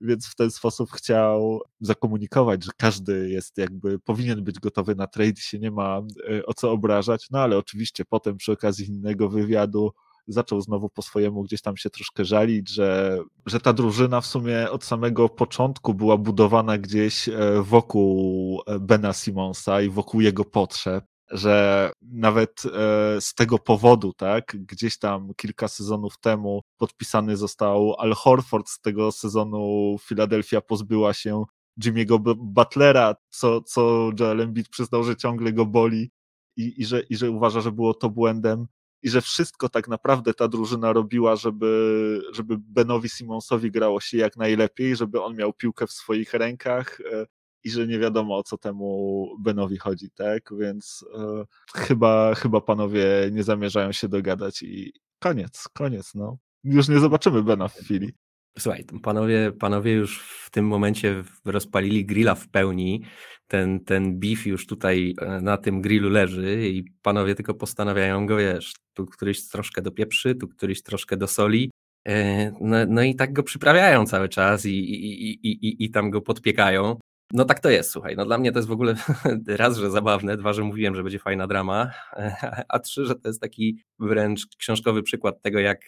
więc 0.00 0.26
w 0.26 0.34
ten 0.34 0.50
sposób 0.50 0.90
chciał 0.92 1.60
zakomunikować, 1.80 2.64
że 2.64 2.70
każdy 2.76 3.28
jest 3.28 3.58
jakby, 3.58 3.98
powinien 3.98 4.44
być 4.44 4.58
gotowy 4.60 4.94
na 4.94 5.06
trade, 5.06 5.40
się 5.40 5.58
nie 5.58 5.70
ma 5.70 6.02
e, 6.30 6.46
o 6.46 6.54
co 6.54 6.70
obrażać, 6.72 7.26
no 7.30 7.38
ale 7.38 7.58
oczywiście 7.58 8.04
potem 8.04 8.36
przy 8.36 8.52
okazji 8.52 8.86
innego 8.86 9.28
wywiadu 9.28 9.92
zaczął 10.28 10.60
znowu 10.60 10.88
po 10.88 11.02
swojemu 11.02 11.42
gdzieś 11.42 11.62
tam 11.62 11.76
się 11.76 11.90
troszkę 11.90 12.24
żalić, 12.24 12.70
że, 12.70 13.18
że 13.46 13.60
ta 13.60 13.72
drużyna 13.72 14.20
w 14.20 14.26
sumie 14.26 14.70
od 14.70 14.84
samego 14.84 15.28
początku 15.28 15.94
była 15.94 16.16
budowana 16.16 16.78
gdzieś 16.78 17.28
e, 17.28 17.62
wokół 17.62 18.60
Bena 18.80 19.12
Simonsa 19.12 19.82
i 19.82 19.88
wokół 19.90 20.20
jego 20.20 20.44
potrzeb 20.44 21.04
że 21.30 21.90
nawet 22.02 22.62
e, 22.66 23.20
z 23.20 23.34
tego 23.34 23.58
powodu, 23.58 24.12
tak, 24.12 24.56
gdzieś 24.58 24.98
tam 24.98 25.34
kilka 25.36 25.68
sezonów 25.68 26.18
temu 26.18 26.62
podpisany 26.76 27.36
został 27.36 27.94
Al 27.98 28.12
Horford, 28.12 28.68
z 28.68 28.80
tego 28.80 29.12
sezonu 29.12 29.96
Philadelphia 30.08 30.60
pozbyła 30.60 31.14
się 31.14 31.44
Jimmy'ego 31.84 32.34
Butlera, 32.36 33.14
co, 33.30 33.62
co 33.62 34.10
Joel 34.20 34.40
Embiid 34.40 34.68
przyznał, 34.68 35.04
że 35.04 35.16
ciągle 35.16 35.52
go 35.52 35.66
boli 35.66 36.10
i, 36.56 36.82
i, 36.82 36.84
że, 36.84 37.00
i 37.00 37.16
że 37.16 37.30
uważa, 37.30 37.60
że 37.60 37.72
było 37.72 37.94
to 37.94 38.10
błędem 38.10 38.66
i 39.02 39.10
że 39.10 39.20
wszystko 39.20 39.68
tak 39.68 39.88
naprawdę 39.88 40.34
ta 40.34 40.48
drużyna 40.48 40.92
robiła, 40.92 41.36
żeby, 41.36 42.20
żeby 42.32 42.56
Benowi 42.58 43.08
Simonsowi 43.08 43.70
grało 43.70 44.00
się 44.00 44.18
jak 44.18 44.36
najlepiej, 44.36 44.96
żeby 44.96 45.22
on 45.22 45.36
miał 45.36 45.52
piłkę 45.52 45.86
w 45.86 45.92
swoich 45.92 46.34
rękach, 46.34 47.00
e, 47.00 47.26
i 47.64 47.70
że 47.70 47.86
nie 47.86 47.98
wiadomo 47.98 48.36
o 48.36 48.42
co 48.42 48.58
temu 48.58 49.28
Benowi 49.40 49.76
chodzi, 49.76 50.10
tak? 50.10 50.50
Więc 50.58 51.04
e, 51.14 51.44
chyba, 51.74 52.34
chyba 52.34 52.60
panowie 52.60 53.06
nie 53.32 53.42
zamierzają 53.42 53.92
się 53.92 54.08
dogadać 54.08 54.62
i 54.62 54.92
koniec, 55.18 55.68
koniec, 55.72 56.14
no. 56.14 56.38
Już 56.64 56.88
nie 56.88 57.00
zobaczymy 57.00 57.42
Bena 57.42 57.68
w 57.68 57.74
chwili. 57.74 58.12
Słuchaj, 58.58 58.84
panowie, 59.02 59.52
panowie 59.52 59.92
już 59.92 60.20
w 60.20 60.50
tym 60.50 60.66
momencie 60.66 61.24
rozpalili 61.44 62.06
grilla 62.06 62.34
w 62.34 62.48
pełni. 62.48 63.02
Ten, 63.46 63.84
ten 63.84 64.20
beef 64.20 64.46
już 64.46 64.66
tutaj 64.66 65.14
e, 65.20 65.40
na 65.40 65.56
tym 65.56 65.82
grillu 65.82 66.10
leży 66.10 66.68
i 66.68 66.84
panowie 67.02 67.34
tylko 67.34 67.54
postanawiają 67.54 68.26
go, 68.26 68.36
wiesz, 68.36 68.72
tu 68.94 69.06
któryś 69.06 69.48
troszkę 69.48 69.82
do 69.82 69.90
pieprzy, 69.90 70.34
tu 70.34 70.48
któryś 70.48 70.82
troszkę 70.82 71.16
do 71.16 71.26
soli. 71.26 71.70
E, 72.08 72.50
no, 72.60 72.76
no 72.88 73.02
i 73.02 73.14
tak 73.14 73.32
go 73.32 73.42
przyprawiają 73.42 74.06
cały 74.06 74.28
czas 74.28 74.66
i, 74.66 74.70
i, 74.70 75.30
i, 75.30 75.68
i, 75.68 75.84
i 75.84 75.90
tam 75.90 76.10
go 76.10 76.20
podpiekają. 76.20 76.96
No 77.32 77.44
tak 77.44 77.60
to 77.60 77.70
jest, 77.70 77.90
słuchaj. 77.90 78.16
No 78.16 78.24
dla 78.24 78.38
mnie 78.38 78.52
to 78.52 78.58
jest 78.58 78.68
w 78.68 78.72
ogóle 78.72 78.94
raz, 79.48 79.76
że 79.76 79.90
zabawne, 79.90 80.36
dwa, 80.36 80.52
że 80.52 80.62
mówiłem, 80.62 80.94
że 80.94 81.02
będzie 81.02 81.18
fajna 81.18 81.46
drama, 81.46 81.90
a 82.68 82.78
trzy, 82.78 83.06
że 83.06 83.14
to 83.14 83.28
jest 83.28 83.40
taki 83.40 83.78
wręcz 83.98 84.46
książkowy 84.56 85.02
przykład 85.02 85.42
tego, 85.42 85.58
jak, 85.58 85.80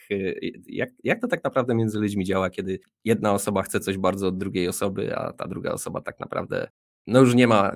jak, 0.67 0.91
jak 1.05 1.21
to 1.21 1.29
tak 1.29 1.45
naprawdę 1.45 1.75
między 1.75 1.99
ludźmi 1.99 2.25
działa, 2.25 2.51
kiedy 2.51 2.81
jedna 3.05 3.33
osoba 3.33 3.63
chce 3.63 3.81
coś 3.81 3.99
bardzo 3.99 4.29
od 4.29 4.39
drugiej 4.39 4.69
osoby, 4.69 5.17
a 5.17 5.33
ta 5.33 5.49
druga 5.49 5.73
osoba 5.73 6.01
tak 6.01 6.21
naprawdę 6.21 6.69
no 7.07 7.21
już 7.21 7.35
nie 7.35 7.47
ma, 7.47 7.73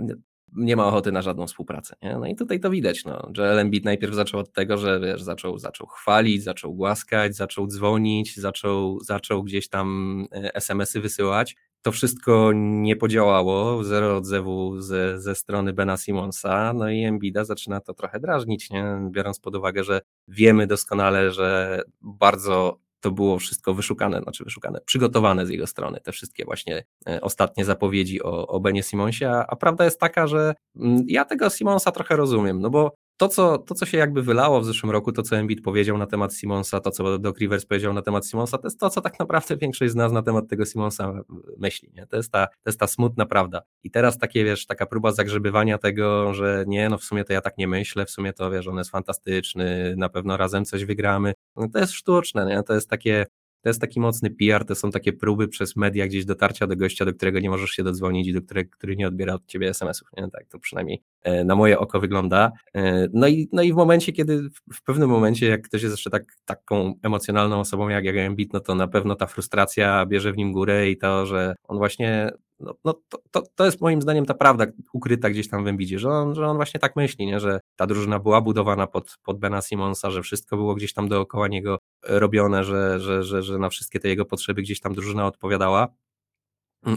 nie 0.52 0.76
ma 0.76 0.86
ochoty 0.86 1.12
na 1.12 1.22
żadną 1.22 1.46
współpracę. 1.46 1.96
Nie? 2.02 2.18
No 2.18 2.26
i 2.26 2.36
tutaj 2.36 2.60
to 2.60 2.70
widać, 2.70 3.04
no, 3.04 3.30
że 3.34 3.60
Embiid 3.60 3.84
najpierw 3.84 4.14
zaczął 4.14 4.40
od 4.40 4.52
tego, 4.52 4.78
że 4.78 5.00
wiesz, 5.00 5.22
zaczął, 5.22 5.58
zaczął 5.58 5.86
chwalić, 5.86 6.42
zaczął 6.42 6.74
głaskać, 6.74 7.36
zaczął 7.36 7.66
dzwonić, 7.66 8.36
zaczął, 8.36 9.00
zaczął 9.00 9.42
gdzieś 9.42 9.68
tam 9.68 10.26
e, 10.32 10.54
SMS-y 10.54 11.00
wysyłać. 11.00 11.56
To 11.84 11.92
wszystko 11.92 12.50
nie 12.54 12.96
podziałało, 12.96 13.84
zero 13.84 14.16
odzewu 14.16 14.80
ze, 14.80 15.20
ze 15.20 15.34
strony 15.34 15.72
Bena 15.72 15.96
Simonsa, 15.96 16.72
no 16.72 16.90
i 16.90 17.04
Embida 17.04 17.44
zaczyna 17.44 17.80
to 17.80 17.94
trochę 17.94 18.20
drażnić, 18.20 18.70
nie? 18.70 18.98
biorąc 19.10 19.40
pod 19.40 19.56
uwagę, 19.56 19.84
że 19.84 20.00
wiemy 20.28 20.66
doskonale, 20.66 21.30
że 21.30 21.80
bardzo 22.02 22.78
to 23.00 23.10
było 23.10 23.38
wszystko 23.38 23.74
wyszukane, 23.74 24.20
znaczy 24.20 24.44
wyszukane, 24.44 24.80
przygotowane 24.86 25.46
z 25.46 25.50
jego 25.50 25.66
strony, 25.66 26.00
te 26.00 26.12
wszystkie 26.12 26.44
właśnie 26.44 26.84
e, 27.08 27.20
ostatnie 27.20 27.64
zapowiedzi 27.64 28.22
o, 28.22 28.46
o 28.46 28.60
Benie 28.60 28.82
Simonsie, 28.82 29.24
a, 29.24 29.46
a 29.46 29.56
prawda 29.56 29.84
jest 29.84 30.00
taka, 30.00 30.26
że 30.26 30.54
mm, 30.76 31.04
ja 31.08 31.24
tego 31.24 31.50
Simonsa 31.50 31.92
trochę 31.92 32.16
rozumiem, 32.16 32.60
no 32.60 32.70
bo 32.70 32.94
to 33.16 33.28
co, 33.28 33.58
to, 33.58 33.74
co 33.74 33.86
się 33.86 33.98
jakby 33.98 34.22
wylało 34.22 34.60
w 34.60 34.64
zeszłym 34.64 34.92
roku, 34.92 35.12
to 35.12 35.22
co 35.22 35.36
Embiid 35.36 35.62
powiedział 35.62 35.98
na 35.98 36.06
temat 36.06 36.34
Simonsa, 36.34 36.80
to 36.80 36.90
co 36.90 37.18
Doc 37.18 37.38
Rivers 37.38 37.66
powiedział 37.66 37.92
na 37.92 38.02
temat 38.02 38.26
Simonsa, 38.26 38.58
to 38.58 38.66
jest 38.66 38.80
to, 38.80 38.90
co 38.90 39.00
tak 39.00 39.18
naprawdę 39.18 39.56
większość 39.56 39.92
z 39.92 39.94
nas 39.94 40.12
na 40.12 40.22
temat 40.22 40.48
tego 40.48 40.64
Simonsa 40.64 41.12
myśli. 41.58 41.90
Nie? 41.94 42.06
To, 42.06 42.16
jest 42.16 42.32
ta, 42.32 42.46
to 42.46 42.70
jest 42.70 42.80
ta 42.80 42.86
smutna 42.86 43.26
prawda. 43.26 43.62
I 43.82 43.90
teraz 43.90 44.18
takie, 44.18 44.44
wiesz, 44.44 44.66
taka 44.66 44.86
próba 44.86 45.12
zagrzebywania 45.12 45.78
tego, 45.78 46.34
że 46.34 46.64
nie, 46.66 46.88
no 46.88 46.98
w 46.98 47.04
sumie 47.04 47.24
to 47.24 47.32
ja 47.32 47.40
tak 47.40 47.58
nie 47.58 47.68
myślę, 47.68 48.06
w 48.06 48.10
sumie 48.10 48.32
to, 48.32 48.50
wiesz, 48.50 48.66
on 48.66 48.78
jest 48.78 48.90
fantastyczny, 48.90 49.94
na 49.96 50.08
pewno 50.08 50.36
razem 50.36 50.64
coś 50.64 50.84
wygramy. 50.84 51.34
No 51.56 51.68
to 51.68 51.78
jest 51.78 51.92
sztuczne, 51.92 52.46
nie? 52.46 52.62
to 52.62 52.74
jest 52.74 52.90
takie 52.90 53.26
to 53.64 53.70
jest 53.70 53.80
taki 53.80 54.00
mocny 54.00 54.30
PR, 54.30 54.64
to 54.64 54.74
są 54.74 54.90
takie 54.90 55.12
próby 55.12 55.48
przez 55.48 55.76
media 55.76 56.06
gdzieś 56.06 56.24
dotarcia 56.24 56.66
do 56.66 56.76
gościa, 56.76 57.04
do 57.04 57.14
którego 57.14 57.40
nie 57.40 57.50
możesz 57.50 57.70
się 57.70 57.82
dodzwonić 57.82 58.28
i 58.28 58.32
do 58.32 58.42
którego, 58.42 58.70
który 58.70 58.96
nie 58.96 59.08
odbiera 59.08 59.34
od 59.34 59.46
ciebie 59.46 59.68
SMS-ów. 59.68 60.08
Nie? 60.16 60.30
Tak 60.30 60.46
to 60.48 60.58
przynajmniej 60.58 61.02
e, 61.22 61.44
na 61.44 61.56
moje 61.56 61.78
oko 61.78 62.00
wygląda. 62.00 62.52
E, 62.74 63.08
no 63.12 63.28
i, 63.28 63.48
no 63.52 63.62
i 63.62 63.72
w 63.72 63.76
momencie, 63.76 64.12
kiedy 64.12 64.50
w 64.72 64.82
pewnym 64.82 65.10
momencie, 65.10 65.46
jak 65.46 65.62
ktoś 65.62 65.82
jest 65.82 65.92
jeszcze 65.92 66.10
tak, 66.10 66.24
taką 66.44 66.94
emocjonalną 67.02 67.60
osobą 67.60 67.88
jak, 67.88 68.04
jak 68.04 68.16
Embiid, 68.16 68.52
no 68.52 68.60
to 68.60 68.74
na 68.74 68.88
pewno 68.88 69.14
ta 69.14 69.26
frustracja 69.26 70.06
bierze 70.06 70.32
w 70.32 70.36
nim 70.36 70.52
górę 70.52 70.90
i 70.90 70.96
to, 70.96 71.26
że 71.26 71.54
on 71.68 71.78
właśnie 71.78 72.30
no, 72.60 72.74
no 72.84 72.94
to, 73.08 73.18
to, 73.30 73.42
to, 73.54 73.64
jest 73.64 73.80
moim 73.80 74.02
zdaniem 74.02 74.26
ta 74.26 74.34
prawda 74.34 74.66
ukryta 74.92 75.30
gdzieś 75.30 75.48
tam 75.48 75.64
w 75.64 75.66
Embidzie, 75.66 75.98
że 75.98 76.10
on, 76.10 76.34
że 76.34 76.46
on 76.46 76.56
właśnie 76.56 76.80
tak 76.80 76.96
myśli, 76.96 77.26
nie? 77.26 77.40
że 77.40 77.60
ta 77.76 77.86
drużyna 77.86 78.18
była 78.18 78.40
budowana 78.40 78.86
pod, 78.86 79.16
pod 79.22 79.38
Bena 79.38 79.60
Simonsa, 79.62 80.10
że 80.10 80.22
wszystko 80.22 80.56
było 80.56 80.74
gdzieś 80.74 80.92
tam 80.92 81.08
dookoła 81.08 81.48
niego 81.48 81.78
robione, 82.02 82.64
że, 82.64 83.00
że, 83.00 83.22
że, 83.22 83.42
że 83.42 83.58
na 83.58 83.68
wszystkie 83.68 84.00
te 84.00 84.08
jego 84.08 84.24
potrzeby 84.24 84.62
gdzieś 84.62 84.80
tam 84.80 84.94
drużyna 84.94 85.26
odpowiadała. 85.26 85.88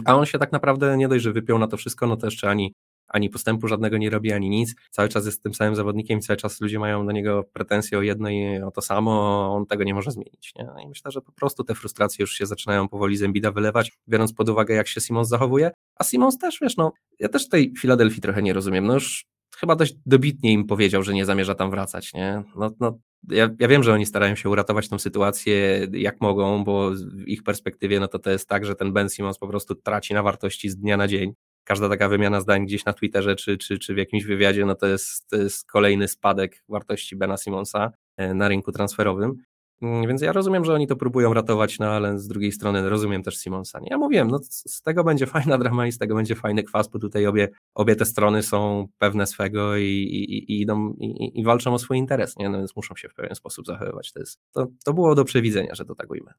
A 0.04 0.16
on 0.16 0.26
się 0.26 0.38
tak 0.38 0.52
naprawdę 0.52 0.96
nie 0.96 1.08
dość, 1.08 1.24
że 1.24 1.32
wypiął 1.32 1.58
na 1.58 1.66
to 1.66 1.76
wszystko, 1.76 2.06
no 2.06 2.16
to 2.16 2.26
jeszcze 2.26 2.50
ani 2.50 2.74
ani 3.08 3.30
postępu 3.30 3.68
żadnego 3.68 3.98
nie 3.98 4.10
robi, 4.10 4.32
ani 4.32 4.50
nic. 4.50 4.74
Cały 4.90 5.08
czas 5.08 5.26
jest 5.26 5.42
tym 5.42 5.54
samym 5.54 5.76
zawodnikiem 5.76 6.18
i 6.18 6.22
cały 6.22 6.36
czas 6.36 6.60
ludzie 6.60 6.78
mają 6.78 7.06
do 7.06 7.12
niego 7.12 7.44
pretensje 7.52 7.98
o 7.98 8.02
jedno 8.02 8.30
i 8.30 8.58
o 8.58 8.70
to 8.70 8.82
samo, 8.82 9.12
on 9.56 9.66
tego 9.66 9.84
nie 9.84 9.94
może 9.94 10.10
zmienić. 10.10 10.52
Nie? 10.56 10.64
No 10.64 10.80
I 10.80 10.88
myślę, 10.88 11.10
że 11.10 11.20
po 11.20 11.32
prostu 11.32 11.64
te 11.64 11.74
frustracje 11.74 12.22
już 12.22 12.32
się 12.32 12.46
zaczynają 12.46 12.88
powoli 12.88 13.16
z 13.16 13.22
Embida 13.22 13.52
wylewać, 13.52 13.92
biorąc 14.08 14.32
pod 14.32 14.48
uwagę, 14.48 14.74
jak 14.74 14.88
się 14.88 15.00
Simons 15.00 15.28
zachowuje. 15.28 15.70
A 15.94 16.04
Simons 16.04 16.38
też, 16.38 16.58
wiesz, 16.62 16.76
no, 16.76 16.92
ja 17.18 17.28
też 17.28 17.48
tej 17.48 17.74
Filadelfii 17.78 18.20
trochę 18.20 18.42
nie 18.42 18.52
rozumiem. 18.52 18.86
No 18.86 18.94
już 18.94 19.26
chyba 19.56 19.76
dość 19.76 19.94
dobitnie 20.06 20.52
im 20.52 20.66
powiedział, 20.66 21.02
że 21.02 21.14
nie 21.14 21.24
zamierza 21.24 21.54
tam 21.54 21.70
wracać, 21.70 22.14
nie? 22.14 22.42
No, 22.56 22.70
no, 22.80 22.98
ja, 23.30 23.50
ja 23.58 23.68
wiem, 23.68 23.82
że 23.82 23.92
oni 23.92 24.06
starają 24.06 24.34
się 24.34 24.50
uratować 24.50 24.88
tą 24.88 24.98
sytuację 24.98 25.86
jak 25.92 26.20
mogą, 26.20 26.64
bo 26.64 26.90
w 26.90 27.28
ich 27.28 27.42
perspektywie 27.42 28.00
no 28.00 28.08
to 28.08 28.18
to 28.18 28.30
jest 28.30 28.48
tak, 28.48 28.64
że 28.64 28.74
ten 28.74 28.92
Ben 28.92 29.08
Simmons 29.08 29.38
po 29.38 29.48
prostu 29.48 29.74
traci 29.74 30.14
na 30.14 30.22
wartości 30.22 30.68
z 30.70 30.76
dnia 30.76 30.96
na 30.96 31.08
dzień 31.08 31.32
każda 31.68 31.88
taka 31.88 32.08
wymiana 32.08 32.40
zdań 32.40 32.66
gdzieś 32.66 32.84
na 32.84 32.92
Twitterze 32.92 33.36
czy, 33.36 33.58
czy, 33.58 33.78
czy 33.78 33.94
w 33.94 33.96
jakimś 33.96 34.24
wywiadzie, 34.24 34.66
no 34.66 34.74
to 34.74 34.86
jest, 34.86 35.28
to 35.28 35.36
jest 35.36 35.66
kolejny 35.66 36.08
spadek 36.08 36.62
wartości 36.68 37.16
Bena 37.16 37.36
Simonsa. 37.36 37.92
na 38.34 38.48
rynku 38.48 38.72
transferowym. 38.72 39.34
Mm, 39.82 40.08
więc 40.08 40.22
ja 40.22 40.32
rozumiem, 40.32 40.64
że 40.64 40.74
oni 40.74 40.86
to 40.86 40.96
próbują 40.96 41.34
ratować, 41.34 41.78
no 41.78 41.86
ale 41.86 42.18
z 42.18 42.28
drugiej 42.28 42.52
strony 42.52 42.88
rozumiem 42.88 43.22
też 43.22 43.36
Simonsa. 43.36 43.80
Ja 43.90 43.98
mówiłem, 43.98 44.28
no 44.28 44.38
z 44.42 44.82
tego 44.82 45.04
będzie 45.04 45.26
fajna 45.36 45.58
drama 45.58 45.86
i 45.86 45.92
z 45.92 45.98
tego 45.98 46.14
będzie 46.14 46.34
fajny 46.34 46.62
kwas, 46.62 46.88
bo 46.88 46.98
tutaj 46.98 47.26
obie, 47.26 47.48
obie 47.74 47.96
te 47.96 48.04
strony 48.04 48.42
są 48.42 48.88
pewne 48.98 49.26
swego 49.26 49.76
i, 49.76 49.84
i, 49.84 50.52
i 50.52 50.60
idą 50.60 50.94
i, 50.98 51.40
i, 51.40 51.44
walczą 51.44 51.74
o 51.74 51.78
swój 51.78 51.98
interes, 51.98 52.36
nie? 52.36 52.48
No 52.48 52.58
więc 52.58 52.76
muszą 52.76 52.96
się 52.96 53.08
w 53.08 53.14
pewien 53.14 53.34
sposób 53.34 53.66
zachowywać. 53.66 54.12
To, 54.12 54.20
jest, 54.20 54.40
to, 54.54 54.66
to 54.84 54.92
było 54.92 55.14
do 55.14 55.24
przewidzenia, 55.24 55.74
że 55.74 55.84
to 55.84 55.94
tak 55.94 56.10
ujmę. 56.10 56.32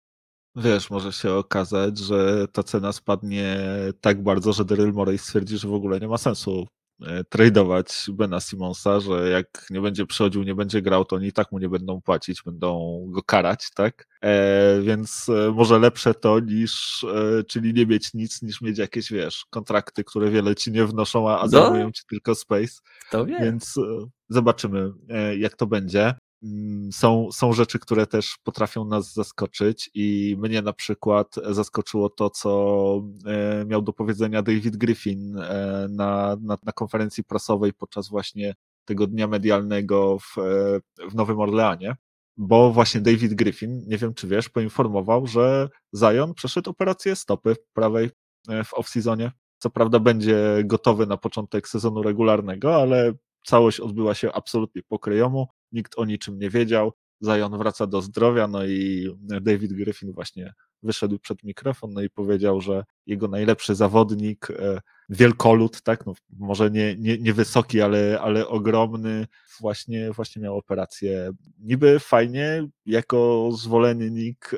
Wiesz, 0.59 0.89
może 0.89 1.13
się 1.13 1.33
okazać, 1.33 1.97
że 1.97 2.47
ta 2.47 2.63
cena 2.63 2.91
spadnie 2.91 3.57
tak 4.01 4.23
bardzo, 4.23 4.53
że 4.53 4.65
Daryl 4.65 4.93
Morey 4.93 5.17
stwierdzi, 5.17 5.57
że 5.57 5.67
w 5.67 5.73
ogóle 5.73 5.99
nie 5.99 6.07
ma 6.07 6.17
sensu 6.17 6.67
E, 7.07 7.23
tradeować 7.23 8.05
Bena 8.13 8.39
Simonsa, 8.39 8.99
że 8.99 9.29
jak 9.29 9.65
nie 9.69 9.81
będzie 9.81 10.05
przychodził, 10.05 10.43
nie 10.43 10.55
będzie 10.55 10.81
grał, 10.81 11.05
to 11.05 11.15
oni 11.15 11.27
i 11.27 11.33
tak 11.33 11.51
mu 11.51 11.59
nie 11.59 11.69
będą 11.69 12.01
płacić, 12.01 12.43
będą 12.43 12.99
go 13.09 13.23
karać, 13.23 13.69
tak? 13.75 14.07
E, 14.21 14.81
więc 14.81 15.29
e, 15.29 15.51
może 15.51 15.79
lepsze 15.79 16.13
to 16.13 16.39
niż, 16.39 17.03
e, 17.03 17.43
czyli 17.43 17.73
nie 17.73 17.85
mieć 17.85 18.13
nic, 18.13 18.41
niż 18.41 18.61
mieć 18.61 18.77
jakieś, 18.77 19.11
wiesz, 19.11 19.45
kontrakty, 19.49 20.03
które 20.03 20.29
wiele 20.29 20.55
ci 20.55 20.71
nie 20.71 20.85
wnoszą, 20.85 21.29
a, 21.29 21.39
a 21.39 21.47
zajmują 21.47 21.91
ci 21.91 22.03
tylko 22.09 22.35
space. 22.35 22.73
To 23.11 23.25
wie. 23.25 23.39
Więc 23.39 23.77
e, 23.77 23.81
zobaczymy, 24.29 24.91
e, 25.09 25.37
jak 25.37 25.55
to 25.55 25.67
będzie. 25.67 26.13
Mm, 26.43 26.91
są, 26.91 27.31
są 27.31 27.53
rzeczy, 27.53 27.79
które 27.79 28.07
też 28.07 28.37
potrafią 28.43 28.85
nas 28.85 29.13
zaskoczyć 29.13 29.89
i 29.93 30.35
mnie 30.39 30.61
na 30.61 30.73
przykład 30.73 31.35
zaskoczyło 31.49 32.09
to, 32.09 32.29
co 32.29 33.01
e, 33.25 33.65
miał 33.65 33.81
do 33.81 33.93
powiedzenia 33.93 34.41
David 34.41 34.77
Griffin 34.77 35.37
e, 35.37 35.87
na, 35.89 36.37
na, 36.41 36.57
na 36.63 36.71
konferencji 36.71 37.23
prasowej 37.23 37.73
podczas 37.73 38.09
właśnie 38.09 38.55
tego 38.85 39.07
dnia 39.07 39.27
medialnego 39.27 40.17
w, 40.19 40.37
e, 40.37 41.09
w 41.09 41.15
Nowym 41.15 41.39
Orleanie, 41.39 41.95
bo 42.37 42.71
właśnie 42.71 43.01
David 43.01 43.33
Griffin, 43.33 43.83
nie 43.87 43.97
wiem 43.97 44.13
czy 44.13 44.27
wiesz, 44.27 44.49
poinformował, 44.49 45.27
że 45.27 45.69
Zion 45.95 46.33
przeszedł 46.33 46.69
operację 46.69 47.15
stopy 47.15 47.55
prawej 47.73 48.09
w 48.65 48.73
off-seasonie. 48.73 49.31
Co 49.57 49.69
prawda 49.69 49.99
będzie 49.99 50.61
gotowy 50.65 51.07
na 51.07 51.17
początek 51.17 51.67
sezonu 51.67 52.03
regularnego, 52.03 52.75
ale 52.75 53.13
całość 53.45 53.79
odbyła 53.79 54.13
się 54.13 54.31
absolutnie 54.33 54.81
po 54.83 54.99
kryjomu 54.99 55.47
nikt 55.71 55.97
o 55.97 56.05
niczym 56.05 56.39
nie 56.39 56.49
wiedział. 56.49 56.93
Zion 57.25 57.57
wraca 57.57 57.87
do 57.87 58.01
zdrowia, 58.01 58.47
no 58.47 58.65
i 58.65 59.09
David 59.41 59.73
Griffin 59.73 60.13
właśnie 60.13 60.53
wyszedł 60.83 61.19
przed 61.19 61.43
mikrofon, 61.43 61.93
no 61.93 62.01
i 62.01 62.09
powiedział, 62.09 62.61
że 62.61 62.83
jego 63.05 63.27
najlepszy 63.27 63.75
zawodnik, 63.75 64.51
e, 64.51 64.81
wielkolud, 65.09 65.81
tak, 65.81 66.05
no 66.05 66.13
może 66.29 66.71
nie, 66.71 66.95
nie, 66.95 67.17
nie 67.17 67.33
wysoki, 67.33 67.81
ale, 67.81 68.19
ale 68.21 68.47
ogromny, 68.47 69.27
właśnie, 69.61 70.11
właśnie 70.11 70.41
miał 70.41 70.57
operację. 70.57 71.31
Niby 71.59 71.99
fajnie, 71.99 72.67
jako 72.85 73.49
zwolennik 73.53 74.51
e, 74.53 74.57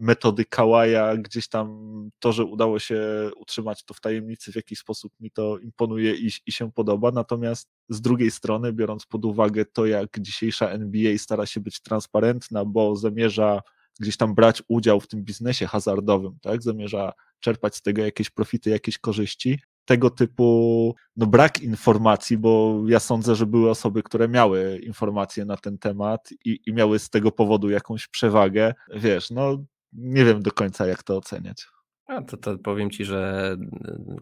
metody 0.00 0.44
Kawaja, 0.44 1.16
gdzieś 1.16 1.48
tam 1.48 1.86
to, 2.18 2.32
że 2.32 2.44
udało 2.44 2.78
się 2.78 3.30
utrzymać 3.36 3.84
to 3.84 3.94
w 3.94 4.00
tajemnicy, 4.00 4.52
w 4.52 4.56
jakiś 4.56 4.78
sposób 4.78 5.12
mi 5.20 5.30
to 5.30 5.58
imponuje 5.58 6.14
i, 6.14 6.30
i 6.46 6.52
się 6.52 6.72
podoba, 6.72 7.10
natomiast 7.10 7.68
z 7.88 8.00
drugiej 8.00 8.30
strony, 8.30 8.72
biorąc 8.72 9.06
pod 9.06 9.24
uwagę 9.24 9.64
to, 9.64 9.86
jak 9.86 10.20
dzisiejsza 10.20 10.70
NBA 10.70 11.18
stara 11.18 11.46
się 11.46 11.60
być 11.60 11.80
transparentna, 11.80 12.64
bo 12.64 12.96
zamierza 12.96 13.62
gdzieś 14.00 14.16
tam 14.16 14.34
brać 14.34 14.62
udział 14.68 15.00
w 15.00 15.08
tym 15.08 15.24
biznesie 15.24 15.66
hazardowym, 15.66 16.38
tak? 16.42 16.62
Zamierza 16.62 17.12
czerpać 17.40 17.76
z 17.76 17.82
tego 17.82 18.02
jakieś 18.02 18.30
profity, 18.30 18.70
jakieś 18.70 18.98
korzyści. 18.98 19.60
Tego 19.86 20.10
typu 20.10 20.94
no, 21.16 21.26
brak 21.26 21.60
informacji, 21.60 22.38
bo 22.38 22.82
ja 22.86 23.00
sądzę, 23.00 23.34
że 23.34 23.46
były 23.46 23.70
osoby, 23.70 24.02
które 24.02 24.28
miały 24.28 24.78
informacje 24.78 25.44
na 25.44 25.56
ten 25.56 25.78
temat 25.78 26.30
i, 26.44 26.60
i 26.66 26.72
miały 26.72 26.98
z 26.98 27.10
tego 27.10 27.32
powodu 27.32 27.70
jakąś 27.70 28.08
przewagę. 28.08 28.74
Wiesz, 28.94 29.30
no 29.30 29.64
nie 29.92 30.24
wiem 30.24 30.42
do 30.42 30.50
końca, 30.50 30.86
jak 30.86 31.02
to 31.02 31.16
oceniać. 31.16 31.66
A 32.06 32.22
to, 32.22 32.36
to 32.36 32.58
powiem 32.58 32.90
ci, 32.90 33.04
że 33.04 33.56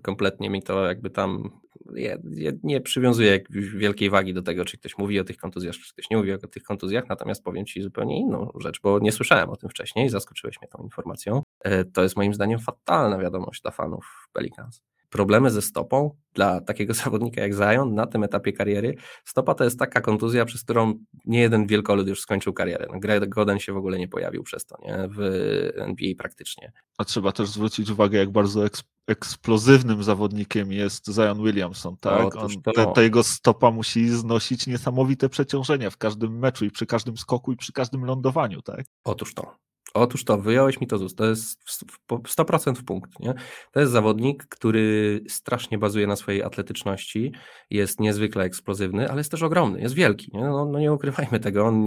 kompletnie 0.03 0.50
mi 0.50 0.62
to 0.62 0.87
jakby 0.87 1.11
tam 1.11 1.50
ja, 1.94 2.16
ja 2.31 2.53
nie 2.62 2.81
przywiązuję 2.81 3.40
wielkiej 3.50 4.11
wagi 4.11 4.35
do 4.35 4.42
tego, 4.42 4.64
czy 4.64 4.79
ktoś 4.79 4.98
mówi 4.98 5.20
o 5.20 5.24
tych 5.24 5.37
kontuzjach, 5.37 5.74
czy 5.74 5.92
ktoś 5.92 6.11
nie 6.11 6.16
mówi 6.16 6.33
o 6.33 6.38
tych 6.38 6.62
kontuzjach, 6.62 7.05
natomiast 7.09 7.44
powiem 7.44 7.66
Ci 7.66 7.83
zupełnie 7.83 8.20
inną 8.20 8.50
rzecz, 8.61 8.81
bo 8.81 8.98
nie 8.98 9.12
słyszałem 9.12 9.50
o 9.50 9.57
tym 9.57 9.70
wcześniej, 9.70 10.09
zaskoczyłeś 10.09 10.61
mnie 10.61 10.68
tą 10.68 10.83
informacją. 10.83 11.42
E, 11.61 11.85
to 11.85 12.03
jest 12.03 12.16
moim 12.16 12.35
zdaniem 12.35 12.59
fatalna 12.59 13.18
wiadomość 13.18 13.62
dla 13.62 13.70
fanów 13.70 14.29
Pelicans 14.33 14.83
problemy 15.14 15.50
ze 15.50 15.62
stopą 15.62 16.16
dla 16.35 16.61
takiego 16.61 16.94
zawodnika 17.05 17.40
jak 17.40 17.55
Zion 17.55 17.94
na 17.94 18.07
tym 18.07 18.24
etapie 18.24 18.53
kariery. 18.53 18.94
Stopa 19.24 19.55
to 19.55 19.64
jest 19.64 19.79
taka 19.79 20.00
kontuzja, 20.00 20.44
przez 20.44 20.62
którą 20.62 20.94
nie 21.24 21.40
jeden 21.40 21.66
wielkolud 21.66 22.09
już 22.09 22.20
skończył 22.20 22.53
karierę. 22.53 22.87
No, 22.92 23.00
Greg 23.00 23.29
Goden 23.29 23.59
się 23.59 23.72
w 23.72 23.77
ogóle 23.77 23.98
nie 23.98 24.09
pojawił 24.09 24.42
przez 24.42 24.66
to, 24.66 24.77
nie? 24.83 25.09
W 25.09 25.20
NBA 25.77 26.09
praktycznie. 26.18 26.72
A 26.98 27.05
trzeba 27.05 27.33
też 27.33 27.48
zwrócić 27.48 27.90
uwagę, 27.90 28.18
jak 28.18 28.31
bardzo 28.31 28.66
eks 28.66 28.83
eksplozywnym 29.07 30.03
zawodnikiem 30.03 30.72
jest 30.72 31.07
Zion 31.07 31.44
Williamson, 31.44 31.96
tak? 32.00 32.37
On, 32.37 32.62
ta, 32.74 32.87
ta 32.87 33.03
jego 33.03 33.22
stopa 33.22 33.70
musi 33.70 34.09
znosić 34.09 34.66
niesamowite 34.66 35.29
przeciążenia 35.29 35.90
w 35.90 35.96
każdym 35.96 36.38
meczu 36.38 36.64
i 36.64 36.70
przy 36.70 36.87
każdym 36.87 37.16
skoku 37.16 37.53
i 37.53 37.57
przy 37.57 37.72
każdym 37.72 38.05
lądowaniu, 38.05 38.62
tak? 38.62 38.85
Otóż 39.05 39.35
to. 39.35 39.57
Otóż 39.95 40.25
to, 40.25 40.39
wyjąłeś 40.39 40.81
mi 40.81 40.87
to 40.87 40.99
z 40.99 41.03
ust. 41.03 41.19
To 41.19 41.25
jest 41.25 41.65
100% 42.09 42.75
w 42.75 42.85
punkt. 42.85 43.21
Nie? 43.21 43.35
To 43.73 43.81
jest 43.81 43.93
zawodnik, 43.93 44.47
który 44.47 45.21
strasznie 45.29 45.79
bazuje 45.79 46.07
na 46.07 46.17
swojej 46.17 46.43
atletyczności, 46.43 47.33
jest 47.71 48.01
niezwykle 48.01 48.45
eksplozywny, 48.45 49.11
ale 49.11 49.21
jest 49.21 49.31
też 49.31 49.43
ogromny, 49.43 49.81
jest 49.81 49.95
wielki. 49.95 50.31
Nie? 50.35 50.41
No, 50.41 50.65
no 50.65 50.79
nie 50.79 50.93
ukrywajmy 50.93 51.41
tego, 51.41 51.67
on, 51.67 51.87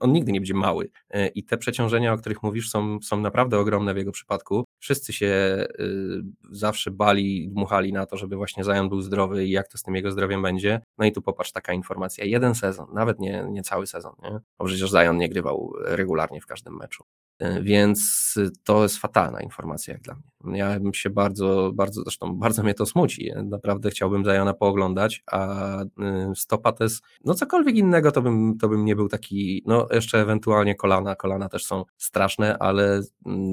on 0.00 0.12
nigdy 0.12 0.32
nie 0.32 0.40
będzie 0.40 0.54
mały. 0.54 0.90
E, 1.10 1.28
I 1.28 1.44
te 1.44 1.58
przeciążenia, 1.58 2.12
o 2.12 2.18
których 2.18 2.42
mówisz, 2.42 2.70
są, 2.70 2.98
są 3.02 3.20
naprawdę 3.20 3.58
ogromne 3.58 3.94
w 3.94 3.96
jego 3.96 4.12
przypadku. 4.12 4.64
Wszyscy 4.78 5.12
się 5.12 5.26
y, 5.80 6.22
zawsze 6.50 6.90
bali, 6.90 7.48
dmuchali 7.48 7.92
na 7.92 8.06
to, 8.06 8.16
żeby 8.16 8.36
właśnie 8.36 8.64
Zion 8.64 8.88
był 8.88 9.00
zdrowy 9.00 9.46
i 9.46 9.50
jak 9.50 9.68
to 9.68 9.78
z 9.78 9.82
tym 9.82 9.94
jego 9.94 10.10
zdrowiem 10.10 10.42
będzie. 10.42 10.80
No 10.98 11.06
i 11.06 11.12
tu 11.12 11.22
popatrz, 11.22 11.52
taka 11.52 11.72
informacja. 11.72 12.24
Jeden 12.24 12.54
sezon, 12.54 12.86
nawet 12.94 13.18
nie, 13.18 13.46
nie 13.50 13.62
cały 13.62 13.86
sezon. 13.86 14.12
Nie? 14.22 14.38
Bo 14.58 14.64
przecież 14.64 14.90
Zion 14.90 15.18
nie 15.18 15.28
grywał 15.28 15.72
regularnie 15.84 16.40
w 16.40 16.46
każdym 16.46 16.76
meczu. 16.76 17.04
Więc 17.62 18.34
to 18.64 18.82
jest 18.82 18.98
fatalna 18.98 19.40
informacja 19.40 19.94
jak 19.94 20.02
dla 20.02 20.14
mnie. 20.14 20.58
Ja 20.58 20.80
bym 20.80 20.94
się 20.94 21.10
bardzo, 21.10 21.72
bardzo, 21.74 22.02
zresztą 22.02 22.34
bardzo 22.44 22.62
mnie 22.62 22.74
to 22.74 22.86
smuci. 22.86 23.30
Naprawdę 23.44 23.90
chciałbym 23.90 24.24
Zajona 24.24 24.54
pooglądać, 24.54 25.22
a 25.32 25.82
y, 25.82 25.86
stopa 26.34 26.72
to 26.72 26.84
jest, 26.84 27.04
no 27.24 27.34
cokolwiek 27.34 27.76
innego 27.76 28.12
to 28.12 28.22
bym, 28.22 28.58
to 28.58 28.68
bym 28.68 28.84
nie 28.84 28.96
był 28.96 29.08
taki, 29.08 29.62
no 29.66 29.86
jeszcze 29.90 30.20
ewentualnie 30.20 30.74
kolana, 30.74 31.16
kolana 31.16 31.48
też 31.48 31.64
są 31.64 31.84
straszne, 31.96 32.58
ale 32.58 33.00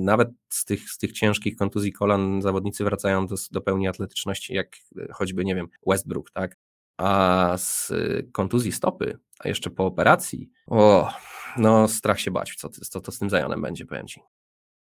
nawet 0.04 0.30
z 0.50 0.66
tych, 0.66 0.90
z 0.90 0.98
tych 0.98 1.12
ciężkich 1.12 1.56
kontuzji 1.56 1.94
kolan 1.94 2.42
zawodnicy 2.42 2.84
wracają 2.84 3.28
do, 3.28 3.36
do 3.52 3.62
pełni 3.62 3.88
atletyczności, 3.88 4.54
jak 4.54 4.68
choćby, 5.12 5.46
nie 5.46 5.56
wiem, 5.56 5.68
Westbrook, 5.88 6.32
tak? 6.32 6.58
A 6.98 7.54
z 7.58 7.94
kontuzji 8.32 8.72
stopy, 8.72 9.20
a 9.40 9.48
jeszcze 9.48 9.70
po 9.70 9.86
operacji, 9.86 10.50
o, 10.68 11.14
no 11.58 11.88
strach 11.88 12.20
się 12.20 12.32
bać, 12.32 12.56
co, 12.58 12.70
co 12.70 13.02
to 13.02 13.12
z 13.12 13.20
tym 13.20 13.30
Zajonem 13.30 13.62
będzie, 13.62 13.86
powiem 13.86 14.08
Ci. 14.08 14.22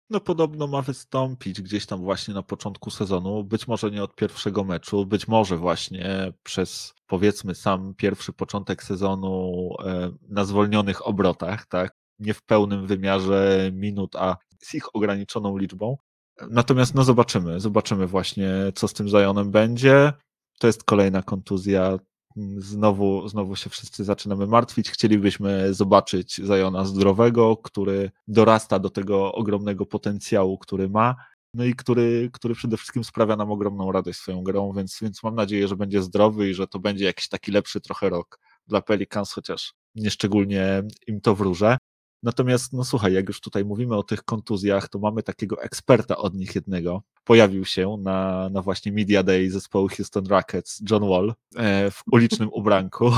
No 0.10 0.20
podobno 0.20 0.68
ma 0.68 0.82
wystąpić 0.82 1.62
gdzieś 1.62 1.86
tam 1.86 2.02
właśnie 2.02 2.34
na 2.34 2.44
początku 2.44 2.90
sezonu, 2.90 3.44
być 3.44 3.68
może 3.68 3.92
nie 3.92 4.04
od 4.04 4.16
pierwszego 4.16 4.64
meczu, 4.64 5.06
być 5.06 5.28
może 5.28 5.58
właśnie 5.58 6.34
przez 6.44 6.94
powiedzmy 7.08 7.56
sam 7.56 7.94
pierwszy 7.98 8.34
początek 8.34 8.84
sezonu 8.84 9.52
e, 9.86 10.12
na 10.30 10.46
zwolnionych 10.46 11.08
obrotach, 11.08 11.66
tak? 11.66 11.96
Nie 12.20 12.34
w 12.34 12.44
pełnym 12.44 12.88
wymiarze 12.88 13.70
minut, 13.74 14.16
a 14.16 14.38
z 14.60 14.74
ich 14.74 14.96
ograniczoną 14.96 15.58
liczbą. 15.58 15.98
Natomiast 16.50 16.96
no 16.96 17.04
zobaczymy, 17.04 17.60
zobaczymy 17.60 18.08
właśnie 18.08 18.52
co 18.76 18.88
z 18.88 18.94
tym 18.94 19.10
Zajonem 19.10 19.52
będzie. 19.52 20.14
To 20.60 20.68
jest 20.68 20.84
kolejna 20.84 21.22
kontuzja, 21.22 21.98
znowu, 22.58 23.28
znowu 23.28 23.56
się 23.56 23.70
wszyscy 23.70 24.04
zaczynamy 24.04 24.48
martwić. 24.48 24.90
Chcielibyśmy 24.90 25.74
zobaczyć 25.74 26.42
Zajona 26.44 26.86
zdrowego, 26.86 27.58
który 27.58 28.12
dorasta 28.28 28.80
do 28.80 28.90
tego 28.90 29.34
ogromnego 29.34 29.86
potencjału, 29.86 30.58
który 30.58 30.90
ma. 30.90 31.16
No 31.54 31.66
i 31.66 31.74
który, 31.74 32.30
który 32.34 32.56
przede 32.56 32.78
wszystkim 32.78 33.04
sprawia 33.04 33.36
nam 33.36 33.52
ogromną 33.52 33.92
radość 33.92 34.20
swoją 34.20 34.44
grą, 34.44 34.74
więc, 34.74 34.98
więc 35.02 35.24
mam 35.24 35.36
nadzieję, 35.36 35.68
że 35.68 35.76
będzie 35.76 36.02
zdrowy 36.02 36.50
i 36.50 36.54
że 36.54 36.68
to 36.68 36.80
będzie 36.80 37.06
jakiś 37.06 37.28
taki 37.28 37.52
lepszy 37.52 37.82
trochę 37.82 38.10
rok 38.10 38.40
dla 38.68 38.82
Pelicans, 38.82 39.34
chociaż 39.34 39.74
nieszczególnie 39.96 40.84
im 41.08 41.22
to 41.22 41.36
wróżę. 41.36 41.78
Natomiast, 42.24 42.74
no 42.74 42.84
słuchaj, 42.84 43.14
jak 43.14 43.28
już 43.28 43.42
tutaj 43.42 43.66
mówimy 43.66 43.96
o 43.96 44.04
tych 44.04 44.24
kontuzjach, 44.24 44.90
to 44.90 45.00
mamy 45.00 45.24
takiego 45.24 45.62
eksperta 45.62 46.18
od 46.18 46.34
nich 46.34 46.56
jednego. 46.56 47.04
Pojawił 47.24 47.66
się 47.66 47.98
na, 48.00 48.50
na 48.50 48.62
właśnie 48.62 48.92
Media 48.92 49.24
Day 49.24 49.50
zespołu 49.50 49.88
Houston 49.88 50.28
Rockets, 50.28 50.82
John 50.92 51.10
Wall, 51.10 51.34
e, 51.56 51.92
w 51.92 52.02
ulicznym 52.12 52.50
ubranku. 52.60 53.12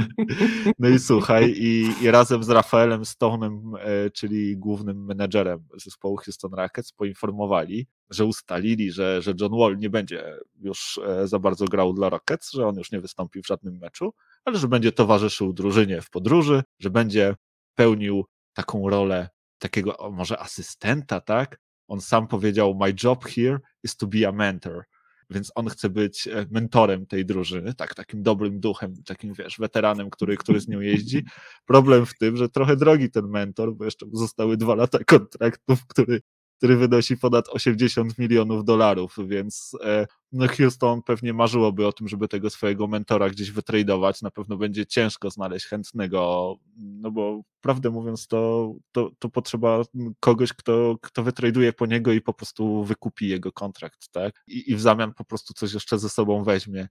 no 0.78 0.88
i 0.88 0.98
słuchaj, 0.98 1.54
i, 1.56 1.94
i 2.02 2.10
razem 2.10 2.44
z 2.44 2.50
Rafaelem 2.50 3.02
Stone'em, 3.02 3.60
e, 3.78 4.10
czyli 4.10 4.56
głównym 4.56 5.04
menedżerem 5.04 5.64
zespołu 5.76 6.16
Houston 6.16 6.54
Rockets, 6.54 6.92
poinformowali, 6.92 7.86
że 8.10 8.24
ustalili, 8.24 8.92
że, 8.92 9.22
że 9.22 9.34
John 9.40 9.58
Wall 9.58 9.78
nie 9.78 9.90
będzie 9.90 10.34
już 10.60 11.00
e, 11.06 11.28
za 11.28 11.38
bardzo 11.38 11.64
grał 11.64 11.92
dla 11.92 12.08
Rockets, 12.08 12.52
że 12.52 12.66
on 12.66 12.76
już 12.76 12.92
nie 12.92 13.00
wystąpi 13.00 13.42
w 13.42 13.46
żadnym 13.46 13.78
meczu, 13.78 14.14
ale 14.44 14.58
że 14.58 14.68
będzie 14.68 14.92
towarzyszył 14.92 15.52
drużynie 15.52 16.00
w 16.00 16.10
podróży, 16.10 16.62
że 16.78 16.90
będzie 16.90 17.34
pełnił 17.76 18.24
taką 18.52 18.90
rolę 18.90 19.28
takiego 19.58 20.10
może 20.12 20.38
asystenta, 20.38 21.20
tak? 21.20 21.60
On 21.88 22.00
sam 22.00 22.28
powiedział: 22.28 22.74
My 22.80 22.94
job 23.04 23.24
here 23.24 23.58
is 23.82 23.96
to 23.96 24.06
be 24.06 24.28
a 24.28 24.32
mentor. 24.32 24.84
Więc 25.30 25.52
on 25.54 25.68
chce 25.68 25.90
być 25.90 26.28
e, 26.28 26.46
mentorem 26.50 27.06
tej 27.06 27.26
drużyny, 27.26 27.74
tak, 27.74 27.94
takim 27.94 28.22
dobrym 28.22 28.60
duchem, 28.60 28.94
takim 29.04 29.34
wiesz, 29.34 29.58
weteranem, 29.58 30.10
który, 30.10 30.36
który 30.36 30.60
z 30.60 30.68
nią 30.68 30.80
jeździ. 30.80 31.24
Problem 31.66 32.06
w 32.06 32.18
tym, 32.18 32.36
że 32.36 32.48
trochę 32.48 32.76
drogi 32.76 33.10
ten 33.10 33.28
mentor, 33.28 33.74
bo 33.76 33.84
jeszcze 33.84 34.06
zostały 34.12 34.56
dwa 34.56 34.74
lata 34.74 34.98
kontraktów, 35.06 35.86
który 35.86 36.20
który 36.56 36.76
wynosi 36.76 37.16
ponad 37.16 37.48
80 37.48 38.18
milionów 38.18 38.64
dolarów, 38.64 39.16
więc 39.26 39.76
e, 39.84 40.06
no 40.32 40.48
Houston 40.48 41.02
pewnie 41.02 41.32
marzyłoby 41.32 41.86
o 41.86 41.92
tym, 41.92 42.08
żeby 42.08 42.28
tego 42.28 42.50
swojego 42.50 42.86
mentora 42.86 43.30
gdzieś 43.30 43.50
wytradować. 43.50 44.22
Na 44.22 44.30
pewno 44.30 44.56
będzie 44.56 44.86
ciężko 44.86 45.30
znaleźć 45.30 45.66
chętnego, 45.66 46.54
no 46.76 47.10
bo 47.10 47.42
prawdę 47.60 47.90
mówiąc, 47.90 48.26
to, 48.26 48.72
to, 48.92 49.10
to 49.18 49.28
potrzeba 49.28 49.82
kogoś, 50.20 50.52
kto, 50.52 50.96
kto 51.02 51.22
wytraduje 51.22 51.72
po 51.72 51.86
niego 51.86 52.12
i 52.12 52.20
po 52.20 52.32
prostu 52.32 52.84
wykupi 52.84 53.28
jego 53.28 53.52
kontrakt, 53.52 54.08
tak? 54.12 54.44
I, 54.46 54.70
i 54.70 54.76
w 54.76 54.80
zamian 54.80 55.14
po 55.14 55.24
prostu 55.24 55.54
coś 55.54 55.74
jeszcze 55.74 55.98
ze 55.98 56.08
sobą 56.08 56.44
weźmie. 56.44 56.88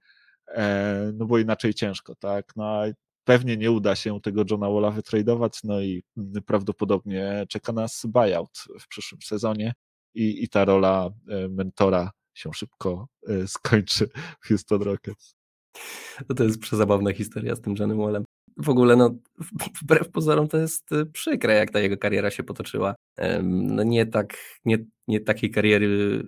E, 0.47 1.11
no 1.13 1.25
bo 1.25 1.37
inaczej 1.37 1.73
ciężko, 1.73 2.15
tak? 2.15 2.55
No 2.55 2.83
pewnie 3.25 3.57
nie 3.57 3.71
uda 3.71 3.95
się 3.95 4.21
tego 4.21 4.43
Johna 4.51 4.69
Walla 4.69 4.91
wytradować, 4.91 5.59
no 5.63 5.81
i 5.81 6.03
prawdopodobnie 6.45 7.45
czeka 7.49 7.73
nas 7.73 8.05
buyout 8.05 8.63
w 8.79 8.87
przyszłym 8.87 9.21
sezonie 9.21 9.73
i, 10.15 10.43
i 10.43 10.49
ta 10.49 10.65
rola 10.65 11.09
e, 11.29 11.47
mentora 11.47 12.11
się 12.33 12.53
szybko 12.53 13.07
e, 13.27 13.47
skończy 13.47 14.09
w 14.39 14.47
Houston 14.47 14.81
Rockets. 14.81 15.35
No 16.29 16.35
to 16.35 16.43
jest 16.43 16.59
przezabawna 16.59 17.13
historia 17.13 17.55
z 17.55 17.61
tym 17.61 17.75
Johnem 17.79 17.97
Wallem. 17.97 18.23
W 18.57 18.69
ogóle, 18.69 18.95
no, 18.95 19.15
wbrew 19.81 20.09
pozorom 20.09 20.47
to 20.47 20.57
jest 20.57 20.91
e, 20.91 21.05
przykre, 21.05 21.55
jak 21.55 21.71
ta 21.71 21.79
jego 21.79 21.97
kariera 21.97 22.31
się 22.31 22.43
potoczyła. 22.43 22.95
No 23.43 23.83
nie, 23.83 24.05
tak, 24.05 24.37
nie, 24.65 24.77
nie 25.07 25.19
takiej 25.19 25.51
kariery 25.51 26.23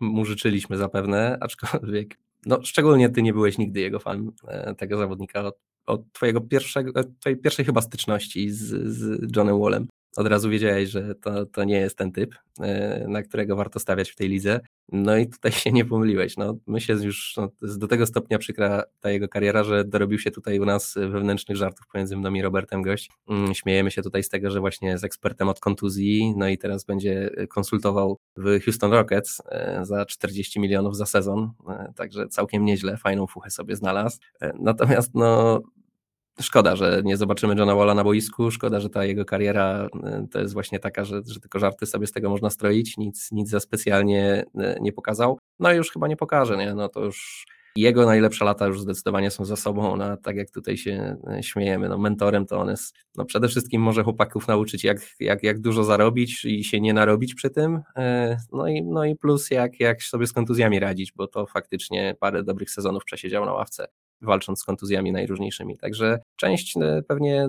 mu 0.00 0.24
życzyliśmy 0.24 0.76
zapewne, 0.76 1.38
aczkolwiek 1.40 2.18
no, 2.46 2.62
szczególnie 2.62 3.10
ty 3.10 3.22
nie 3.22 3.32
byłeś 3.32 3.58
nigdy 3.58 3.80
jego 3.80 3.98
fan 3.98 4.32
tego 4.78 4.96
zawodnika 4.96 5.40
od 5.40 5.58
od 5.86 6.12
twojego 6.12 6.40
pierwszego, 6.40 7.04
twojej 7.20 7.40
pierwszej 7.40 7.64
chyba 7.64 7.80
styczności 7.80 8.50
z, 8.50 8.58
z 8.96 9.36
Johnem 9.36 9.60
Wallem. 9.60 9.88
Od 10.16 10.26
razu 10.26 10.50
wiedziałeś, 10.50 10.90
że 10.90 11.14
to, 11.14 11.46
to 11.46 11.64
nie 11.64 11.76
jest 11.76 11.98
ten 11.98 12.12
typ, 12.12 12.34
e, 12.60 13.04
na 13.08 13.22
którego 13.22 13.56
warto 13.56 13.78
stawiać 13.78 14.10
w 14.10 14.16
tej 14.16 14.28
lidze. 14.28 14.60
No 14.92 15.16
i 15.16 15.28
tutaj 15.28 15.52
się 15.52 15.72
nie 15.72 15.84
pomyliłeś. 15.84 16.36
No, 16.36 16.56
myślę 16.66 16.94
już, 16.94 17.34
no, 17.36 17.48
do 17.62 17.88
tego 17.88 18.06
stopnia 18.06 18.38
przykra 18.38 18.82
ta 19.00 19.10
jego 19.10 19.28
kariera, 19.28 19.64
że 19.64 19.84
dorobił 19.84 20.18
się 20.18 20.30
tutaj 20.30 20.58
u 20.58 20.64
nas 20.64 20.94
wewnętrznych 20.94 21.56
żartów 21.56 21.86
pomiędzy 21.92 22.16
mną 22.16 22.34
i 22.34 22.42
Robertem 22.42 22.82
Gość. 22.82 23.10
Mm, 23.28 23.54
śmiejemy 23.54 23.90
się 23.90 24.02
tutaj 24.02 24.22
z 24.22 24.28
tego, 24.28 24.50
że 24.50 24.60
właśnie 24.60 24.88
jest 24.88 25.04
ekspertem 25.04 25.48
od 25.48 25.60
kontuzji, 25.60 26.34
no 26.36 26.48
i 26.48 26.58
teraz 26.58 26.84
będzie 26.84 27.30
konsultował 27.48 28.18
w 28.36 28.60
Houston 28.64 28.92
Rockets 28.92 29.42
e, 29.48 29.80
za 29.84 30.06
40 30.06 30.60
milionów 30.60 30.96
za 30.96 31.06
sezon, 31.06 31.50
e, 31.68 31.92
także 31.96 32.28
całkiem 32.28 32.64
nieźle, 32.64 32.96
fajną 32.96 33.26
fuchę 33.26 33.50
sobie 33.50 33.76
znalazł. 33.76 34.18
Natomiast 34.60 35.14
no, 35.14 35.62
Szkoda, 36.40 36.76
że 36.76 37.02
nie 37.04 37.16
zobaczymy 37.16 37.54
Johna 37.58 37.74
Walla 37.74 37.94
na 37.94 38.04
boisku, 38.04 38.50
szkoda, 38.50 38.80
że 38.80 38.90
ta 38.90 39.04
jego 39.04 39.24
kariera 39.24 39.88
y, 40.24 40.28
to 40.28 40.40
jest 40.40 40.54
właśnie 40.54 40.78
taka, 40.78 41.04
że, 41.04 41.20
że 41.26 41.40
tylko 41.40 41.58
żarty 41.58 41.86
sobie 41.86 42.06
z 42.06 42.12
tego 42.12 42.30
można 42.30 42.50
stroić, 42.50 42.96
nic, 42.96 43.32
nic 43.32 43.48
za 43.50 43.60
specjalnie 43.60 44.44
y, 44.60 44.76
nie 44.80 44.92
pokazał. 44.92 45.38
No 45.58 45.72
i 45.72 45.76
już 45.76 45.90
chyba 45.90 46.08
nie 46.08 46.16
pokaże, 46.16 46.56
nie? 46.56 46.74
No 46.74 46.88
to 46.88 47.04
już 47.04 47.46
jego 47.76 48.06
najlepsze 48.06 48.44
lata 48.44 48.66
już 48.66 48.80
zdecydowanie 48.80 49.30
są 49.30 49.44
za 49.44 49.56
sobą, 49.56 49.96
no, 49.96 50.16
tak 50.16 50.36
jak 50.36 50.50
tutaj 50.50 50.76
się 50.76 51.16
y, 51.38 51.42
śmiejemy, 51.42 51.88
no, 51.88 51.98
mentorem 51.98 52.46
to 52.46 52.60
on 52.60 52.68
jest, 52.68 52.96
no, 53.16 53.24
przede 53.24 53.48
wszystkim 53.48 53.82
może 53.82 54.02
chłopaków 54.04 54.48
nauczyć 54.48 54.84
jak, 54.84 54.98
jak, 55.20 55.42
jak 55.42 55.60
dużo 55.60 55.84
zarobić 55.84 56.44
i 56.44 56.64
się 56.64 56.80
nie 56.80 56.94
narobić 56.94 57.34
przy 57.34 57.50
tym, 57.50 57.82
no 58.52 58.68
i, 58.68 58.82
no 58.82 59.04
i 59.04 59.16
plus 59.16 59.50
jak, 59.50 59.80
jak 59.80 60.02
sobie 60.02 60.26
z 60.26 60.32
kontuzjami 60.32 60.80
radzić, 60.80 61.12
bo 61.12 61.26
to 61.26 61.46
faktycznie 61.46 62.16
parę 62.20 62.42
dobrych 62.42 62.70
sezonów 62.70 63.04
przesiedział 63.04 63.44
na 63.44 63.52
ławce 63.52 63.88
walcząc 64.24 64.60
z 64.60 64.64
kontuzjami 64.64 65.12
najróżniejszymi. 65.12 65.78
Także 65.78 66.18
część 66.36 66.76
e, 66.76 67.02
pewnie 67.08 67.48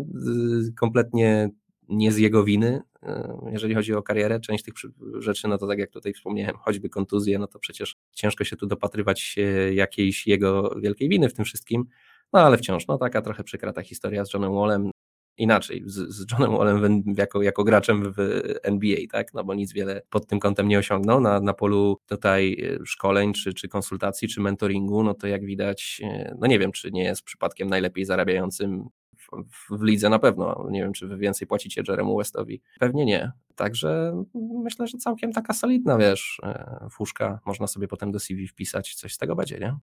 kompletnie 0.80 1.50
nie 1.90 2.12
z 2.12 2.18
jego 2.18 2.44
winy, 2.44 2.82
e, 3.04 3.38
jeżeli 3.52 3.76
chodzi 3.76 3.94
o 3.94 4.04
karierę. 4.04 4.40
Część 4.40 4.64
tych 4.64 4.74
rzeczy, 5.20 5.48
no 5.48 5.58
to 5.58 5.68
tak 5.68 5.80
jak 5.80 5.92
tutaj 5.92 6.14
wspomniałem, 6.14 6.56
choćby 6.58 6.90
kontuzje, 6.90 7.40
no 7.40 7.48
to 7.48 7.60
przecież 7.60 7.96
ciężko 8.12 8.44
się 8.44 8.56
tu 8.56 8.68
dopatrywać 8.68 9.36
jakiejś 9.72 10.28
jego 10.28 10.76
wielkiej 10.80 11.10
winy 11.10 11.30
w 11.30 11.34
tym 11.34 11.46
wszystkim. 11.46 11.86
No 12.34 12.40
ale 12.40 12.58
wciąż, 12.58 12.88
no 12.88 12.98
taka 12.98 13.22
trochę 13.22 13.44
przykra 13.44 13.74
ta 13.74 13.82
historia 13.82 14.26
z 14.26 14.34
Johnem 14.34 14.54
Wallem 14.54 14.92
inaczej, 15.38 15.84
z, 15.86 16.16
z 16.16 16.32
Johnem 16.32 16.58
Wallem 16.58 17.04
jako, 17.18 17.42
jako 17.42 17.64
graczem 17.64 18.14
w 18.14 18.42
NBA, 18.64 18.98
tak? 19.12 19.34
No 19.34 19.44
bo 19.44 19.54
nic 19.54 19.74
wiele 19.74 20.02
pod 20.10 20.28
tym 20.28 20.40
kątem 20.40 20.68
nie 20.68 20.80
osiągnął 20.80 21.22
na, 21.22 21.40
na 21.40 21.54
polu 21.54 22.02
tutaj 22.06 22.58
e, 22.82 22.86
szkoleń, 22.86 23.34
czy, 23.34 23.54
czy 23.54 23.68
konsultacji, 23.68 24.28
czy 24.28 24.42
mentoringu, 24.42 25.04
no 25.04 25.14
to 25.14 25.28
jak 25.28 25.46
widać, 25.46 26.02
e, 26.04 26.36
no 26.40 26.48
nie 26.48 26.60
wiem, 26.60 26.72
czy 26.72 26.92
nie 26.92 27.04
jest 27.04 27.24
przypadkiem 27.24 27.70
najlepiej 27.70 28.06
zarabiającym 28.06 28.90
w, 29.18 29.78
w, 29.78 29.84
lidze 29.84 30.10
na 30.10 30.20
pewno. 30.20 30.68
Nie 30.72 30.82
wiem, 30.82 30.94
czy 30.94 31.08
wy 31.08 31.18
więcej 31.18 31.48
płacicie 31.48 31.84
Jeremu 31.88 32.18
Westowi. 32.18 32.62
Pewnie 32.80 33.06
nie. 33.06 33.32
Także 33.56 34.24
myślę, 34.64 34.88
że 34.88 34.98
całkiem 34.98 35.34
taka 35.34 35.54
solidna, 35.54 35.98
wiesz, 35.98 36.40
e, 36.44 36.88
fuszka. 36.92 37.40
Można 37.46 37.68
sobie 37.68 37.88
potem 37.88 38.12
do 38.12 38.20
CV 38.20 38.48
wpisać, 38.48 38.96
coś 38.96 39.14
z 39.14 39.18
tego 39.18 39.36
będzie, 39.36 39.60
nie? 39.60 39.78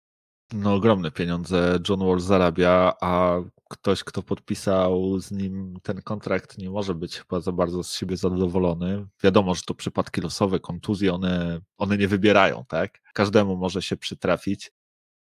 No, 0.53 0.73
ogromne 0.73 1.11
pieniądze 1.11 1.79
John 1.89 1.99
Wall 1.99 2.19
zarabia, 2.19 2.93
a 3.01 3.39
ktoś, 3.69 4.03
kto 4.03 4.23
podpisał 4.23 5.19
z 5.19 5.31
nim 5.31 5.79
ten 5.83 6.01
kontrakt, 6.01 6.57
nie 6.57 6.69
może 6.69 6.95
być 6.95 7.17
chyba 7.17 7.39
za 7.39 7.51
bardzo 7.51 7.83
z 7.83 7.93
siebie 7.95 8.17
zadowolony. 8.17 9.07
Wiadomo, 9.23 9.55
że 9.55 9.61
to 9.65 9.73
przypadki 9.73 10.21
losowe, 10.21 10.59
kontuzje, 10.59 11.13
one, 11.13 11.61
one 11.77 11.97
nie 11.97 12.07
wybierają, 12.07 12.65
tak? 12.67 12.99
Każdemu 13.13 13.57
może 13.57 13.81
się 13.81 13.97
przytrafić, 13.97 14.71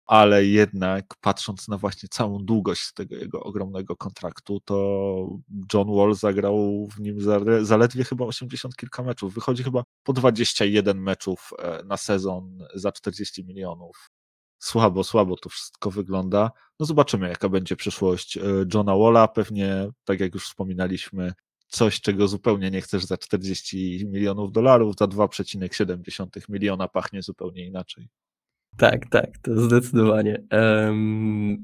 ale 0.07 0.45
jednak 0.45 1.15
patrząc 1.21 1.69
na 1.69 1.79
właśnie 1.79 2.09
całą 2.09 2.45
długość 2.45 2.93
tego 2.93 3.17
jego 3.17 3.41
ogromnego 3.41 3.97
kontraktu, 3.97 4.61
to 4.61 5.29
John 5.75 5.97
Wall 5.97 6.15
zagrał 6.15 6.89
w 6.97 7.01
nim 7.01 7.19
zaledwie 7.63 8.05
chyba 8.05 8.25
80 8.25 8.77
kilka 8.77 9.03
meczów. 9.03 9.35
Wychodzi 9.35 9.63
chyba 9.63 9.85
po 10.03 10.13
21 10.13 11.01
meczów 11.01 11.51
e, 11.59 11.85
na 11.85 11.97
sezon 11.97 12.59
za 12.75 12.93
40 12.93 13.45
milionów 13.45 14.11
słabo, 14.59 15.05
słabo 15.05 15.37
to 15.37 15.49
wszystko 15.49 15.91
wygląda. 15.91 16.51
No 16.81 16.87
zobaczymy, 16.87 17.29
jaka 17.29 17.49
będzie 17.49 17.77
przyszłość 17.77 18.37
e, 18.37 18.43
Johna 18.75 18.97
Walla. 18.97 19.29
Pewnie, 19.29 19.89
tak 20.05 20.21
jak 20.21 20.35
już 20.35 20.45
wspominaliśmy, 20.45 21.33
coś, 21.69 22.01
czego 22.01 22.29
zupełnie 22.29 22.71
nie 22.71 22.81
chcesz 22.81 23.05
za 23.05 23.17
40 23.17 24.07
milionów 24.07 24.53
dolarów, 24.53 24.95
za 24.99 25.05
2,7 25.05 26.41
miliona 26.49 26.89
pachnie 26.89 27.23
zupełnie 27.23 27.67
inaczej. 27.67 28.09
Tak, 28.77 29.07
tak, 29.11 29.39
to 29.43 29.61
zdecydowanie. 29.61 30.43
Um, 30.53 31.59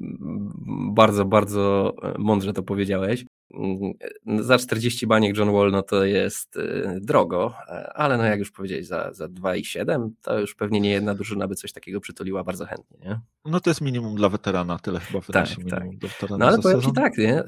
bardzo, 0.95 1.25
bardzo 1.25 1.95
mądrze 2.19 2.53
to 2.53 2.63
powiedziałeś. 2.63 3.25
Mm, 3.55 4.43
za 4.45 4.59
40 4.59 5.07
baniek 5.07 5.37
John 5.37 5.53
Wall 5.53 5.71
no 5.71 5.83
to 5.83 6.05
jest 6.05 6.57
y, 6.57 6.99
drogo, 7.01 7.55
ale 7.95 8.19
no 8.19 8.25
jak 8.25 8.39
już 8.39 8.51
powiedziałeś, 8.51 8.87
za, 8.87 9.13
za 9.13 9.27
2,7 9.27 10.11
to 10.23 10.39
już 10.39 10.55
pewnie 10.55 10.81
nie 10.81 10.91
jedna 10.91 11.15
drużyna 11.15 11.49
by 11.49 11.55
coś 11.55 11.73
takiego 11.73 12.01
przytuliła 12.01 12.45
bardzo 12.45 12.67
chętnie, 12.67 12.99
nie? 13.05 13.21
No 13.45 13.61
to 13.61 13.71
jest 13.71 13.81
minimum 13.81 14.15
dla 14.15 14.29
weterana, 14.29 14.79
tyle 14.79 15.01
chyba 15.01 15.21
wydaje 15.21 15.47
tak, 15.47 15.59
minimum 15.59 15.99
tak. 15.99 16.31
No 16.39 16.47
ale 16.47 16.59
powiem 16.59 16.81
Ci 16.81 16.93
tak, 16.93 17.19
nie? 17.19 17.43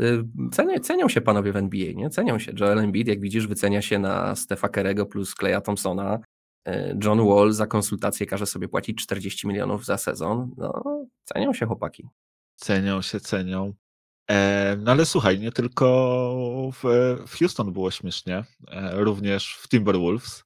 Cenią, 0.53 0.79
cenią 0.79 1.09
się 1.09 1.21
panowie 1.21 1.53
w 1.53 1.57
NBA, 1.57 1.93
nie? 1.93 2.11
Cenią 2.11 2.39
się. 2.39 2.53
Joel 2.61 2.79
Embiid, 2.79 3.09
jak 3.09 3.21
widzisz, 3.21 3.47
wycenia 3.47 3.83
się 3.83 3.99
na 3.99 4.37
Stefa 4.37 4.69
Kerego 4.69 5.07
plus 5.07 5.35
Kleja 5.35 5.61
Thompsona. 5.61 6.19
Y, 6.69 6.99
John 7.05 7.29
Wall 7.29 7.53
za 7.53 7.67
konsultację 7.67 8.27
każe 8.27 8.47
sobie 8.47 8.69
płacić 8.69 9.03
40 9.03 9.47
milionów 9.47 9.85
za 9.85 9.99
sezon. 9.99 10.55
No, 10.57 10.83
cenią 11.25 11.53
się 11.53 11.67
chłopaki. 11.67 12.09
Cenią 12.57 13.03
się, 13.03 13.21
cenią. 13.21 13.75
E, 14.31 14.77
no 14.81 14.91
ale 14.91 15.07
słuchaj, 15.07 15.41
nie 15.41 15.53
tylko 15.53 16.71
w, 16.73 16.83
w 17.27 17.39
Houston 17.39 17.73
było 17.73 17.91
śmiesznie, 17.91 18.45
e, 18.69 19.05
również 19.05 19.59
w 19.61 19.69
Timberwolves, 19.69 20.39
e, 20.41 20.45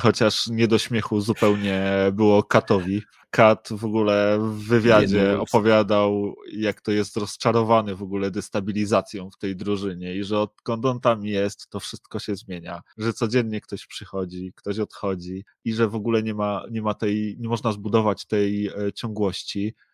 chociaż 0.00 0.46
nie 0.46 0.68
do 0.68 0.78
śmiechu 0.78 1.20
zupełnie 1.20 1.82
było 2.12 2.42
Katowi. 2.42 3.02
Kat 3.30 3.68
w 3.70 3.84
ogóle 3.84 4.38
w 4.40 4.68
wywiadzie 4.68 5.40
opowiadał, 5.40 6.34
jak 6.52 6.80
to 6.80 6.92
jest 6.92 7.16
rozczarowany 7.16 7.94
w 7.94 8.02
ogóle 8.02 8.30
destabilizacją 8.30 9.30
w 9.30 9.38
tej 9.38 9.56
drużynie 9.56 10.14
i 10.14 10.24
że 10.24 10.38
odkąd 10.38 10.86
on 10.86 11.00
tam 11.00 11.26
jest, 11.26 11.68
to 11.68 11.80
wszystko 11.80 12.18
się 12.18 12.36
zmienia, 12.36 12.82
że 12.98 13.12
codziennie 13.12 13.60
ktoś 13.60 13.86
przychodzi, 13.86 14.52
ktoś 14.56 14.78
odchodzi 14.78 15.44
i 15.64 15.72
że 15.72 15.88
w 15.88 15.94
ogóle 15.94 16.22
nie 16.22 16.34
ma, 16.34 16.64
nie 16.70 16.82
ma 16.82 16.94
tej, 16.94 17.36
nie 17.38 17.48
można 17.48 17.72
zbudować 17.72 18.26
tej 18.26 18.70
ciągłości. 18.94 19.74
E, 19.76 19.89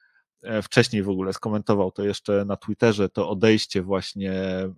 wcześniej 0.62 1.02
w 1.02 1.08
ogóle 1.08 1.32
skomentował 1.32 1.92
to 1.92 2.04
jeszcze 2.04 2.44
na 2.44 2.56
Twitterze, 2.56 3.08
to 3.08 3.28
odejście 3.28 3.82
właśnie 3.82 4.32
mm, 4.32 4.76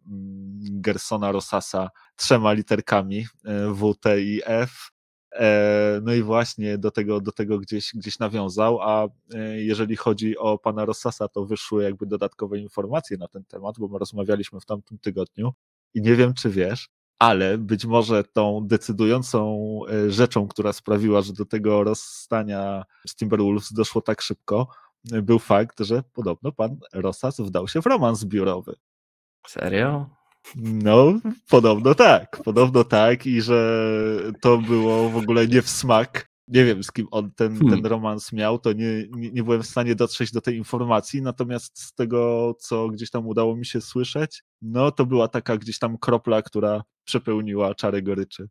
Gersona 0.61 1.33
Rosasa 1.33 1.91
trzema 2.17 2.53
literkami 2.53 3.27
e, 3.45 3.73
W, 3.75 3.95
T 3.95 4.23
i 4.23 4.41
F. 4.45 4.91
E, 5.33 6.01
no 6.03 6.15
i 6.15 6.23
właśnie 6.23 6.79
do 6.79 6.91
tego, 6.91 7.21
do 7.21 7.33
tego 7.33 7.59
gdzieś, 7.59 7.91
gdzieś 7.95 8.19
nawiązał, 8.19 8.81
a 8.83 9.09
jeżeli 9.57 9.97
chodzi 9.97 10.39
o 10.39 10.59
pana 10.59 10.85
Rossasa, 10.85 11.29
to 11.29 11.45
wyszły 11.45 11.83
jakby 11.83 12.07
dodatkowe 12.07 12.59
informacje 12.59 13.17
na 13.17 13.29
ten 13.29 13.45
temat, 13.45 13.79
bo 13.79 13.89
my 13.89 13.99
rozmawialiśmy 13.99 14.61
w 14.61 14.67
tamtym 14.67 14.99
tygodniu 14.99 15.53
I 15.95 16.03
nie 16.03 16.17
wiem, 16.17 16.35
czy 16.35 16.51
wiesz, 16.51 16.89
ale 17.19 17.59
być 17.59 17.85
może 17.85 18.25
tą 18.25 18.67
decydującą 18.67 19.59
e, 19.91 20.11
rzeczą, 20.11 20.49
która 20.49 20.73
sprawiła, 20.73 21.23
że 21.23 21.33
do 21.33 21.45
tego 21.45 21.85
rozstania 21.85 22.85
z 23.07 23.17
Timberwolves 23.17 23.73
doszło 23.73 24.03
tak 24.03 24.21
szybko, 24.21 24.69
był 25.05 25.39
fakt, 25.39 25.81
że 25.81 26.03
podobno 26.13 26.53
pan 26.53 26.77
Rosas 26.93 27.41
wdał 27.41 27.69
się 27.69 27.83
w 27.83 27.87
romans 27.87 28.25
biurowy. 28.25 28.75
Serio? 29.47 30.11
No, 30.57 31.21
podobno 31.49 31.95
tak, 31.95 32.43
podobno 32.45 32.85
tak 32.85 33.27
i 33.27 33.43
że 33.43 34.33
to 34.41 34.59
było 34.59 35.11
w 35.11 35.17
ogóle 35.17 35.47
nie 35.47 35.63
w 35.63 35.69
smak. 35.69 36.29
Nie 36.49 36.65
wiem, 36.65 36.83
z 36.83 36.93
kim 36.93 37.07
on 37.11 37.31
ten, 37.31 37.59
hmm. 37.59 37.77
ten 37.77 37.87
romans 37.91 38.33
miał, 38.33 38.59
to 38.59 38.73
nie, 38.73 39.05
nie, 39.11 39.31
nie, 39.31 39.43
byłem 39.43 39.63
w 39.63 39.67
stanie 39.67 39.95
dotrzeć 39.95 40.33
do 40.33 40.41
tej 40.41 40.57
informacji, 40.57 41.23
natomiast 41.23 41.79
z 41.79 41.95
tego, 41.95 42.55
co 42.61 42.89
gdzieś 42.89 43.11
tam 43.11 43.27
udało 43.27 43.57
mi 43.57 43.67
się 43.67 43.81
słyszeć, 43.81 44.43
no 44.63 44.91
to 44.91 45.07
była 45.07 45.29
taka 45.29 45.57
gdzieś 45.57 45.79
tam 45.79 45.99
kropla, 45.99 46.43
która 46.43 46.83
przepełniła 47.05 47.75
czary 47.75 48.03
goryczy. 48.03 48.49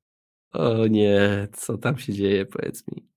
O 0.53 0.87
nie, 0.87 1.47
co 1.53 1.77
tam 1.77 1.97
się 1.97 2.13
dzieje, 2.13 2.45
powiedz 2.45 2.87
mi. 2.87 3.07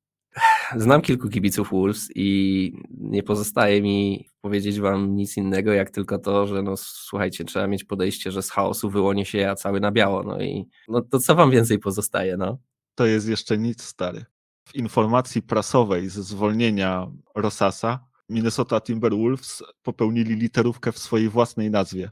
Znam 0.77 1.03
kilku 1.03 1.29
kibiców 1.29 1.71
Wolves 1.71 2.09
i 2.15 2.73
nie 2.91 3.23
pozostaje 3.23 3.83
mi 3.83 4.29
powiedzieć 4.41 4.81
wam 4.81 5.17
nic 5.17 5.37
innego, 5.37 5.73
jak 5.73 5.91
tylko 5.91 6.19
to, 6.19 6.47
że 6.47 6.63
no 6.63 6.77
słuchajcie, 6.77 7.45
trzeba 7.45 7.67
mieć 7.67 7.85
podejście, 7.85 8.31
że 8.31 8.43
z 8.43 8.51
chaosu 8.51 8.91
wyłonie 8.91 9.27
się 9.27 9.39
ja 9.39 9.55
cały 9.55 9.81
na 9.81 9.93
biało, 9.93 10.23
no 10.23 10.41
i 10.41 10.69
no 10.89 11.03
to 11.03 11.19
co 11.19 11.35
wam 11.35 11.51
więcej 11.51 11.79
pozostaje, 11.79 12.37
no? 12.37 12.59
To 12.95 13.07
jest 13.07 13.29
jeszcze 13.29 13.59
nic, 13.59 13.83
stary. 13.83 14.25
W 14.65 14.75
informacji 14.75 15.43
prasowej 15.43 16.09
ze 16.09 16.23
zwolnienia 16.23 17.07
Rosasa 17.35 18.11
Minnesota 18.29 18.81
Timberwolves 18.81 19.63
popełnili 19.83 20.35
literówkę 20.35 20.93
w 20.93 20.99
swojej 20.99 21.29
własnej 21.29 21.71
nazwie 21.71 22.11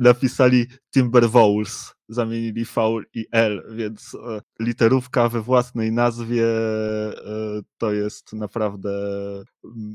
napisali 0.00 0.66
Timberwolves, 0.94 1.94
zamienili 2.08 2.64
V 2.64 3.00
i 3.14 3.26
L, 3.32 3.62
więc 3.74 4.14
e, 4.14 4.40
literówka 4.60 5.28
we 5.28 5.42
własnej 5.42 5.92
nazwie 5.92 6.46
e, 6.46 7.12
to 7.78 7.92
jest 7.92 8.32
naprawdę 8.32 8.90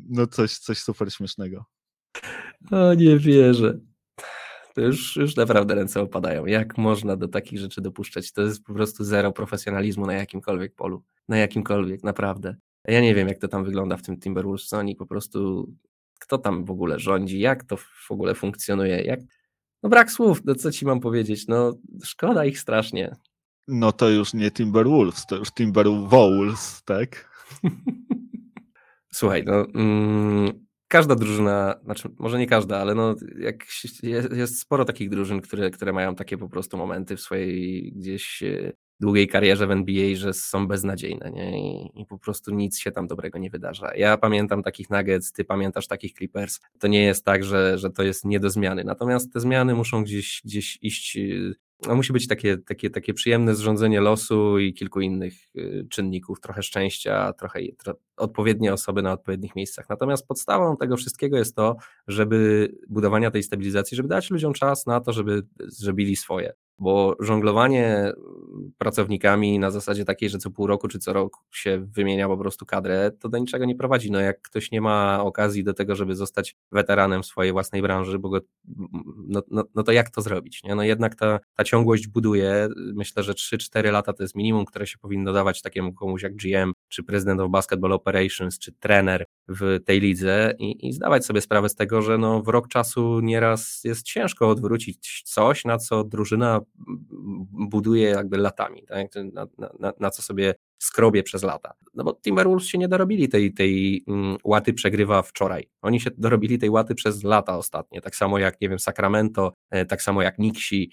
no 0.09 0.27
coś, 0.27 0.57
coś 0.57 0.77
super 0.77 1.13
śmiesznego. 1.13 1.65
O, 2.71 2.93
nie 2.93 3.19
wierzę. 3.19 3.79
To 4.75 4.81
już, 4.81 5.15
już 5.15 5.35
naprawdę 5.35 5.75
ręce 5.75 6.01
opadają. 6.01 6.45
Jak 6.45 6.77
można 6.77 7.15
do 7.15 7.27
takich 7.27 7.59
rzeczy 7.59 7.81
dopuszczać? 7.81 8.31
To 8.31 8.41
jest 8.41 8.63
po 8.63 8.73
prostu 8.73 9.03
zero 9.03 9.31
profesjonalizmu 9.31 10.05
na 10.05 10.13
jakimkolwiek 10.13 10.75
polu. 10.75 11.03
Na 11.27 11.37
jakimkolwiek, 11.37 12.03
naprawdę. 12.03 12.55
Ja 12.87 13.01
nie 13.01 13.15
wiem, 13.15 13.27
jak 13.27 13.37
to 13.37 13.47
tam 13.47 13.63
wygląda 13.63 13.97
w 13.97 14.01
tym 14.01 14.19
Timberwolves, 14.19 14.67
co 14.67 14.77
oni 14.77 14.95
po 14.95 15.05
prostu... 15.05 15.71
Kto 16.19 16.37
tam 16.37 16.65
w 16.65 16.71
ogóle 16.71 16.99
rządzi? 16.99 17.39
Jak 17.39 17.63
to 17.63 17.77
w 17.77 18.11
ogóle 18.11 18.35
funkcjonuje? 18.35 19.01
Jak, 19.01 19.19
no 19.85 19.89
brak 19.89 20.11
słów, 20.11 20.41
no 20.45 20.55
co 20.55 20.71
ci 20.71 20.85
mam 20.85 20.99
powiedzieć, 20.99 21.47
no 21.47 21.73
szkoda 22.03 22.45
ich 22.45 22.59
strasznie. 22.59 23.15
No 23.67 23.91
to 23.91 24.09
już 24.09 24.33
nie 24.33 24.51
Timberwolves, 24.51 25.25
to 25.25 25.35
już 25.35 25.51
Timberwolves, 25.51 26.83
tak? 26.85 27.29
Słuchaj, 29.13 29.43
no 29.45 29.65
mm, 29.75 30.65
każda 30.87 31.15
drużyna, 31.15 31.75
znaczy 31.83 32.09
może 32.19 32.39
nie 32.39 32.47
każda, 32.47 32.77
ale 32.77 32.95
no 32.95 33.15
jak 33.39 33.65
jest, 34.03 34.33
jest 34.33 34.59
sporo 34.59 34.85
takich 34.85 35.09
drużyn, 35.09 35.41
które, 35.41 35.69
które 35.69 35.93
mają 35.93 36.15
takie 36.15 36.37
po 36.37 36.49
prostu 36.49 36.77
momenty 36.77 37.17
w 37.17 37.21
swojej 37.21 37.91
gdzieś 37.95 38.43
e, 38.43 38.73
długiej 38.99 39.27
karierze 39.27 39.67
w 39.67 39.71
NBA, 39.71 40.15
że 40.15 40.33
są 40.33 40.67
beznadziejne 40.67 41.31
nie? 41.31 41.59
I, 41.59 42.01
I, 42.01 42.05
po 42.05 42.17
prostu 42.17 42.51
nic 42.51 42.79
się 42.79 42.91
tam 42.91 43.07
dobrego 43.07 43.39
nie 43.39 43.49
wydarza. 43.49 43.95
Ja 43.95 44.17
pamiętam 44.17 44.63
takich 44.63 44.89
Nuggets, 44.89 45.31
ty 45.31 45.45
pamiętasz 45.45 45.87
takich 45.87 46.13
Clippers. 46.13 46.59
To 46.79 46.87
nie 46.87 47.03
jest 47.03 47.25
tak, 47.25 47.43
że, 47.43 47.77
że 47.77 47.89
to 47.89 48.03
jest 48.03 48.25
nie 48.25 48.39
do 48.39 48.49
zmiany. 48.49 48.83
Natomiast 48.83 49.33
te 49.33 49.39
zmiany 49.39 49.75
muszą 49.75 50.03
gdzieś, 50.03 50.41
gdzieś 50.45 50.79
iść 50.81 51.17
no 51.87 51.95
musi 51.95 52.13
być 52.13 52.27
takie, 52.27 52.57
takie, 52.57 52.89
takie 52.89 53.13
przyjemne 53.13 53.55
zrządzenie 53.55 54.01
losu 54.01 54.59
i 54.59 54.73
kilku 54.73 55.01
innych 55.01 55.33
y, 55.55 55.87
czynników, 55.89 56.41
trochę 56.41 56.63
szczęścia, 56.63 57.33
trochę 57.33 57.59
tro, 57.77 57.93
odpowiednie 58.17 58.73
osoby 58.73 59.01
na 59.01 59.11
odpowiednich 59.11 59.55
miejscach. 59.55 59.89
Natomiast 59.89 60.27
podstawą 60.27 60.77
tego 60.77 60.97
wszystkiego 60.97 61.37
jest 61.37 61.55
to, 61.55 61.75
żeby 62.07 62.69
budowania 62.89 63.31
tej 63.31 63.43
stabilizacji, 63.43 63.97
żeby 63.97 64.09
dać 64.09 64.31
ludziom 64.31 64.53
czas 64.53 64.85
na 64.85 65.01
to, 65.01 65.13
żeby 65.13 65.41
zrobili 65.59 66.15
swoje 66.15 66.53
bo 66.79 67.15
żonglowanie 67.19 68.13
pracownikami 68.77 69.59
na 69.59 69.71
zasadzie 69.71 70.05
takiej, 70.05 70.29
że 70.29 70.37
co 70.37 70.51
pół 70.51 70.67
roku 70.67 70.87
czy 70.87 70.99
co 70.99 71.13
rok 71.13 71.37
się 71.51 71.87
wymienia 71.91 72.27
po 72.27 72.37
prostu 72.37 72.65
kadrę, 72.65 73.11
to 73.19 73.29
do 73.29 73.37
niczego 73.37 73.65
nie 73.65 73.75
prowadzi. 73.75 74.11
No 74.11 74.19
jak 74.19 74.41
ktoś 74.41 74.71
nie 74.71 74.81
ma 74.81 75.23
okazji 75.23 75.63
do 75.63 75.73
tego, 75.73 75.95
żeby 75.95 76.15
zostać 76.15 76.55
weteranem 76.71 77.23
swojej 77.23 77.51
własnej 77.51 77.81
branży, 77.81 78.19
bo 78.19 78.29
go, 78.29 78.39
no, 79.27 79.41
no, 79.51 79.63
no 79.75 79.83
to 79.83 79.91
jak 79.91 80.09
to 80.09 80.21
zrobić? 80.21 80.63
Nie? 80.63 80.75
No 80.75 80.83
jednak 80.83 81.15
ta, 81.15 81.39
ta 81.55 81.63
ciągłość 81.63 82.07
buduje. 82.07 82.67
Myślę, 82.75 83.23
że 83.23 83.33
3-4 83.33 83.91
lata 83.91 84.13
to 84.13 84.23
jest 84.23 84.35
minimum, 84.35 84.65
które 84.65 84.87
się 84.87 84.97
powinno 84.97 85.33
dawać 85.33 85.61
takiemu 85.61 85.93
komuś 85.93 86.23
jak 86.23 86.35
GM, 86.35 86.73
czy 86.95 87.03
prezydent 87.03 87.41
of 87.41 87.51
Basketball 87.51 87.93
Operations, 87.93 88.59
czy 88.59 88.71
trener 88.71 89.25
w 89.47 89.79
tej 89.85 89.99
lidze 89.99 90.53
i, 90.59 90.87
i 90.87 90.93
zdawać 90.93 91.25
sobie 91.25 91.41
sprawę 91.41 91.69
z 91.69 91.75
tego, 91.75 92.01
że 92.01 92.17
no 92.17 92.41
w 92.41 92.47
rok 92.47 92.67
czasu 92.67 93.19
nieraz 93.19 93.81
jest 93.83 94.03
ciężko 94.03 94.49
odwrócić 94.49 95.21
coś, 95.25 95.65
na 95.65 95.77
co 95.77 96.03
drużyna 96.03 96.61
buduje 97.51 98.09
jakby 98.09 98.37
latami, 98.37 98.83
tak? 98.87 99.07
na, 99.33 99.47
na, 99.79 99.93
na 99.99 100.09
co 100.09 100.21
sobie 100.21 100.55
skrobie 100.77 101.23
przez 101.23 101.43
lata. 101.43 101.73
No 101.93 102.03
bo 102.03 102.19
Timberwolves 102.23 102.67
się 102.67 102.77
nie 102.77 102.87
dorobili 102.87 103.29
tej, 103.29 103.53
tej 103.53 104.03
mm, 104.07 104.37
łaty 104.43 104.73
przegrywa 104.73 105.21
wczoraj. 105.21 105.69
Oni 105.81 105.99
się 105.99 106.09
dorobili 106.17 106.59
tej 106.59 106.69
łaty 106.69 106.95
przez 106.95 107.23
lata 107.23 107.57
ostatnie, 107.57 108.01
tak 108.01 108.15
samo 108.15 108.39
jak, 108.39 108.61
nie 108.61 108.69
wiem, 108.69 108.79
Sacramento, 108.79 109.53
e, 109.69 109.85
tak 109.85 110.01
samo 110.01 110.21
jak 110.21 110.39
Nixi, 110.39 110.91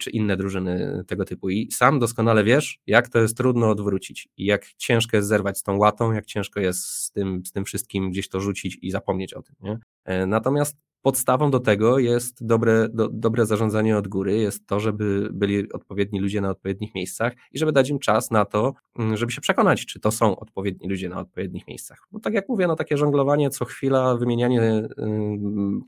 czy 0.00 0.10
inne 0.10 0.36
drużyny 0.36 1.04
tego 1.06 1.24
typu. 1.24 1.50
I 1.50 1.70
sam 1.72 1.98
doskonale 1.98 2.44
wiesz, 2.44 2.78
jak 2.86 3.08
to 3.08 3.18
jest 3.18 3.36
trudno 3.36 3.70
odwrócić 3.70 4.28
i 4.36 4.44
jak 4.44 4.66
ciężko 4.76 5.16
jest 5.16 5.28
zerwać 5.28 5.58
z 5.58 5.62
tą 5.62 5.76
łatą, 5.76 6.12
jak 6.12 6.26
ciężko 6.26 6.60
jest 6.60 6.84
z 6.84 7.10
tym, 7.10 7.42
z 7.46 7.52
tym 7.52 7.64
wszystkim 7.64 8.10
gdzieś 8.10 8.28
to 8.28 8.40
rzucić 8.40 8.78
i 8.82 8.90
zapomnieć 8.90 9.34
o 9.34 9.42
tym. 9.42 9.56
Nie? 9.60 9.78
E, 10.04 10.26
natomiast 10.26 10.76
podstawą 11.02 11.50
do 11.50 11.60
tego 11.60 11.98
jest 11.98 12.46
dobre, 12.46 12.88
do, 12.88 13.08
dobre 13.08 13.46
zarządzanie 13.46 13.96
od 13.96 14.08
góry, 14.08 14.38
jest 14.38 14.66
to, 14.66 14.80
żeby 14.80 15.28
byli 15.32 15.72
odpowiedni 15.72 16.20
ludzie 16.20 16.40
na 16.40 16.50
odpowiednich 16.50 16.94
miejscach 16.94 17.32
i 17.52 17.58
żeby 17.58 17.72
dać 17.72 17.90
im 17.90 17.98
czas 17.98 18.30
na 18.30 18.44
to, 18.44 18.72
mm, 18.98 19.16
żeby 19.16 19.32
się 19.32 19.40
przekonać, 19.40 19.86
czy 19.86 20.00
to 20.00 20.10
są 20.10 20.38
odpowiedni 20.38 20.88
ludzie 20.88 21.08
na 21.08 21.20
odpowiednich 21.20 21.66
miejscach. 21.66 21.98
Bo 22.10 22.20
tak 22.20 22.34
jak 22.34 22.48
mówię, 22.48 22.66
no 22.66 22.76
takie 22.76 22.96
żonglowanie 22.96 23.50
co 23.50 23.64
chwila, 23.64 24.16
wymienianie 24.16 24.88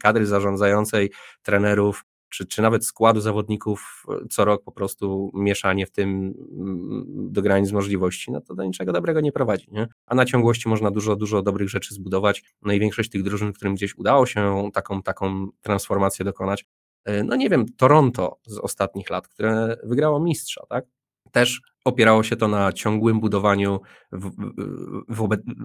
kadry 0.02 0.26
zarządzającej, 0.26 1.10
trenerów, 1.42 2.04
czy, 2.30 2.46
czy 2.46 2.62
nawet 2.62 2.86
składu 2.86 3.20
zawodników 3.20 4.04
e, 4.08 4.28
co 4.30 4.44
rok 4.44 4.64
po 4.64 4.72
prostu 4.72 5.30
mieszanie 5.34 5.86
w 5.86 5.90
tym 5.90 6.34
mm, 6.52 7.04
do 7.32 7.42
granic 7.42 7.72
możliwości, 7.72 8.30
no 8.30 8.40
to 8.40 8.54
do 8.54 8.64
niczego 8.64 8.92
dobrego 8.92 9.20
nie 9.20 9.32
prowadzi. 9.32 9.68
Nie? 9.72 9.88
A 10.06 10.14
na 10.14 10.24
ciągłości 10.24 10.68
można 10.68 10.90
dużo, 10.90 11.16
dużo 11.16 11.42
dobrych 11.42 11.68
rzeczy 11.68 11.94
zbudować. 11.94 12.42
No 12.62 12.72
i 12.72 12.80
większość 12.80 13.10
tych 13.10 13.22
drużyn, 13.22 13.52
którym 13.52 13.74
gdzieś 13.74 13.96
udało 13.96 14.26
się 14.26 14.70
taką, 14.74 15.02
taką 15.02 15.48
transformację 15.60 16.24
dokonać, 16.24 16.64
e, 17.04 17.24
no 17.24 17.36
nie 17.36 17.48
wiem, 17.48 17.66
Toronto 17.76 18.38
z 18.46 18.58
ostatnich 18.58 19.10
lat, 19.10 19.28
które 19.28 19.76
wygrało 19.84 20.20
mistrza, 20.20 20.62
tak? 20.68 20.84
Też 21.32 21.60
opierało 21.84 22.22
się 22.22 22.36
to 22.36 22.48
na 22.48 22.72
ciągłym 22.72 23.20
budowaniu 23.20 23.80
w, 24.12 24.30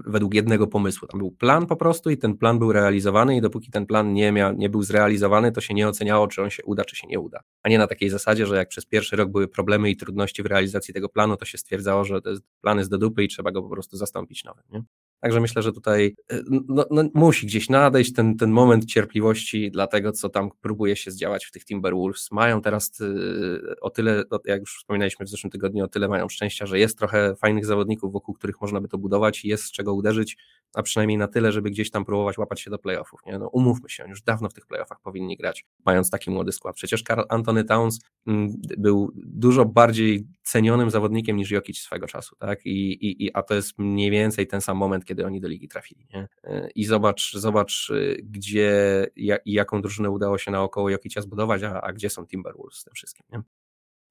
według 0.06 0.34
jednego 0.34 0.68
pomysłu. 0.68 1.08
Tam 1.08 1.20
był 1.20 1.32
plan 1.32 1.66
po 1.66 1.76
prostu 1.76 2.10
i 2.10 2.18
ten 2.18 2.38
plan 2.38 2.60
był 2.60 2.72
realizowany 2.72 3.38
i 3.38 3.42
dopóki 3.42 3.72
ten 3.72 3.86
plan 3.86 4.14
nie, 4.14 4.32
miał, 4.32 4.54
nie 4.54 4.70
był 4.70 4.84
zrealizowany, 4.84 5.52
to 5.52 5.62
się 5.62 5.74
nie 5.74 5.88
oceniało, 5.88 6.28
czy 6.28 6.42
on 6.42 6.50
się 6.50 6.64
uda, 6.64 6.86
czy 6.86 6.96
się 6.96 7.08
nie 7.08 7.20
uda. 7.20 7.40
A 7.64 7.70
nie 7.70 7.78
na 7.78 7.88
takiej 7.88 8.10
zasadzie, 8.10 8.46
że 8.46 8.56
jak 8.56 8.70
przez 8.70 8.86
pierwszy 8.86 9.16
rok 9.16 9.32
były 9.32 9.48
problemy 9.48 9.90
i 9.90 9.98
trudności 9.98 10.44
w 10.44 10.46
realizacji 10.46 10.94
tego 10.94 11.10
planu, 11.10 11.38
to 11.38 11.46
się 11.46 11.58
stwierdzało, 11.58 12.04
że 12.04 12.20
jest, 12.26 12.44
plan 12.62 12.78
jest 12.78 12.90
do 12.90 12.98
dupy 12.98 13.24
i 13.24 13.28
trzeba 13.28 13.52
go 13.52 13.62
po 13.62 13.70
prostu 13.70 13.98
zastąpić 13.98 14.44
nowym. 14.44 14.64
Nie? 14.72 14.84
Także 15.20 15.40
myślę, 15.40 15.62
że 15.62 15.72
tutaj 15.72 16.16
y, 16.34 16.44
no, 16.68 16.86
no, 16.92 17.04
musi 17.14 17.48
gdzieś 17.48 17.70
nadejść 17.70 18.14
ten, 18.14 18.38
ten 18.38 18.52
moment 18.52 18.86
cierpliwości 18.86 19.72
dla 19.72 19.88
tego, 19.88 20.12
co 20.12 20.30
tam 20.30 20.50
próbuje 20.62 20.96
się 20.96 21.12
zdziałać 21.12 21.46
w 21.46 21.52
tych 21.52 21.66
Timberwolves. 21.66 22.32
Mają 22.32 22.62
teraz 22.62 23.02
y, 23.02 23.80
o 23.82 23.90
tyle, 23.90 24.24
jak 24.46 24.60
już 24.60 24.78
wspominaliśmy 24.78 25.26
w 25.26 25.30
zeszłym 25.30 25.52
tygodniu, 25.52 25.86
o 25.86 25.88
tyle 25.88 26.08
mają 26.08 26.30
szczęścia, 26.30 26.66
że 26.66 26.80
jest 26.80 26.98
trochę 26.98 27.36
fajnych 27.36 27.66
zawodników, 27.66 28.14
wokół 28.14 28.36
których 28.36 28.62
można 28.62 28.82
by 28.82 28.88
to 28.88 28.98
budować 28.98 29.46
i 29.46 29.48
jest 29.48 29.64
z 29.64 29.72
czego 29.72 29.94
uderzyć, 29.94 30.38
a 30.74 30.84
przynajmniej 30.84 31.18
na 31.18 31.28
tyle, 31.28 31.52
żeby 31.52 31.72
gdzieś 31.72 31.92
tam 31.92 32.06
próbować 32.06 32.38
łapać 32.38 32.62
się 32.62 32.70
do 32.72 32.78
playoffów. 32.78 33.20
Nie? 33.26 33.40
No, 33.40 33.48
umówmy 33.48 33.90
się, 33.90 34.06
już 34.10 34.22
dawno 34.22 34.50
w 34.50 34.54
tych 34.54 34.66
playoffach 34.66 35.00
powinni 35.02 35.38
grać, 35.38 35.66
mając 35.86 36.10
taki 36.10 36.32
młody 36.32 36.52
skład. 36.52 36.76
Przecież 36.76 37.04
Karl 37.04 37.22
Antony 37.30 37.64
Towns 37.64 38.00
mm, 38.28 38.54
był 38.78 39.12
dużo 39.16 39.66
bardziej 39.66 40.28
cenionym 40.44 40.90
zawodnikiem 40.90 41.38
niż 41.38 41.52
Jokic 41.52 41.78
swego 41.78 42.08
czasu, 42.08 42.36
tak? 42.36 42.66
I, 42.66 42.92
i, 42.92 43.26
i, 43.26 43.34
a 43.34 43.44
to 43.44 43.56
jest 43.56 43.78
mniej 43.78 44.12
więcej 44.12 44.48
ten 44.48 44.62
sam 44.62 44.78
moment, 44.78 45.05
kiedy 45.06 45.26
oni 45.26 45.42
do 45.42 45.48
ligi 45.48 45.68
trafili. 45.68 46.08
Nie? 46.14 46.28
I 46.76 46.86
zobacz, 46.86 47.34
zobacz, 47.34 47.92
gdzie 48.24 49.08
i 49.46 49.54
jaką 49.54 49.82
drużynę 49.82 50.10
udało 50.10 50.38
się 50.38 50.52
naokoło 50.52 50.90
Jokicia 50.90 51.22
zbudować, 51.22 51.64
a, 51.64 51.82
a 51.82 51.94
gdzie 51.94 52.10
są 52.10 52.28
Timberwolves 52.28 52.80
z 52.80 52.84
tym 52.84 52.94
wszystkim. 52.94 53.26
Nie? 53.32 53.42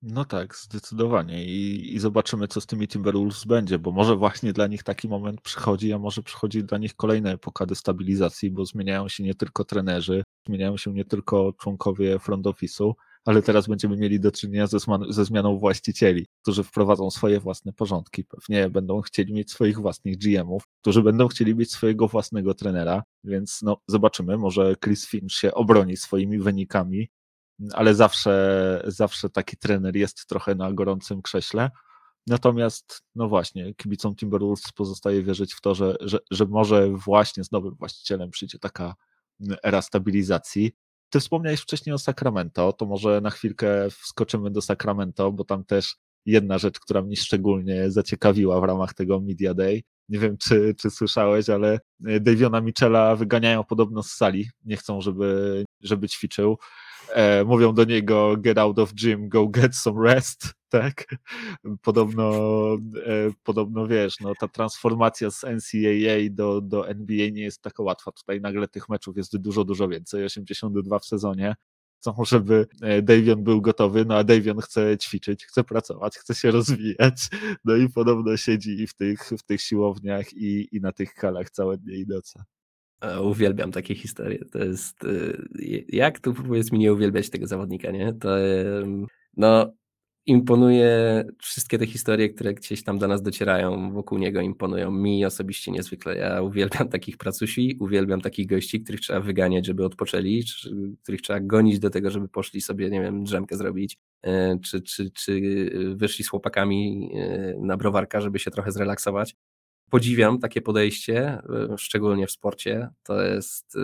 No 0.06 0.24
tak, 0.24 0.56
zdecydowanie. 0.56 1.44
I, 1.44 1.94
I 1.94 1.98
zobaczymy, 1.98 2.48
co 2.48 2.60
z 2.60 2.66
tymi 2.66 2.88
Timberwolves 2.88 3.44
będzie, 3.44 3.78
bo 3.78 3.92
może 3.92 4.16
właśnie 4.16 4.52
dla 4.52 4.66
nich 4.66 4.82
taki 4.82 5.08
moment 5.08 5.40
przychodzi, 5.40 5.92
a 5.92 5.98
może 5.98 6.22
przychodzi 6.22 6.64
dla 6.64 6.78
nich 6.78 6.94
kolejna 6.94 7.30
epoka 7.30 7.66
destabilizacji, 7.66 8.50
bo 8.50 8.64
zmieniają 8.64 9.08
się 9.08 9.22
nie 9.22 9.34
tylko 9.34 9.64
trenerzy, 9.64 10.22
zmieniają 10.46 10.76
się 10.76 10.92
nie 10.92 11.04
tylko 11.04 11.52
członkowie 11.52 12.18
front 12.18 12.46
office'u, 12.46 12.92
ale 13.24 13.42
teraz 13.42 13.66
będziemy 13.66 13.96
mieli 13.96 14.20
do 14.20 14.32
czynienia 14.32 14.66
ze, 14.66 14.78
ze 15.08 15.24
zmianą 15.24 15.58
właścicieli, 15.58 16.26
którzy 16.42 16.64
wprowadzą 16.64 17.10
swoje 17.10 17.40
własne 17.40 17.72
porządki. 17.72 18.24
Pewnie 18.24 18.70
będą 18.70 19.00
chcieli 19.00 19.32
mieć 19.32 19.50
swoich 19.50 19.78
własnych 19.78 20.18
GM-ów, 20.18 20.62
którzy 20.80 21.02
będą 21.02 21.28
chcieli 21.28 21.54
mieć 21.54 21.72
swojego 21.72 22.08
własnego 22.08 22.54
trenera, 22.54 23.02
więc 23.24 23.62
no, 23.62 23.76
zobaczymy, 23.88 24.36
może 24.38 24.74
Chris 24.84 25.08
Finch 25.08 25.32
się 25.32 25.54
obroni 25.54 25.96
swoimi 25.96 26.38
wynikami, 26.38 27.08
ale 27.72 27.94
zawsze, 27.94 28.82
zawsze 28.86 29.30
taki 29.30 29.56
trener 29.56 29.96
jest 29.96 30.26
trochę 30.26 30.54
na 30.54 30.72
gorącym 30.72 31.22
krześle. 31.22 31.70
Natomiast, 32.26 33.02
no 33.14 33.28
właśnie, 33.28 33.74
kibicom 33.74 34.16
Timberwolves 34.16 34.72
pozostaje 34.72 35.22
wierzyć 35.22 35.54
w 35.54 35.60
to, 35.60 35.74
że, 35.74 35.96
że, 36.00 36.18
że 36.30 36.46
może 36.46 36.90
właśnie 36.90 37.44
z 37.44 37.52
nowym 37.52 37.74
właścicielem 37.74 38.30
przyjdzie 38.30 38.58
taka 38.58 38.94
era 39.62 39.82
stabilizacji. 39.82 40.72
Ty 41.14 41.20
wspomniałeś 41.20 41.60
wcześniej 41.60 41.94
o 41.94 41.98
Sacramento, 41.98 42.72
to 42.72 42.86
może 42.86 43.20
na 43.20 43.30
chwilkę 43.30 43.90
wskoczymy 43.90 44.50
do 44.50 44.62
Sacramento, 44.62 45.32
bo 45.32 45.44
tam 45.44 45.64
też 45.64 45.96
jedna 46.26 46.58
rzecz, 46.58 46.80
która 46.80 47.02
mnie 47.02 47.16
szczególnie 47.16 47.90
zaciekawiła 47.90 48.60
w 48.60 48.64
ramach 48.64 48.94
tego 48.94 49.20
Media 49.20 49.54
Day. 49.54 49.82
Nie 50.08 50.18
wiem, 50.18 50.36
czy, 50.38 50.74
czy 50.78 50.90
słyszałeś, 50.90 51.50
ale 51.50 51.80
Daviona 52.00 52.60
Michela 52.60 53.16
wyganiają 53.16 53.64
podobno 53.64 54.02
z 54.02 54.10
sali. 54.10 54.50
Nie 54.64 54.76
chcą, 54.76 55.00
żeby, 55.00 55.64
żeby 55.80 56.08
ćwiczył 56.08 56.58
e, 57.12 57.44
mówią 57.44 57.74
do 57.74 57.84
niego 57.84 58.36
get 58.36 58.58
out 58.58 58.78
of 58.78 58.94
gym, 58.94 59.28
go 59.28 59.48
get 59.48 59.76
some 59.76 60.02
rest, 60.04 60.54
tak? 60.68 61.04
Podobno, 61.82 62.32
e, 63.06 63.30
podobno 63.42 63.86
wiesz, 63.86 64.20
no 64.20 64.32
ta 64.40 64.48
transformacja 64.48 65.30
z 65.30 65.42
NCAA 65.42 66.30
do, 66.30 66.60
do 66.60 66.88
NBA 66.88 67.30
nie 67.30 67.42
jest 67.42 67.62
taka 67.62 67.82
łatwa. 67.82 68.12
Tutaj 68.12 68.40
nagle 68.40 68.68
tych 68.68 68.88
meczów 68.88 69.16
jest 69.16 69.36
dużo, 69.36 69.64
dużo 69.64 69.88
więcej, 69.88 70.24
82 70.24 70.98
w 70.98 71.04
sezonie. 71.04 71.54
Chcą, 72.00 72.24
żeby 72.24 72.66
e, 72.82 73.02
Davion 73.02 73.44
był 73.44 73.60
gotowy, 73.60 74.04
no 74.04 74.16
a 74.16 74.24
Davion 74.24 74.60
chce 74.60 74.98
ćwiczyć, 74.98 75.46
chce 75.46 75.64
pracować, 75.64 76.16
chce 76.16 76.34
się 76.34 76.50
rozwijać, 76.58 77.28
no 77.64 77.76
i 77.76 77.88
podobno 77.88 78.36
siedzi 78.36 78.86
w 78.86 78.94
tych, 78.94 79.28
w 79.38 79.42
tych 79.42 79.60
siłowniach 79.60 80.32
i, 80.32 80.76
i 80.76 80.80
na 80.80 80.92
tych 80.92 81.14
halach 81.14 81.50
całe 81.50 81.78
dnie 81.78 81.96
i 81.96 82.06
noce. 82.06 82.44
Uwielbiam 83.22 83.72
takie 83.72 83.94
historie. 83.94 84.44
To 84.52 84.58
jest. 84.58 85.04
Y, 85.04 85.84
jak 85.88 86.20
tu 86.20 86.34
powiedz 86.34 86.72
mi 86.72 86.78
nie 86.78 86.92
uwielbiać 86.92 87.30
tego 87.30 87.46
zawodnika, 87.46 87.90
nie? 87.90 88.12
To 88.12 88.28
no, 89.36 89.72
imponuje 90.26 91.24
wszystkie 91.38 91.78
te 91.78 91.86
historie, 91.86 92.28
które 92.28 92.54
gdzieś 92.54 92.82
tam 92.82 92.98
do 92.98 93.08
nas 93.08 93.22
docierają, 93.22 93.92
wokół 93.92 94.18
niego 94.18 94.40
imponują 94.40 94.90
mi 94.90 95.24
osobiście 95.24 95.72
niezwykle. 95.72 96.16
Ja 96.16 96.42
uwielbiam 96.42 96.88
takich 96.88 97.16
pracusi, 97.16 97.76
uwielbiam 97.80 98.20
takich 98.20 98.46
gości, 98.46 98.80
których 98.80 99.00
trzeba 99.00 99.20
wyganiać, 99.20 99.66
żeby 99.66 99.84
odpoczęli, 99.84 100.44
których 101.02 101.22
trzeba 101.22 101.40
gonić 101.40 101.78
do 101.78 101.90
tego, 101.90 102.10
żeby 102.10 102.28
poszli 102.28 102.60
sobie, 102.60 102.90
nie 102.90 103.00
wiem, 103.00 103.24
drzemkę 103.24 103.56
zrobić, 103.56 103.98
e, 104.22 104.58
czy, 104.58 104.82
czy, 104.82 105.10
czy 105.10 105.40
wyszli 105.96 106.24
z 106.24 106.28
chłopakami 106.28 107.10
e, 107.14 107.54
na 107.60 107.76
browarka, 107.76 108.20
żeby 108.20 108.38
się 108.38 108.50
trochę 108.50 108.72
zrelaksować 108.72 109.36
podziwiam 109.90 110.38
takie 110.38 110.62
podejście, 110.62 111.38
y, 111.74 111.78
szczególnie 111.78 112.26
w 112.26 112.30
sporcie. 112.30 112.88
To 113.02 113.22
jest, 113.22 113.76
y, 113.76 113.80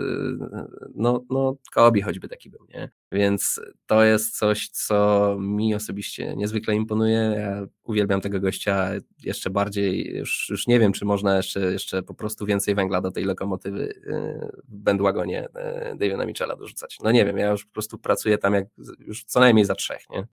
no, 0.95 1.25
no 1.29 1.55
Kobe 1.73 2.01
choćby 2.01 2.27
taki 2.27 2.49
był, 2.49 2.65
nie? 2.73 2.91
Więc 3.11 3.61
to 3.85 4.03
jest 4.03 4.37
coś, 4.37 4.69
co 4.69 5.37
mi 5.39 5.75
osobiście 5.75 6.35
niezwykle 6.35 6.75
imponuje. 6.75 7.35
Ja 7.37 7.67
uwielbiam 7.83 8.21
tego 8.21 8.39
gościa 8.39 8.91
jeszcze 9.23 9.49
bardziej. 9.49 10.17
Już, 10.17 10.47
już 10.49 10.67
nie 10.67 10.79
wiem, 10.79 10.93
czy 10.93 11.05
można 11.05 11.37
jeszcze, 11.37 11.59
jeszcze 11.59 12.03
po 12.03 12.13
prostu 12.13 12.45
więcej 12.45 12.75
węgla 12.75 13.01
do 13.01 13.11
tej 13.11 13.23
lokomotywy 13.23 13.81
y, 13.81 14.61
w 14.67 14.77
bandwagonie 14.77 15.47
Daviona 15.95 16.25
Michela 16.25 16.55
dorzucać. 16.55 16.97
No 17.03 17.11
nie 17.11 17.25
wiem, 17.25 17.37
ja 17.37 17.49
już 17.49 17.65
po 17.65 17.71
prostu 17.71 17.97
pracuję 17.97 18.37
tam 18.37 18.53
jak 18.53 18.65
już 18.99 19.23
co 19.23 19.39
najmniej 19.39 19.65
za 19.65 19.75
trzech, 19.75 20.09
nie? 20.09 20.27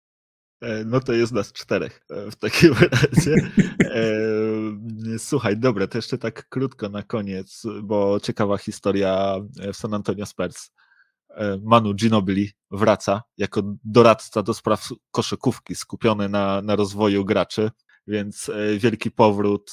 E, 0.61 0.85
no 0.85 1.01
to 1.01 1.13
jest 1.13 1.33
nas 1.33 1.53
czterech 1.53 2.01
e, 2.11 2.31
w 2.31 2.37
takim 2.37 2.75
razie. 2.93 3.37
E, 5.15 5.19
słuchaj, 5.19 5.57
dobra, 5.57 5.87
to 5.87 5.99
jeszcze 5.99 6.19
tak 6.19 6.49
krótko 6.49 6.89
na 6.89 7.03
koniec, 7.03 7.63
bo 7.83 8.21
ciekawa 8.21 8.59
historia 8.59 9.37
w 9.73 9.77
San 9.77 9.95
Antonio 9.95 10.27
Spurs. 10.27 10.71
Manu 11.63 11.95
Ginobili 11.95 12.51
wraca 12.71 13.23
jako 13.39 13.63
doradca 13.85 14.43
do 14.43 14.55
spraw 14.55 14.89
koszykówki, 15.11 15.75
skupiony 15.75 16.29
na, 16.29 16.63
na 16.63 16.77
rozwoju 16.77 17.25
graczy, 17.25 17.71
więc 18.07 18.51
wielki 18.79 19.11
powrót 19.11 19.73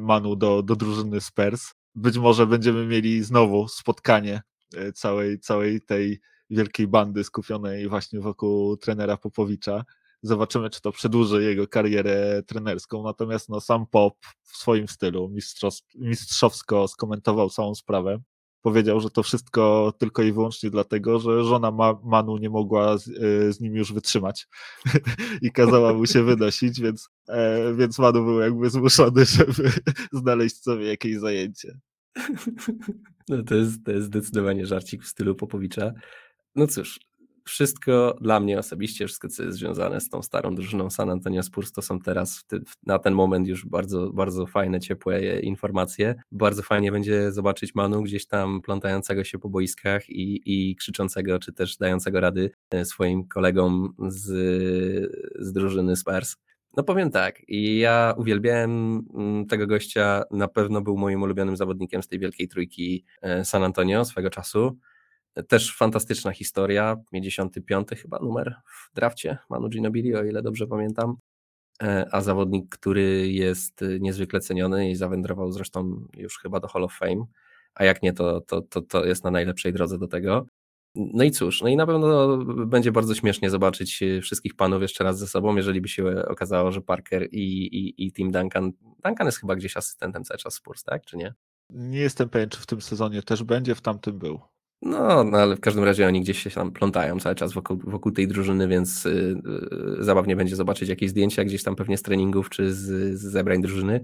Manu 0.00 0.36
do, 0.36 0.62
do 0.62 0.76
drużyny 0.76 1.20
Spurs. 1.20 1.74
Być 1.94 2.18
może 2.18 2.46
będziemy 2.46 2.86
mieli 2.86 3.24
znowu 3.24 3.68
spotkanie 3.68 4.42
całej, 4.94 5.40
całej 5.40 5.80
tej 5.80 6.20
wielkiej 6.50 6.88
bandy 6.88 7.24
skupionej 7.24 7.88
właśnie 7.88 8.20
wokół 8.20 8.76
trenera 8.76 9.16
Popowicza. 9.16 9.84
Zobaczymy, 10.26 10.70
czy 10.70 10.80
to 10.80 10.92
przedłuży 10.92 11.42
jego 11.44 11.68
karierę 11.68 12.42
trenerską. 12.46 13.02
Natomiast 13.02 13.48
no, 13.48 13.60
sam 13.60 13.86
Pop 13.86 14.14
w 14.42 14.56
swoim 14.56 14.88
stylu 14.88 15.32
mistrzowsko 15.94 16.88
skomentował 16.88 17.50
całą 17.50 17.74
sprawę. 17.74 18.18
Powiedział, 18.62 19.00
że 19.00 19.10
to 19.10 19.22
wszystko 19.22 19.92
tylko 19.98 20.22
i 20.22 20.32
wyłącznie 20.32 20.70
dlatego, 20.70 21.18
że 21.18 21.44
żona 21.44 21.70
Ma 21.70 22.00
Manu 22.04 22.36
nie 22.36 22.50
mogła 22.50 22.98
z, 22.98 23.08
y, 23.08 23.52
z, 23.52 23.60
nim 23.60 23.76
już 23.76 23.92
wytrzymać 23.92 24.48
i 25.42 25.52
kazała 25.52 25.94
mu 25.94 26.06
się 26.06 26.22
wynosić, 26.22 26.80
więc, 26.80 27.08
e, 27.28 27.74
więc 27.74 27.98
Manu 27.98 28.24
był 28.24 28.40
jakby 28.40 28.70
zmuszony, 28.70 29.24
żeby 29.36 29.72
znaleźć 30.12 30.62
sobie 30.62 30.86
jakieś 30.86 31.16
zajęcie. 31.16 31.78
No 33.28 33.42
to 33.42 33.54
jest, 33.54 33.84
to 33.84 33.92
jest 33.92 34.06
zdecydowanie 34.06 34.66
żarcik 34.66 35.02
w 35.02 35.08
stylu 35.08 35.34
Popowicza. 35.34 35.92
No 36.54 36.66
cóż, 36.66 37.00
wszystko 37.46 38.16
dla 38.20 38.40
mnie 38.40 38.58
osobiście, 38.58 39.06
wszystko 39.06 39.28
co 39.28 39.42
jest 39.42 39.58
związane 39.58 40.00
z 40.00 40.08
tą 40.08 40.22
starą 40.22 40.54
drużyną 40.54 40.90
San 40.90 41.10
Antonio 41.10 41.42
Spurs 41.42 41.72
to 41.72 41.82
są 41.82 42.00
teraz 42.00 42.44
ty, 42.46 42.60
na 42.86 42.98
ten 42.98 43.14
moment 43.14 43.48
już 43.48 43.66
bardzo, 43.66 44.10
bardzo 44.12 44.46
fajne, 44.46 44.80
ciepłe 44.80 45.40
informacje. 45.40 46.14
Bardzo 46.32 46.62
fajnie 46.62 46.92
będzie 46.92 47.32
zobaczyć 47.32 47.74
Manu 47.74 48.02
gdzieś 48.02 48.26
tam 48.26 48.62
plątającego 48.62 49.24
się 49.24 49.38
po 49.38 49.48
boiskach 49.48 50.10
i, 50.10 50.42
i 50.44 50.76
krzyczącego, 50.76 51.38
czy 51.38 51.52
też 51.52 51.76
dającego 51.76 52.20
rady 52.20 52.50
e, 52.70 52.84
swoim 52.84 53.28
kolegom 53.28 53.94
z, 54.08 54.24
z 55.38 55.52
drużyny 55.52 55.96
Spurs. 55.96 56.36
No 56.76 56.82
powiem 56.82 57.10
tak, 57.10 57.42
ja 57.48 58.14
uwielbiałem 58.16 59.02
mm, 59.14 59.46
tego 59.46 59.66
gościa, 59.66 60.22
na 60.30 60.48
pewno 60.48 60.80
był 60.80 60.96
moim 60.96 61.22
ulubionym 61.22 61.56
zawodnikiem 61.56 62.02
z 62.02 62.08
tej 62.08 62.18
wielkiej 62.18 62.48
trójki 62.48 63.04
e, 63.22 63.44
San 63.44 63.64
Antonio 63.64 64.04
swego 64.04 64.30
czasu. 64.30 64.78
Też 65.48 65.76
fantastyczna 65.76 66.32
historia, 66.32 66.96
55 67.12 67.88
chyba 67.88 68.18
numer 68.18 68.54
w 68.66 68.94
drafcie 68.94 69.38
Manu 69.50 69.68
Ginobili, 69.68 70.14
o 70.14 70.24
ile 70.24 70.42
dobrze 70.42 70.66
pamiętam. 70.66 71.16
E, 71.82 72.06
a 72.12 72.20
zawodnik, 72.20 72.68
który 72.68 73.28
jest 73.32 73.84
niezwykle 74.00 74.40
ceniony 74.40 74.90
i 74.90 74.96
zawędrował 74.96 75.52
zresztą 75.52 76.06
już 76.16 76.38
chyba 76.38 76.60
do 76.60 76.68
Hall 76.68 76.84
of 76.84 76.92
Fame, 76.92 77.24
a 77.74 77.84
jak 77.84 78.02
nie, 78.02 78.12
to, 78.12 78.40
to, 78.40 78.60
to, 78.62 78.82
to 78.82 79.04
jest 79.04 79.24
na 79.24 79.30
najlepszej 79.30 79.72
drodze 79.72 79.98
do 79.98 80.08
tego. 80.08 80.46
No 80.94 81.24
i 81.24 81.30
cóż, 81.30 81.62
no 81.62 81.68
i 81.68 81.76
na 81.76 81.86
pewno 81.86 82.36
będzie 82.46 82.92
bardzo 82.92 83.14
śmiesznie 83.14 83.50
zobaczyć 83.50 84.00
wszystkich 84.22 84.54
panów 84.56 84.82
jeszcze 84.82 85.04
raz 85.04 85.18
ze 85.18 85.26
sobą, 85.26 85.56
jeżeli 85.56 85.80
by 85.80 85.88
się 85.88 86.26
okazało, 86.28 86.72
że 86.72 86.80
Parker 86.80 87.28
i, 87.32 87.66
i, 87.66 88.06
i 88.06 88.12
Tim 88.12 88.30
Duncan, 88.30 88.72
Duncan 89.04 89.26
jest 89.26 89.40
chyba 89.40 89.56
gdzieś 89.56 89.76
asystentem 89.76 90.24
cały 90.24 90.38
czas 90.38 90.54
Spurs, 90.54 90.84
tak, 90.84 91.04
czy 91.04 91.16
nie? 91.16 91.34
Nie 91.70 91.98
jestem 91.98 92.28
pewien, 92.28 92.48
czy 92.48 92.60
w 92.60 92.66
tym 92.66 92.80
sezonie 92.80 93.22
też 93.22 93.42
będzie, 93.42 93.74
w 93.74 93.80
tamtym 93.80 94.18
był. 94.18 94.40
No, 94.82 95.24
no, 95.24 95.38
ale 95.38 95.56
w 95.56 95.60
każdym 95.60 95.84
razie 95.84 96.06
oni 96.06 96.20
gdzieś 96.20 96.42
się 96.42 96.50
tam 96.50 96.72
plątają 96.72 97.20
cały 97.20 97.34
czas 97.34 97.52
wokół, 97.52 97.78
wokół 97.84 98.12
tej 98.12 98.28
drużyny, 98.28 98.68
więc 98.68 99.04
yy, 99.04 99.42
zabawnie 99.98 100.36
będzie 100.36 100.56
zobaczyć 100.56 100.88
jakieś 100.88 101.10
zdjęcia 101.10 101.44
gdzieś 101.44 101.62
tam 101.62 101.76
pewnie 101.76 101.98
z 101.98 102.02
treningów 102.02 102.50
czy 102.50 102.74
z, 102.74 102.80
z 103.18 103.22
zebrań 103.22 103.62
drużyny, 103.62 104.00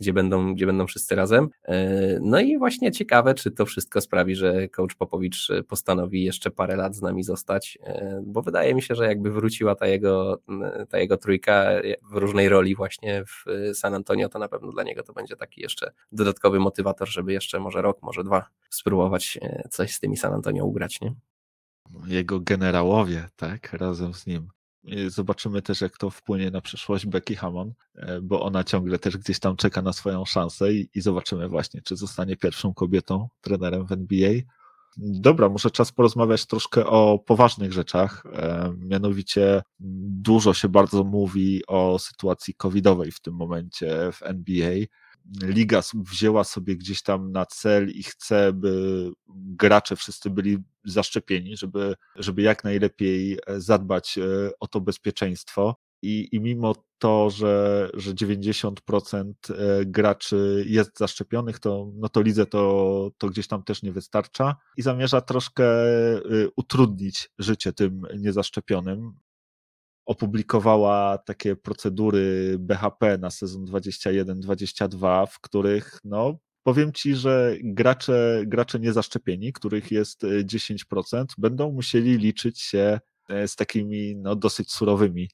gdzie 0.00 0.12
będą, 0.12 0.54
gdzie 0.54 0.66
będą 0.66 0.86
wszyscy 0.86 1.14
razem. 1.14 1.48
Yy, 1.68 1.74
no 2.22 2.40
i 2.40 2.58
właśnie 2.58 2.92
ciekawe, 2.92 3.34
czy 3.34 3.50
to 3.50 3.66
wszystko 3.66 4.00
sprawi, 4.00 4.34
że 4.34 4.68
coach 4.68 4.94
Popowicz 4.94 5.48
postanowi 5.68 6.24
jeszcze 6.24 6.50
parę 6.50 6.76
lat 6.76 6.96
z 6.96 7.02
nami 7.02 7.22
zostać, 7.22 7.78
yy, 7.86 8.22
bo 8.22 8.42
wydaje 8.42 8.74
mi 8.74 8.82
się, 8.82 8.94
że 8.94 9.06
jakby 9.06 9.30
wróciła 9.30 9.74
ta 9.74 9.86
jego, 9.86 10.40
ta 10.88 10.98
jego 10.98 11.16
trójka 11.16 11.66
w 12.12 12.16
różnej 12.16 12.48
roli 12.48 12.74
właśnie 12.74 13.24
w 13.24 13.44
San 13.74 13.94
Antonio, 13.94 14.28
to 14.28 14.38
na 14.38 14.48
pewno 14.48 14.72
dla 14.72 14.82
niego 14.82 15.02
to 15.02 15.12
będzie 15.12 15.36
taki 15.36 15.60
jeszcze 15.60 15.92
dodatkowy 16.12 16.60
motywator, 16.60 17.08
żeby 17.08 17.32
jeszcze 17.32 17.60
może 17.60 17.82
rok, 17.82 18.02
może 18.02 18.24
dwa 18.24 18.44
spróbować 18.70 19.38
coś 19.70 19.92
z 19.94 20.00
tymi 20.10 20.16
San 20.16 20.34
Antonio 20.34 20.64
ugrać, 20.64 21.00
nie? 21.00 21.14
Jego 22.06 22.40
generałowie, 22.40 23.28
tak, 23.36 23.72
razem 23.72 24.14
z 24.14 24.26
nim. 24.26 24.48
Zobaczymy 25.08 25.62
też, 25.62 25.80
jak 25.80 25.98
to 25.98 26.10
wpłynie 26.10 26.50
na 26.50 26.60
przyszłość 26.60 27.06
Becky 27.06 27.36
Hammond, 27.36 27.74
e, 27.94 28.20
bo 28.20 28.42
ona 28.42 28.64
ciągle 28.64 28.98
też 28.98 29.16
gdzieś 29.16 29.38
tam 29.38 29.56
czeka 29.56 29.82
na 29.82 29.92
swoją 29.92 30.24
szansę 30.24 30.72
i, 30.72 30.88
i 30.94 31.00
zobaczymy 31.00 31.48
właśnie, 31.48 31.82
czy 31.82 31.96
zostanie 31.96 32.36
pierwszą 32.36 32.74
kobietą 32.74 33.28
trenerem 33.40 33.86
w 33.86 33.92
NBA. 33.92 34.32
Dobra, 34.96 35.48
może 35.48 35.70
czas 35.70 35.92
porozmawiać 35.92 36.46
troszkę 36.46 36.86
o 36.86 37.18
poważnych 37.18 37.72
rzeczach. 37.72 38.22
E, 38.32 38.72
mianowicie 38.78 39.62
dużo 39.78 40.54
się 40.54 40.68
bardzo 40.68 41.04
mówi 41.04 41.62
o 41.66 41.98
sytuacji 41.98 42.54
covidowej 42.54 43.12
w 43.12 43.20
tym 43.20 43.34
momencie 43.34 44.12
w 44.12 44.22
NBA. 44.22 44.74
Liga 45.42 45.80
wzięła 45.94 46.44
sobie 46.44 46.76
gdzieś 46.76 47.02
tam 47.02 47.32
na 47.32 47.46
cel 47.46 47.90
i 47.90 48.02
chce, 48.02 48.52
by 48.52 49.10
gracze 49.28 49.96
wszyscy 49.96 50.30
byli 50.30 50.58
zaszczepieni, 50.84 51.56
żeby, 51.56 51.94
żeby 52.16 52.42
jak 52.42 52.64
najlepiej 52.64 53.38
e, 53.46 53.60
zadbać 53.60 54.18
e, 54.18 54.50
o 54.60 54.66
to 54.66 54.80
bezpieczeństwo. 54.80 55.76
I, 56.02 56.28
i 56.32 56.40
mimo 56.40 56.74
to, 56.98 57.30
że, 57.30 57.90
że 57.94 58.14
90% 58.14 58.72
e, 59.50 59.86
graczy 59.86 60.64
jest 60.68 60.98
zaszczepionych, 60.98 61.58
to, 61.58 61.92
no 61.94 62.08
to 62.08 62.22
lidze 62.22 62.46
to, 62.46 63.10
to 63.18 63.28
gdzieś 63.28 63.48
tam 63.48 63.62
też 63.62 63.82
nie 63.82 63.92
wystarcza 63.92 64.56
i 64.76 64.82
zamierza 64.82 65.20
troszkę 65.20 65.64
utrudnić 66.56 67.30
życie 67.38 67.72
tym 67.72 68.02
niezaszczepionym 68.18 69.12
opublikowała 70.06 71.18
takie 71.18 71.56
procedury 71.56 72.56
BHP 72.58 73.18
na 73.18 73.30
sezon 73.30 73.64
21-22, 73.64 75.26
w 75.26 75.40
których 75.40 75.98
no, 76.04 76.38
powiem 76.62 76.92
ci, 76.92 77.14
że 77.14 77.56
gracze, 77.62 78.42
gracze 78.46 78.80
niezaszczepieni, 78.80 79.52
których 79.52 79.90
jest 79.90 80.22
10%, 80.44 81.20
e, 81.20 81.24
będą 81.38 81.72
musieli 81.72 82.18
liczyć 82.18 82.60
się 82.60 83.00
e, 83.28 83.48
z 83.48 83.56
takimi 83.56 84.16
no, 84.16 84.36
dosyć 84.36 84.72
surowymi, 84.72 85.30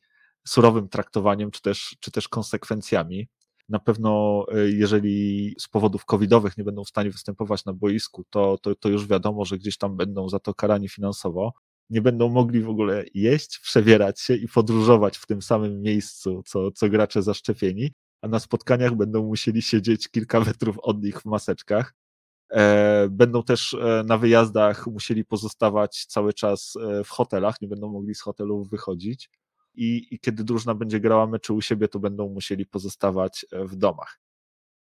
surowym 0.46 0.88
traktowaniem, 0.88 1.50
czy 1.50 1.62
też, 1.62 1.96
czy 2.00 2.10
też 2.10 2.28
konsekwencjami. 2.28 3.28
Na 3.68 3.78
pewno, 3.78 4.44
e, 4.54 4.70
jeżeli 4.70 5.54
z 5.58 5.68
powodów 5.68 6.04
covidowych 6.04 6.58
nie 6.58 6.64
będą 6.64 6.84
w 6.84 6.88
stanie 6.88 7.10
występować 7.10 7.64
na 7.64 7.72
boisku, 7.72 8.24
to, 8.30 8.58
to, 8.62 8.74
to 8.74 8.88
już 8.88 9.06
wiadomo, 9.06 9.44
że 9.44 9.58
gdzieś 9.58 9.78
tam 9.78 9.96
będą 9.96 10.28
za 10.28 10.38
to 10.38 10.54
karani 10.54 10.88
finansowo 10.88 11.52
nie 11.90 12.00
będą 12.02 12.28
mogli 12.28 12.62
w 12.62 12.68
ogóle 12.68 13.04
jeść, 13.14 13.58
przewierać 13.58 14.20
się 14.20 14.34
i 14.34 14.48
podróżować 14.48 15.18
w 15.18 15.26
tym 15.26 15.42
samym 15.42 15.82
miejscu, 15.82 16.42
co, 16.46 16.70
co 16.70 16.88
gracze 16.88 17.22
zaszczepieni, 17.22 17.92
a 18.22 18.28
na 18.28 18.38
spotkaniach 18.38 18.94
będą 18.94 19.24
musieli 19.24 19.62
siedzieć 19.62 20.08
kilka 20.08 20.40
metrów 20.46 20.78
od 20.78 21.02
nich 21.02 21.20
w 21.20 21.24
maseczkach. 21.24 21.94
E, 22.50 23.08
będą 23.10 23.42
też 23.42 23.74
e, 23.74 24.04
na 24.06 24.18
wyjazdach 24.18 24.86
musieli 24.86 25.24
pozostawać 25.24 26.06
cały 26.08 26.32
czas 26.32 26.74
e, 26.76 27.04
w 27.04 27.08
hotelach, 27.08 27.60
nie 27.60 27.68
będą 27.68 27.92
mogli 27.92 28.14
z 28.14 28.20
hotelów 28.20 28.70
wychodzić. 28.70 29.30
I, 29.74 30.06
I 30.10 30.18
kiedy 30.18 30.44
drużyna 30.44 30.74
będzie 30.74 31.00
grała 31.00 31.26
mecze 31.26 31.52
u 31.52 31.60
siebie, 31.60 31.88
to 31.88 31.98
będą 31.98 32.28
musieli 32.28 32.66
pozostawać 32.66 33.46
w 33.52 33.76
domach. 33.76 34.25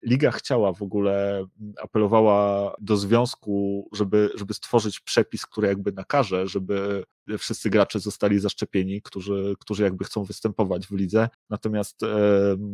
Liga 0.06 0.32
chciała 0.32 0.74
w 0.74 0.82
ogóle, 0.82 1.38
mm, 1.38 1.74
apelowała 1.82 2.74
do 2.82 2.98
związku, 2.98 3.88
żeby, 3.94 4.30
żeby 4.36 4.54
stworzyć 4.54 5.00
przepis, 5.00 5.46
który 5.46 5.68
jakby 5.68 5.92
nakaże, 5.92 6.48
żeby 6.48 7.04
wszyscy 7.38 7.70
gracze 7.70 8.00
zostali 8.00 8.40
zaszczepieni, 8.40 9.02
którzy, 9.02 9.56
którzy 9.60 9.84
jakby 9.84 10.06
chcą 10.06 10.24
występować 10.24 10.88
w 10.88 10.92
lidze. 10.92 11.30
Natomiast 11.50 12.04
e, 12.04 12.08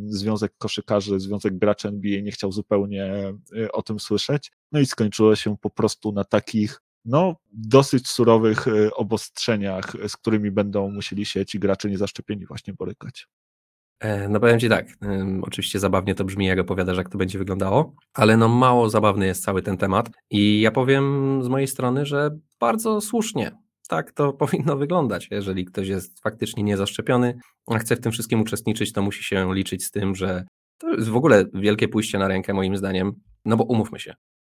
Związek 0.08 0.54
Koszykarzy, 0.58 1.20
Związek 1.20 1.58
Graczy 1.58 1.88
NBA 1.88 2.22
nie 2.22 2.32
chciał 2.32 2.52
zupełnie 2.52 3.34
e, 3.58 3.72
o 3.72 3.82
tym 3.82 4.00
słyszeć. 4.00 4.52
No 4.72 4.80
i 4.80 4.86
skończyło 4.86 5.36
się 5.36 5.58
po 5.58 5.70
prostu 5.70 6.12
na 6.12 6.24
takich 6.24 6.82
no, 7.06 7.36
dosyć 7.52 8.08
surowych 8.08 8.68
e, 8.68 8.94
obostrzeniach, 8.94 9.94
z 10.08 10.18
którymi 10.18 10.52
będą 10.52 10.92
musieli 10.92 11.26
się 11.26 11.46
ci 11.46 11.60
gracze 11.60 11.90
niezaszczepieni 11.90 12.46
właśnie 12.46 12.74
borykać. 12.74 13.28
E, 14.02 14.30
no 14.30 14.40
powiem 14.40 14.60
Ci 14.60 14.70
tak, 14.70 14.88
oczywiście 15.42 15.80
zabawnie 15.80 16.16
to 16.16 16.24
brzmi, 16.24 16.46
jak 16.46 16.60
opowiadasz, 16.60 16.98
jak 16.98 17.10
to 17.10 17.18
będzie 17.18 17.40
wyglądało, 17.40 17.96
ale 18.14 18.38
no 18.38 18.48
mało 18.48 18.90
zabawny 18.90 19.26
jest 19.26 19.44
cały 19.44 19.62
ten 19.62 19.78
temat 19.78 20.10
i 20.30 20.62
ja 20.62 20.72
powiem 20.72 21.40
z 21.44 21.48
mojej 21.48 21.68
strony, 21.68 22.06
że 22.06 22.38
bardzo 22.60 23.02
słusznie 23.02 23.52
tak 23.92 24.12
to 24.12 24.34
powinno 24.44 24.78
wyglądać. 24.78 25.28
Jeżeli 25.32 25.66
ktoś 25.66 25.88
jest 25.88 26.22
faktycznie 26.22 26.64
niezaszczepiony, 26.64 27.40
a 27.68 27.78
chce 27.78 27.96
w 27.96 28.00
tym 28.00 28.12
wszystkim 28.12 28.42
uczestniczyć, 28.42 28.94
to 28.94 29.02
musi 29.02 29.24
się 29.24 29.56
liczyć 29.56 29.86
z 29.86 29.92
tym, 29.92 30.16
że 30.16 30.46
to 30.78 30.94
jest 30.94 31.10
w 31.10 31.16
ogóle 31.16 31.46
wielkie 31.54 31.88
pójście 31.88 32.18
na 32.18 32.28
rękę 32.28 32.54
moim 32.54 32.78
zdaniem, 32.78 33.14
no 33.46 33.58
bo 33.58 33.64
umówmy 33.64 34.00
się, 34.00 34.14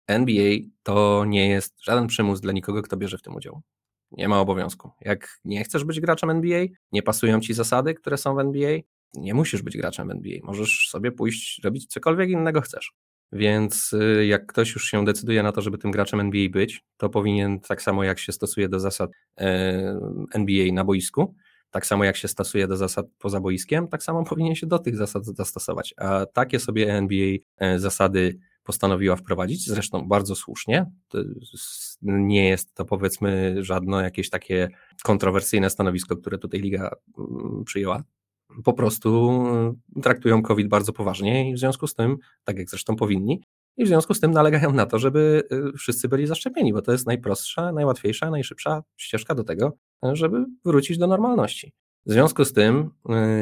NBA 0.08 0.54
to 0.84 1.26
nie 1.26 1.50
jest 1.50 1.84
żaden 1.84 2.08
przymus 2.08 2.42
dla 2.42 2.54
nikogo, 2.54 2.82
kto 2.82 2.98
bierze 2.98 3.18
w 3.18 3.22
tym 3.22 3.36
udział. 3.36 3.62
Nie 4.12 4.28
ma 4.28 4.40
obowiązku. 4.40 4.92
Jak 5.02 5.40
nie 5.46 5.64
chcesz 5.64 5.84
być 5.84 6.00
graczem 6.00 6.30
NBA, 6.30 6.66
nie 6.92 7.04
pasują 7.04 7.40
ci 7.40 7.54
zasady, 7.54 7.94
które 7.94 8.18
są 8.18 8.36
w 8.36 8.40
NBA, 8.40 8.80
nie 9.14 9.34
musisz 9.34 9.62
być 9.62 9.78
graczem 9.78 10.12
NBA, 10.12 10.40
możesz 10.44 10.88
sobie 10.90 11.12
pójść 11.12 11.62
robić 11.64 11.86
cokolwiek 11.86 12.30
innego 12.30 12.62
chcesz. 12.62 12.94
Więc 13.32 13.94
y, 13.94 14.26
jak 14.26 14.46
ktoś 14.46 14.74
już 14.74 14.86
się 14.86 15.06
decyduje 15.06 15.44
na 15.44 15.52
to, 15.52 15.62
żeby 15.62 15.78
tym 15.78 15.92
graczem 15.92 16.20
NBA 16.20 16.50
być, 16.50 16.84
to 16.98 17.10
powinien 17.10 17.60
tak 17.60 17.82
samo 17.82 18.04
jak 18.04 18.20
się 18.20 18.32
stosuje 18.32 18.70
do 18.70 18.80
zasad 18.80 19.12
e, 19.38 20.00
NBA 20.34 20.74
na 20.74 20.84
boisku, 20.84 21.36
tak 21.72 21.86
samo 21.86 22.04
jak 22.04 22.18
się 22.18 22.28
stosuje 22.28 22.68
do 22.68 22.78
zasad 22.78 23.06
poza 23.20 23.40
boiskiem, 23.40 23.88
tak 23.88 24.04
samo 24.04 24.24
powinien 24.30 24.56
się 24.56 24.68
do 24.68 24.80
tych 24.80 24.96
zasad 24.96 25.26
zastosować. 25.26 25.94
A 25.98 26.26
takie 26.26 26.60
sobie 26.60 26.94
NBA 26.94 27.38
e, 27.58 27.80
zasady 27.80 28.40
postanowiła 28.64 29.16
wprowadzić, 29.16 29.68
zresztą 29.68 30.08
bardzo 30.08 30.36
słusznie. 30.36 30.92
Nie 32.02 32.50
jest 32.50 32.74
to 32.74 32.86
powiedzmy 32.86 33.56
żadne 33.60 34.04
jakieś 34.04 34.30
takie 34.30 34.70
kontrowersyjne 35.04 35.70
stanowisko, 35.70 36.18
które 36.18 36.38
tutaj 36.38 36.60
liga 36.60 36.90
mm, 37.18 37.64
przyjęła 37.66 38.04
po 38.64 38.74
prostu 38.74 39.42
y, 39.98 40.02
traktują 40.02 40.42
COVID 40.42 40.68
bardzo 40.68 40.94
poważnie 40.94 41.50
i 41.50 41.54
w 41.54 41.60
związku 41.60 41.88
z 41.88 41.96
tym, 41.96 42.18
tak 42.44 42.58
jak 42.58 42.70
zresztą 42.70 42.96
powinni, 42.96 43.42
i 43.78 43.86
w 43.86 43.88
związku 43.88 44.14
z 44.14 44.20
tym 44.20 44.32
nalegają 44.32 44.74
na 44.74 44.86
to, 44.86 45.00
żeby 45.00 45.44
y, 45.52 45.78
wszyscy 45.78 46.08
byli 46.08 46.28
zaszczepieni, 46.28 46.74
bo 46.74 46.82
to 46.82 46.92
jest 46.92 47.08
najprostsza, 47.08 47.72
najłatwiejsza, 47.72 48.30
najszybsza 48.30 48.84
ścieżka 48.98 49.36
do 49.36 49.44
tego, 49.44 49.78
żeby 50.04 50.46
wrócić 50.66 50.98
do 50.98 51.08
normalności. 51.08 51.74
W 52.06 52.12
związku 52.12 52.46
z 52.46 52.54
tym 52.54 52.90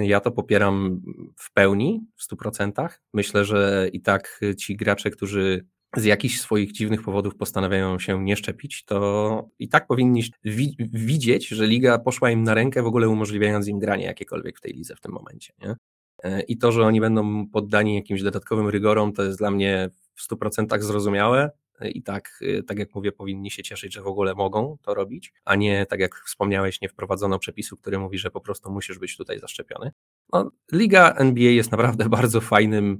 ja 0.02 0.20
to 0.20 0.32
popieram 0.32 1.02
w 1.38 1.54
pełni, 1.54 2.02
w 2.18 2.36
100%. 2.36 2.88
Myślę, 3.14 3.46
że 3.46 3.90
i 3.94 4.02
tak 4.02 4.42
ci 4.58 4.76
gracze, 4.76 5.10
którzy 5.10 5.66
z 5.96 6.04
jakichś 6.04 6.40
swoich 6.40 6.72
dziwnych 6.72 7.04
powodów 7.04 7.36
postanawiają 7.36 8.00
się 8.00 8.24
nie 8.24 8.38
szczepić, 8.38 8.84
to 8.84 9.50
i 9.60 9.70
tak 9.70 9.88
powinni 9.88 10.24
wi 10.44 10.76
widzieć, 10.80 11.48
że 11.48 11.68
liga 11.68 12.00
poszła 12.00 12.32
im 12.32 12.44
na 12.44 12.54
rękę, 12.54 12.84
w 12.84 12.88
ogóle 12.88 13.10
umożliwiając 13.10 13.68
im 13.68 13.80
granie 13.80 14.06
jakiekolwiek 14.06 14.58
w 14.58 14.62
tej 14.62 14.74
lidze 14.74 14.96
w 14.96 15.02
tym 15.02 15.12
momencie. 15.12 15.54
Nie? 15.62 15.76
E, 16.24 16.42
I 16.42 16.58
to, 16.58 16.72
że 16.72 16.84
oni 16.84 17.02
będą 17.02 17.48
poddani 17.48 17.96
jakimś 17.96 18.24
dodatkowym 18.24 18.70
rygorom, 18.70 19.14
to 19.14 19.24
jest 19.24 19.38
dla 19.38 19.52
mnie 19.52 19.90
w 20.16 20.28
100% 20.28 20.82
zrozumiałe. 20.82 21.52
E, 21.80 21.90
I 21.90 22.04
tak, 22.04 22.40
e, 22.42 22.64
tak 22.64 22.80
jak 22.80 22.96
mówię, 22.96 23.12
powinni 23.12 23.52
się 23.52 23.64
cieszyć, 23.64 23.94
że 23.94 24.02
w 24.02 24.08
ogóle 24.08 24.36
mogą 24.36 24.78
to 24.82 24.94
robić, 24.94 25.34
a 25.46 25.56
nie, 25.56 25.86
tak 25.86 26.00
jak 26.00 26.16
wspomniałeś, 26.16 26.82
nie 26.82 26.90
wprowadzono 26.90 27.40
przepisu, 27.40 27.78
który 27.78 28.00
mówi, 28.00 28.18
że 28.18 28.32
po 28.32 28.42
prostu 28.42 28.72
musisz 28.72 29.00
być 29.00 29.18
tutaj 29.18 29.40
zaszczepiony. 29.40 29.92
No, 30.34 30.52
Liga 30.72 31.14
NBA 31.14 31.52
jest 31.52 31.72
naprawdę 31.72 32.10
bardzo 32.20 32.42
fajnym 32.42 33.00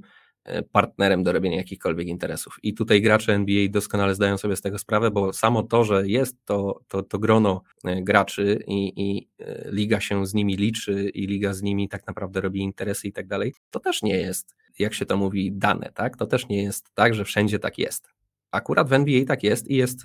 partnerem 0.72 1.22
do 1.22 1.32
robienia 1.32 1.56
jakichkolwiek 1.56 2.08
interesów. 2.08 2.56
I 2.62 2.74
tutaj 2.74 3.02
gracze 3.02 3.34
NBA 3.34 3.68
doskonale 3.70 4.14
zdają 4.14 4.38
sobie 4.38 4.56
z 4.56 4.60
tego 4.60 4.78
sprawę, 4.78 5.10
bo 5.10 5.32
samo 5.32 5.62
to, 5.62 5.84
że 5.84 6.08
jest 6.08 6.44
to, 6.44 6.80
to, 6.88 7.02
to 7.02 7.18
grono 7.18 7.62
e, 7.84 8.02
graczy 8.02 8.62
i, 8.66 8.92
i 8.96 9.28
e, 9.38 9.70
liga 9.70 10.00
się 10.00 10.26
z 10.26 10.34
nimi 10.34 10.56
liczy 10.56 11.10
i 11.14 11.26
liga 11.26 11.52
z 11.52 11.62
nimi 11.62 11.88
tak 11.88 12.06
naprawdę 12.06 12.40
robi 12.40 12.60
interesy 12.60 13.08
i 13.08 13.12
tak 13.12 13.26
dalej, 13.26 13.54
to 13.70 13.80
też 13.80 14.02
nie 14.02 14.16
jest, 14.16 14.54
jak 14.78 14.94
się 14.94 15.06
to 15.06 15.16
mówi, 15.16 15.52
dane, 15.52 15.92
tak? 15.94 16.16
To 16.16 16.26
też 16.26 16.48
nie 16.48 16.62
jest 16.62 16.94
tak, 16.94 17.14
że 17.14 17.24
wszędzie 17.24 17.58
tak 17.58 17.78
jest. 17.78 18.08
Akurat 18.50 18.88
w 18.88 18.92
NBA 18.92 19.24
tak 19.24 19.42
jest 19.42 19.70
i 19.70 19.76
jest 19.76 20.02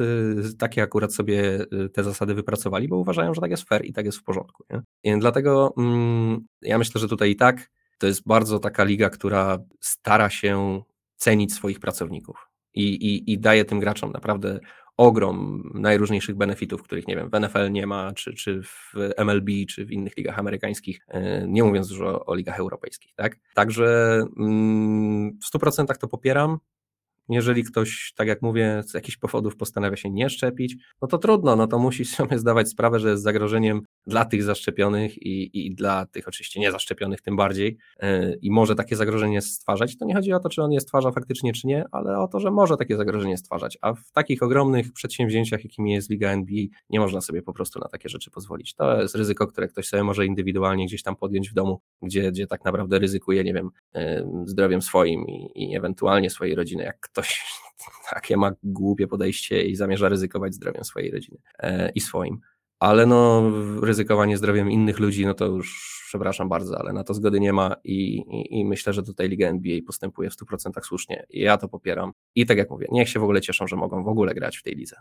takie 0.60 0.82
akurat 0.82 1.14
sobie 1.14 1.66
te 1.94 2.04
zasady 2.04 2.34
wypracowali, 2.34 2.88
bo 2.88 2.98
uważają, 2.98 3.34
że 3.34 3.42
tak 3.42 3.52
jest 3.52 3.70
fair 3.70 3.86
i 3.86 3.94
tak 3.94 4.06
jest 4.06 4.18
w 4.18 4.24
porządku. 4.24 4.64
Nie? 4.70 4.82
I 5.04 5.20
dlatego 5.20 5.74
mm, 5.78 6.48
ja 6.62 6.78
myślę, 6.78 7.02
że 7.02 7.08
tutaj 7.08 7.32
i 7.32 7.36
tak 7.36 7.70
to 7.98 8.08
jest 8.08 8.28
bardzo 8.28 8.60
taka 8.60 8.84
liga, 8.84 9.10
która 9.10 9.58
stara 9.82 10.30
się 10.30 10.82
cenić 11.16 11.54
swoich 11.54 11.80
pracowników 11.80 12.48
i, 12.74 12.84
i, 12.84 13.34
i 13.34 13.40
daje 13.40 13.66
tym 13.66 13.80
graczom 13.80 14.12
naprawdę 14.12 14.60
ogrom 14.98 15.64
najróżniejszych 15.74 16.36
benefitów, 16.36 16.84
których 16.84 17.08
nie 17.08 17.16
wiem, 17.16 17.30
w 17.30 17.40
NFL 17.40 17.72
nie 17.72 17.88
ma, 17.88 18.14
czy, 18.14 18.34
czy 18.34 18.64
w 18.64 18.94
MLB, 19.18 19.50
czy 19.70 19.86
w 19.86 19.92
innych 19.92 20.18
ligach 20.18 20.40
amerykańskich, 20.40 21.00
e, 21.08 21.48
nie 21.48 21.64
mówiąc 21.64 21.90
już 21.90 22.02
o, 22.02 22.26
o 22.26 22.36
ligach 22.36 22.60
europejskich. 22.60 23.14
Tak? 23.16 23.38
Także 23.54 24.22
mm, 24.38 25.40
w 25.44 25.58
100% 25.58 25.98
to 25.98 26.08
popieram. 26.08 26.58
Jeżeli 27.30 27.64
ktoś, 27.64 28.14
tak 28.16 28.28
jak 28.28 28.42
mówię, 28.42 28.82
z 28.86 28.94
jakichś 28.94 29.18
powodów 29.18 29.56
postanawia 29.56 29.96
się 29.96 30.10
nie 30.10 30.30
szczepić, 30.30 30.76
no 31.02 31.08
to 31.08 31.18
trudno, 31.18 31.56
no 31.56 31.68
to 31.68 31.80
musi 31.80 32.06
sobie 32.16 32.40
zdawać 32.40 32.70
sprawę, 32.70 33.00
że 33.00 33.10
jest 33.10 33.24
zagrożeniem 33.24 33.82
dla 34.08 34.26
tych 34.26 34.44
zaszczepionych 34.44 35.18
i, 35.18 35.68
i 35.68 35.76
dla 35.76 36.06
tych 36.06 36.28
oczywiście 36.28 36.60
niezaszczepionych 36.60 37.22
tym 37.22 37.36
bardziej 37.36 37.78
yy, 38.02 38.40
i 38.42 38.52
może 38.52 38.76
takie 38.76 38.96
zagrożenie 38.96 39.42
stwarzać, 39.42 39.98
to 39.98 40.06
nie 40.06 40.16
chodzi 40.16 40.34
o 40.34 40.40
to, 40.40 40.50
czy 40.50 40.64
on 40.64 40.72
je 40.72 40.80
stwarza 40.80 41.12
faktycznie, 41.12 41.54
czy 41.54 41.68
nie, 41.68 41.86
ale 41.92 42.20
o 42.20 42.28
to, 42.28 42.40
że 42.40 42.52
może 42.52 42.78
takie 42.78 42.98
zagrożenie 42.98 43.38
stwarzać, 43.38 43.78
a 43.82 43.94
w 43.94 44.12
takich 44.12 44.44
ogromnych 44.44 44.94
przedsięwzięciach, 44.94 45.64
jakimi 45.64 45.94
jest 45.94 46.10
Liga 46.10 46.32
NBA, 46.32 46.66
nie 46.90 47.00
można 47.00 47.22
sobie 47.22 47.42
po 47.42 47.54
prostu 47.54 47.80
na 47.80 47.88
takie 47.88 48.10
rzeczy 48.10 48.32
pozwolić. 48.32 48.74
To 48.74 49.02
jest 49.02 49.16
ryzyko, 49.16 49.48
które 49.48 49.68
ktoś 49.68 49.88
sobie 49.88 50.04
może 50.04 50.26
indywidualnie 50.26 50.86
gdzieś 50.86 51.04
tam 51.04 51.16
podjąć 51.16 51.50
w 51.50 51.54
domu, 51.54 51.82
gdzie, 52.02 52.32
gdzie 52.32 52.48
tak 52.48 52.66
naprawdę 52.66 53.00
ryzykuje, 53.00 53.44
nie 53.44 53.54
wiem, 53.54 53.70
yy, 53.96 54.02
zdrowiem 54.46 54.82
swoim 54.82 55.28
i, 55.28 55.52
i 55.56 55.76
ewentualnie 55.76 56.30
swojej 56.30 56.56
rodziny, 56.56 56.84
jak 56.84 57.10
ktoś 57.18 57.46
takie 58.14 58.38
ma 58.38 58.52
głupie 58.64 59.08
podejście 59.08 59.64
i 59.64 59.76
zamierza 59.76 60.10
ryzykować 60.10 60.54
zdrowiem 60.54 60.84
swojej 60.84 61.12
rodziny 61.12 61.38
yy, 61.64 61.70
i 61.96 62.00
swoim. 62.00 62.40
ale 62.80 63.06
no 63.06 63.52
ryzykowanie 63.82 64.38
zdrowiem 64.38 64.72
innych 64.72 65.00
ludzi, 65.00 65.26
no 65.26 65.34
to 65.34 65.46
już 65.46 65.98
przepraszam 66.08 66.50
bardzo, 66.50 66.80
ale 66.80 66.94
na 66.94 67.04
to 67.04 67.14
zgody 67.14 67.40
nie 67.40 67.54
ma 67.54 67.76
i, 67.84 68.18
i, 68.18 68.60
i 68.60 68.66
myślę, 68.66 68.94
że 68.94 69.04
tutaj 69.04 69.30
Liga 69.30 69.48
NBA 69.48 69.80
postępuje 69.88 70.30
w 70.30 70.34
100% 70.34 70.72
słusznie. 70.84 71.26
Ja 71.30 71.58
to 71.58 71.68
popieram. 71.68 72.12
I 72.36 72.46
tak 72.46 72.58
jak 72.58 72.70
mówię, 72.70 72.88
niech 72.92 73.10
się 73.10 73.20
w 73.20 73.24
ogóle 73.24 73.42
cieszą, 73.42 73.68
że 73.68 73.76
mogą 73.76 74.04
w 74.04 74.08
ogóle 74.08 74.34
grać 74.34 74.58
w 74.58 74.64
tej 74.64 74.76
lidze. 74.76 74.96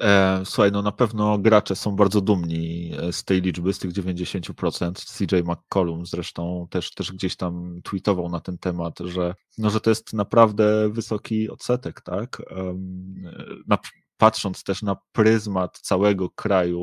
E, 0.00 0.42
słuchaj, 0.44 0.72
no 0.72 0.82
na 0.82 0.92
pewno 0.92 1.38
gracze 1.38 1.76
są 1.76 1.96
bardzo 1.96 2.20
dumni 2.20 2.92
e, 2.98 3.12
z 3.12 3.24
tej 3.24 3.40
liczby, 3.40 3.72
z 3.72 3.78
tych 3.78 3.92
90%. 3.92 4.92
CJ 4.94 5.36
McCollum 5.50 6.06
zresztą 6.06 6.66
też, 6.70 6.94
też 6.94 7.12
gdzieś 7.12 7.36
tam 7.36 7.80
tweetował 7.84 8.28
na 8.28 8.40
ten 8.40 8.58
temat, 8.58 8.98
że, 8.98 9.34
no, 9.58 9.70
że 9.70 9.80
to 9.80 9.90
jest 9.90 10.12
naprawdę 10.12 10.88
wysoki 10.90 11.50
odsetek, 11.50 12.00
tak? 12.00 12.42
Na, 13.66 13.78
patrząc 14.16 14.64
też 14.64 14.82
na 14.82 14.96
pryzmat 15.12 15.78
całego 15.78 16.30
kraju, 16.30 16.80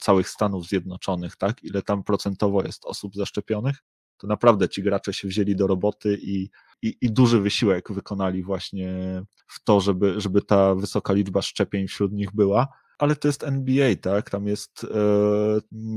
całych 0.00 0.28
Stanów 0.28 0.66
Zjednoczonych, 0.66 1.36
tak? 1.36 1.64
Ile 1.64 1.82
tam 1.82 2.04
procentowo 2.04 2.62
jest 2.62 2.84
osób 2.84 3.14
zaszczepionych, 3.14 3.76
to 4.18 4.26
naprawdę 4.26 4.68
ci 4.68 4.82
gracze 4.82 5.12
się 5.12 5.28
wzięli 5.28 5.56
do 5.56 5.66
roboty 5.66 6.18
i, 6.22 6.48
i, 6.82 6.96
i 7.00 7.12
duży 7.12 7.40
wysiłek 7.40 7.92
wykonali 7.92 8.42
właśnie 8.42 9.22
w 9.46 9.64
to, 9.64 9.80
żeby, 9.80 10.20
żeby 10.20 10.42
ta 10.42 10.74
wysoka 10.74 11.12
liczba 11.12 11.42
szczepień 11.42 11.88
wśród 11.88 12.12
nich 12.12 12.34
była. 12.34 12.68
Ale 12.98 13.16
to 13.16 13.28
jest 13.28 13.44
NBA, 13.44 13.96
tak? 13.96 14.30
Tam 14.30 14.46
jest 14.46 14.84
e, 14.84 14.88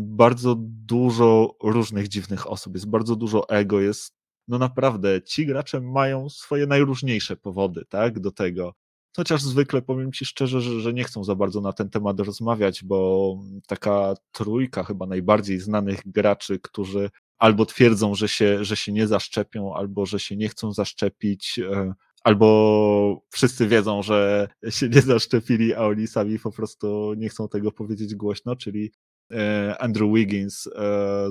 bardzo 0.06 0.56
dużo 0.60 1.56
różnych 1.64 2.08
dziwnych 2.08 2.48
osób, 2.48 2.74
jest 2.74 2.90
bardzo 2.90 3.16
dużo 3.16 3.50
ego, 3.50 3.82
jest 3.82 4.22
no 4.48 4.58
naprawdę, 4.58 5.22
ci 5.22 5.46
gracze 5.46 5.82
mają 5.82 6.30
swoje 6.30 6.68
najróżniejsze 6.68 7.36
powody, 7.36 7.86
tak, 7.90 8.20
do 8.20 8.32
tego. 8.32 8.74
Chociaż 9.16 9.42
zwykle 9.42 9.82
powiem 9.82 10.12
Ci 10.12 10.26
szczerze, 10.26 10.62
że, 10.62 10.80
że, 10.80 10.94
nie 10.94 11.04
chcą 11.04 11.24
za 11.24 11.36
bardzo 11.36 11.62
na 11.62 11.74
ten 11.74 11.90
temat 11.90 12.20
rozmawiać, 12.20 12.84
bo 12.84 13.38
taka 13.68 14.14
trójka 14.32 14.84
chyba 14.84 15.06
najbardziej 15.06 15.60
znanych 15.60 16.00
graczy, 16.06 16.60
którzy 16.60 17.10
albo 17.42 17.66
twierdzą, 17.66 18.16
że 18.16 18.28
się, 18.28 18.66
że 18.66 18.76
się 18.76 18.92
nie 18.92 19.08
zaszczepią, 19.08 19.76
albo 19.76 20.06
że 20.06 20.20
się 20.20 20.38
nie 20.38 20.50
chcą 20.50 20.74
zaszczepić, 20.74 21.60
e, 21.60 21.94
albo 22.24 23.26
wszyscy 23.32 23.68
wiedzą, 23.68 24.04
że 24.04 24.48
się 24.70 24.90
nie 24.90 25.02
zaszczepili, 25.02 25.74
a 25.74 25.82
oni 25.82 26.08
sami 26.08 26.40
po 26.40 26.52
prostu 26.52 27.14
nie 27.18 27.30
chcą 27.30 27.48
tego 27.48 27.72
powiedzieć 27.72 28.16
głośno, 28.16 28.56
czyli 28.56 28.92
e, 29.32 29.76
Andrew 29.80 30.14
Wiggins 30.14 30.68
e, 30.68 30.72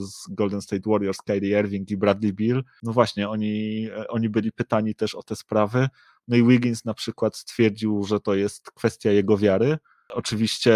z 0.01 0.35
Golden 0.35 0.61
State 0.61 0.91
Warriors, 0.91 1.19
Kyrie 1.19 1.61
Irving 1.61 1.91
i 1.91 1.97
Bradley 1.97 2.33
Beal. 2.33 2.65
No 2.83 2.93
właśnie, 2.93 3.29
oni, 3.29 3.89
oni 4.09 4.29
byli 4.29 4.53
pytani 4.53 4.95
też 4.95 5.15
o 5.15 5.23
te 5.23 5.37
sprawy. 5.37 5.89
No 6.29 6.37
i 6.37 6.45
Wiggins 6.45 6.85
na 6.85 6.95
przykład 6.95 7.37
stwierdził, 7.37 8.05
że 8.05 8.21
to 8.21 8.35
jest 8.35 8.71
kwestia 8.71 9.11
jego 9.11 9.39
wiary, 9.39 9.79
Oczywiście 10.13 10.75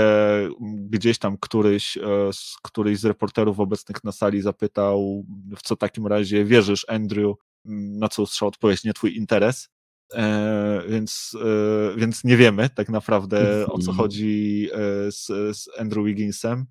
gdzieś 0.66 1.18
tam 1.18 1.36
któryś, 1.40 1.96
e, 1.96 2.30
któryś 2.62 2.98
z 2.98 3.04
reporterów 3.04 3.60
obecnych 3.60 4.04
na 4.04 4.12
sali 4.12 4.42
zapytał, 4.42 5.24
w 5.56 5.62
co 5.62 5.76
takim 5.76 6.06
razie 6.06 6.44
wierzysz, 6.44 6.86
Andrew, 6.88 7.36
na 7.64 8.08
co 8.08 8.22
usłyszał 8.22 8.48
odpowiedź, 8.48 8.84
nie 8.84 8.92
twój 8.92 9.16
interes. 9.16 9.68
E, 10.14 10.82
więc, 10.88 11.36
e, 11.44 11.96
więc 11.96 12.24
nie 12.24 12.36
wiemy 12.36 12.70
tak 12.70 12.88
naprawdę 12.88 13.66
o 13.66 13.78
co 13.78 13.90
mhm. 13.90 13.96
chodzi 13.96 14.68
z, 15.10 15.26
z 15.56 15.68
Andrew 15.78 16.04
Wigginsem. 16.04 16.66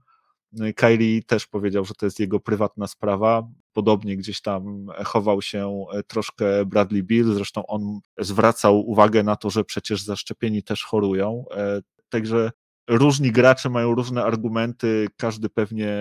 Kylie 0.75 1.23
też 1.23 1.47
powiedział, 1.47 1.85
że 1.85 1.93
to 1.93 2.05
jest 2.05 2.19
jego 2.19 2.39
prywatna 2.39 2.87
sprawa. 2.87 3.47
Podobnie 3.73 4.17
gdzieś 4.17 4.41
tam 4.41 4.87
chował 5.05 5.41
się 5.41 5.85
troszkę 6.07 6.65
Bradley 6.65 7.03
Bill. 7.03 7.33
Zresztą 7.33 7.65
on 7.65 7.99
zwracał 8.19 8.89
uwagę 8.89 9.23
na 9.23 9.35
to, 9.35 9.49
że 9.49 9.63
przecież 9.63 10.03
zaszczepieni 10.03 10.63
też 10.63 10.83
chorują. 10.83 11.45
Także 12.13 12.51
różni 12.87 13.31
gracze 13.31 13.69
mają 13.69 13.95
różne 13.95 14.23
argumenty, 14.23 15.07
każdy 15.17 15.49
pewnie 15.49 15.95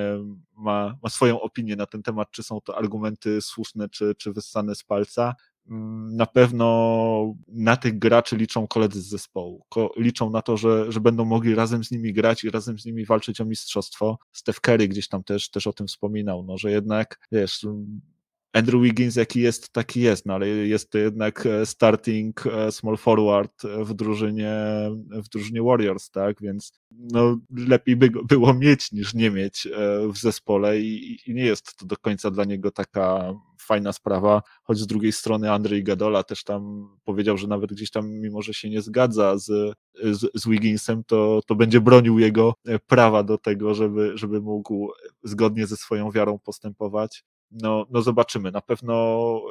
ma, 0.56 0.98
ma 1.02 1.10
swoją 1.10 1.40
opinię 1.40 1.76
na 1.76 1.86
ten 1.86 2.02
temat, 2.02 2.30
czy 2.30 2.42
są 2.42 2.60
to 2.60 2.78
argumenty 2.78 3.40
słuszne, 3.40 3.88
czy, 3.88 4.14
czy 4.18 4.32
wyssane 4.32 4.74
z 4.74 4.84
palca. 4.84 5.34
Mm, 5.70 6.16
na 6.16 6.26
pewno 6.26 7.34
na 7.48 7.76
tych 7.76 7.98
graczy 7.98 8.36
liczą 8.36 8.66
koledzy 8.66 9.02
z 9.02 9.08
zespołu. 9.08 9.64
liczą 9.96 10.30
na 10.30 10.42
to, 10.42 10.56
że, 10.56 10.92
że 10.92 11.00
będą 11.00 11.24
mogli 11.24 11.54
razem 11.54 11.84
z 11.84 11.90
nimi 11.90 12.12
grać 12.12 12.44
i 12.44 12.50
razem 12.50 12.78
z 12.78 12.84
nimi 12.84 13.04
walczyć 13.04 13.40
o 13.40 13.44
mistrzostwo. 13.44 14.18
Steph 14.32 14.60
Curry 14.60 14.88
gdzieś 14.88 15.08
tam 15.08 15.24
też, 15.24 15.50
też 15.50 15.66
o 15.66 15.72
tym 15.72 15.86
wspominał, 15.86 16.44
no, 16.44 16.58
że 16.58 16.70
jednak, 16.70 17.26
wiesz, 17.32 17.66
Andrew 18.52 18.82
Wiggins 18.82 19.16
jaki 19.16 19.40
jest, 19.40 19.72
taki 19.72 20.00
jest, 20.00 20.26
no 20.26 20.34
ale 20.34 20.48
jest 20.48 20.90
to 20.90 20.98
jednak 20.98 21.46
e, 21.46 21.66
starting 21.66 22.46
e, 22.46 22.72
small 22.72 22.96
forward 22.96 23.62
w 23.62 23.94
drużynie, 23.94 24.54
w 25.10 25.28
drużynie 25.28 25.62
Warriors, 25.62 26.10
tak, 26.10 26.40
więc 26.40 26.72
no, 26.90 27.38
lepiej 27.50 27.96
by 27.96 28.10
było 28.28 28.54
mieć 28.54 28.92
niż 28.92 29.14
nie 29.14 29.30
mieć 29.30 29.66
e, 29.66 30.08
w 30.08 30.18
zespole 30.18 30.80
i, 30.80 31.18
i 31.26 31.34
nie 31.34 31.44
jest 31.44 31.76
to 31.76 31.86
do 31.86 31.96
końca 31.96 32.30
dla 32.30 32.44
niego 32.44 32.70
taka 32.70 33.34
fajna 33.60 33.92
sprawa, 33.92 34.42
choć 34.62 34.78
z 34.78 34.86
drugiej 34.86 35.12
strony 35.12 35.52
Andrzej 35.52 35.84
Gadola 35.84 36.22
też 36.22 36.44
tam 36.44 36.88
powiedział, 37.04 37.38
że 37.38 37.46
nawet 37.46 37.72
gdzieś 37.72 37.90
tam, 37.90 38.10
mimo 38.10 38.42
że 38.42 38.54
się 38.54 38.70
nie 38.70 38.82
zgadza 38.82 39.38
z, 39.38 39.74
z, 40.02 40.30
z 40.34 40.48
Wigginsem, 40.48 41.04
to, 41.04 41.40
to 41.46 41.54
będzie 41.54 41.80
bronił 41.80 42.18
jego 42.18 42.54
prawa 42.86 43.22
do 43.22 43.38
tego, 43.38 43.74
żeby, 43.74 44.12
żeby 44.14 44.40
mógł 44.40 44.92
zgodnie 45.24 45.66
ze 45.66 45.76
swoją 45.76 46.10
wiarą 46.10 46.38
postępować 46.38 47.24
no, 47.52 47.86
no 47.90 48.02
zobaczymy. 48.02 48.50
Na 48.50 48.60
pewno 48.60 48.94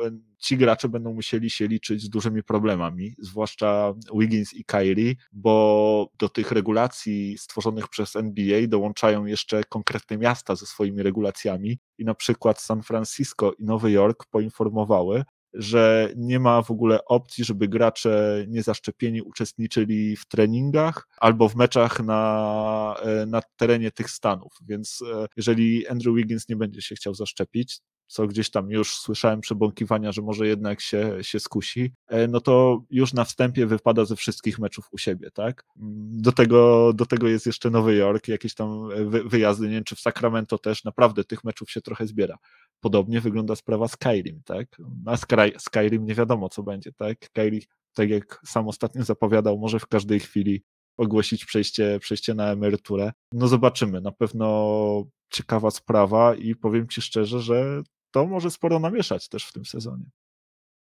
e, 0.06 0.12
ci 0.38 0.58
gracze 0.58 0.90
będą 0.90 1.14
musieli 1.14 1.50
się 1.50 1.68
liczyć 1.68 2.02
z 2.02 2.10
dużymi 2.10 2.44
problemami, 2.44 3.16
zwłaszcza 3.20 3.94
Wiggins 4.16 4.54
i 4.54 4.66
Kyrie, 4.66 5.16
bo 5.32 6.10
do 6.20 6.30
tych 6.30 6.52
regulacji 6.52 7.38
stworzonych 7.38 7.88
przez 7.88 8.16
NBA 8.16 8.68
dołączają 8.68 9.26
jeszcze 9.26 9.64
konkretne 9.64 10.18
miasta 10.18 10.56
ze 10.56 10.66
swoimi 10.66 11.04
regulacjami 11.04 11.80
i 11.98 12.06
na 12.06 12.16
przykład 12.16 12.62
San 12.62 12.84
Francisco 12.84 13.54
i 13.60 13.64
Nowy 13.64 13.92
Jork 13.92 14.26
poinformowały, 14.26 15.24
że 15.54 16.14
nie 16.16 16.40
ma 16.40 16.62
w 16.62 16.72
ogóle 16.72 17.06
opcji, 17.06 17.44
żeby 17.44 17.68
gracze 17.68 18.46
niezaszczepieni 18.48 19.22
uczestniczyli 19.22 20.16
w 20.16 20.28
treningach 20.28 21.08
albo 21.18 21.50
w 21.50 21.56
meczach 21.56 22.00
na, 22.00 22.96
e, 23.04 23.26
na 23.26 23.42
terenie 23.58 23.92
tych 23.92 24.10
stanów. 24.10 24.54
Więc 24.68 25.04
e, 25.14 25.26
jeżeli 25.38 25.88
Andrew 25.88 26.16
Wiggins 26.16 26.50
nie 26.50 26.56
będzie 26.56 26.82
się 26.82 26.96
chciał 26.96 27.14
zaszczepić, 27.14 27.80
co 28.08 28.28
gdzieś 28.28 28.50
tam 28.50 28.72
już 28.72 28.96
słyszałem 28.96 29.42
przebąkiwania, 29.42 30.12
że 30.12 30.22
może 30.22 30.48
jednak 30.48 30.82
się, 30.82 31.18
się 31.22 31.40
skusi, 31.40 31.94
e, 32.08 32.28
no 32.28 32.42
to 32.42 32.84
już 32.90 33.14
na 33.14 33.24
wstępie 33.24 33.66
wypada 33.66 34.06
ze 34.06 34.16
wszystkich 34.16 34.60
meczów 34.60 34.88
u 34.92 34.98
siebie, 34.98 35.32
tak? 35.32 35.66
Do 36.12 36.32
tego, 36.32 36.92
do 36.94 37.06
tego 37.06 37.28
jest 37.28 37.46
jeszcze 37.46 37.70
Nowy 37.70 37.96
Jork, 37.96 38.28
jakieś 38.28 38.56
tam 38.56 38.90
wyjazdy, 39.26 39.68
nie 39.68 39.74
wiem, 39.74 39.84
czy 39.84 39.96
w 39.96 40.00
Sacramento 40.00 40.58
też, 40.58 40.84
naprawdę 40.84 41.24
tych 41.24 41.44
meczów 41.44 41.72
się 41.72 41.82
trochę 41.82 42.08
zbiera. 42.08 42.38
Podobnie 42.80 43.22
wygląda 43.22 43.56
sprawa 43.56 43.88
Skyrim, 43.88 44.42
tak? 44.46 44.68
Na 45.04 45.18
Skyrim 45.58 46.06
nie 46.06 46.16
wiadomo, 46.16 46.50
co 46.50 46.64
będzie, 46.64 46.94
tak? 46.94 47.26
Skyrim, 47.26 47.62
tak 47.94 48.10
jak 48.10 48.42
sam 48.46 48.68
ostatnio 48.68 49.04
zapowiadał, 49.04 49.58
może 49.58 49.80
w 49.80 49.88
każdej 49.88 50.20
chwili 50.20 50.64
ogłosić 51.02 51.46
przejście, 51.46 52.00
przejście 52.00 52.34
na 52.34 52.52
emeryturę. 52.52 53.12
No 53.34 53.48
zobaczymy, 53.48 54.02
na 54.02 54.12
pewno 54.12 55.06
ciekawa 55.30 55.72
sprawa 55.72 56.36
i 56.36 56.56
powiem 56.56 56.88
Ci 56.88 57.02
szczerze, 57.02 57.40
że 57.40 57.82
to 58.12 58.26
może 58.26 58.52
sporo 58.52 58.80
namieszać 58.80 59.30
też 59.30 59.46
w 59.46 59.54
tym 59.54 59.66
sezonie. 59.66 60.06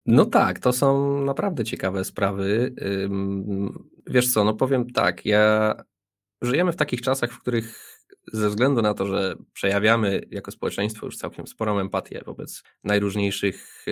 No 0.05 0.25
tak, 0.25 0.59
to 0.59 0.73
są 0.73 1.21
naprawdę 1.21 1.63
ciekawe 1.63 2.05
sprawy. 2.05 2.75
Wiesz 4.07 4.33
co, 4.33 4.43
no 4.43 4.53
powiem 4.53 4.91
tak, 4.91 5.25
ja 5.25 5.75
żyjemy 6.41 6.71
w 6.71 6.75
takich 6.75 7.01
czasach, 7.01 7.31
w 7.31 7.39
których 7.39 8.00
ze 8.33 8.49
względu 8.49 8.81
na 8.81 8.93
to, 8.93 9.07
że 9.07 9.35
przejawiamy 9.53 10.21
jako 10.31 10.51
społeczeństwo 10.51 11.05
już 11.05 11.17
całkiem 11.17 11.47
sporą 11.47 11.79
empatię 11.79 12.21
wobec 12.25 12.63
najróżniejszych 12.83 13.85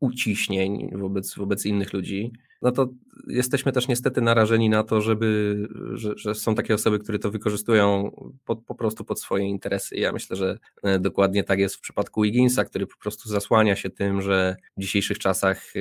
uciśnień 0.00 0.90
wobec, 0.98 1.34
wobec 1.34 1.66
innych 1.66 1.92
ludzi, 1.92 2.32
no 2.62 2.72
to 2.72 2.88
jesteśmy 3.26 3.72
też 3.72 3.88
niestety 3.88 4.20
narażeni 4.20 4.68
na 4.68 4.82
to, 4.82 5.00
żeby, 5.00 5.56
że, 5.92 6.12
że 6.16 6.34
są 6.34 6.54
takie 6.54 6.74
osoby, 6.74 6.98
które 6.98 7.18
to 7.18 7.30
wykorzystują 7.30 8.10
po, 8.44 8.74
prostu 8.74 9.04
pod 9.04 9.20
swoje 9.20 9.44
interesy. 9.44 9.96
Ja 9.96 10.12
myślę, 10.12 10.36
że 10.36 10.58
e, 10.82 10.98
dokładnie 10.98 11.44
tak 11.44 11.58
jest 11.58 11.76
w 11.76 11.80
przypadku 11.80 12.22
Wigginsa, 12.22 12.64
który 12.64 12.86
po 12.86 12.96
prostu 12.96 13.28
zasłania 13.28 13.76
się 13.76 13.90
tym, 13.90 14.22
że 14.22 14.56
w 14.76 14.80
dzisiejszych 14.80 15.18
czasach, 15.18 15.76
e, 15.76 15.80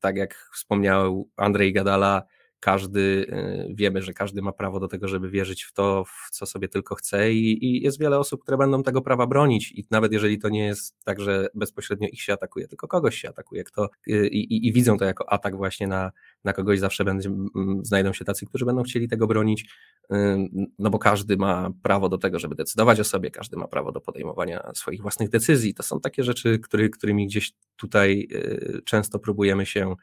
tak 0.00 0.16
jak 0.16 0.50
wspomniał 0.54 1.28
Andrzej 1.36 1.72
Gadala, 1.72 2.22
każdy, 2.60 3.00
y, 3.00 3.74
wiemy, 3.74 4.02
że 4.02 4.12
każdy 4.12 4.42
ma 4.42 4.52
prawo 4.52 4.80
do 4.80 4.88
tego, 4.88 5.08
żeby 5.08 5.30
wierzyć 5.30 5.64
w 5.64 5.72
to, 5.72 6.04
w 6.04 6.30
co 6.30 6.46
sobie 6.46 6.68
tylko 6.68 6.94
chce 6.94 7.32
i, 7.32 7.64
i, 7.64 7.82
jest 7.82 8.00
wiele 8.00 8.18
osób, 8.18 8.42
które 8.42 8.58
będą 8.58 8.82
tego 8.82 9.02
prawa 9.02 9.26
bronić 9.26 9.72
i 9.72 9.86
nawet 9.90 10.12
jeżeli 10.12 10.38
to 10.38 10.48
nie 10.48 10.66
jest 10.66 10.96
tak, 11.04 11.20
że 11.20 11.48
bezpośrednio 11.54 12.08
ich 12.08 12.22
się 12.22 12.32
atakuje, 12.32 12.68
tylko 12.68 12.88
kogoś 12.88 13.18
się 13.18 13.28
atakuje, 13.28 13.64
kto 13.64 13.88
y, 14.08 14.28
i, 14.28 14.66
i 14.68 14.72
widzą 14.72 14.98
to 14.98 15.04
jako 15.04 15.32
atak 15.32 15.56
właśnie 15.56 15.86
na, 15.86 16.12
na 16.44 16.52
kogoś, 16.52 16.78
zawsze 16.78 17.04
będzie, 17.04 17.30
znajdą 17.82 18.12
się 18.12 18.24
tacy, 18.24 18.46
którzy 18.46 18.64
będą 18.64 18.82
chcieli 18.82 19.08
tego 19.08 19.26
bronić, 19.26 19.62
y, 20.12 20.16
no 20.78 20.90
bo 20.90 20.98
każdy 20.98 21.36
ma 21.36 21.70
prawo 21.82 22.08
do 22.08 22.18
tego, 22.18 22.38
żeby 22.38 22.54
decydować 22.54 23.00
o 23.00 23.04
sobie, 23.04 23.30
każdy 23.30 23.56
ma 23.56 23.68
prawo 23.68 23.92
do 23.92 24.00
podejmowania 24.00 24.70
swoich 24.74 25.02
własnych 25.02 25.28
decyzji. 25.28 25.74
To 25.74 25.82
są 25.82 26.00
takie 26.00 26.24
rzeczy, 26.24 26.58
który, 26.58 26.90
którymi 26.90 27.26
gdzieś 27.26 27.52
tutaj 27.76 28.28
często 28.84 29.18
próbujemy 29.18 29.66
się 29.66 29.94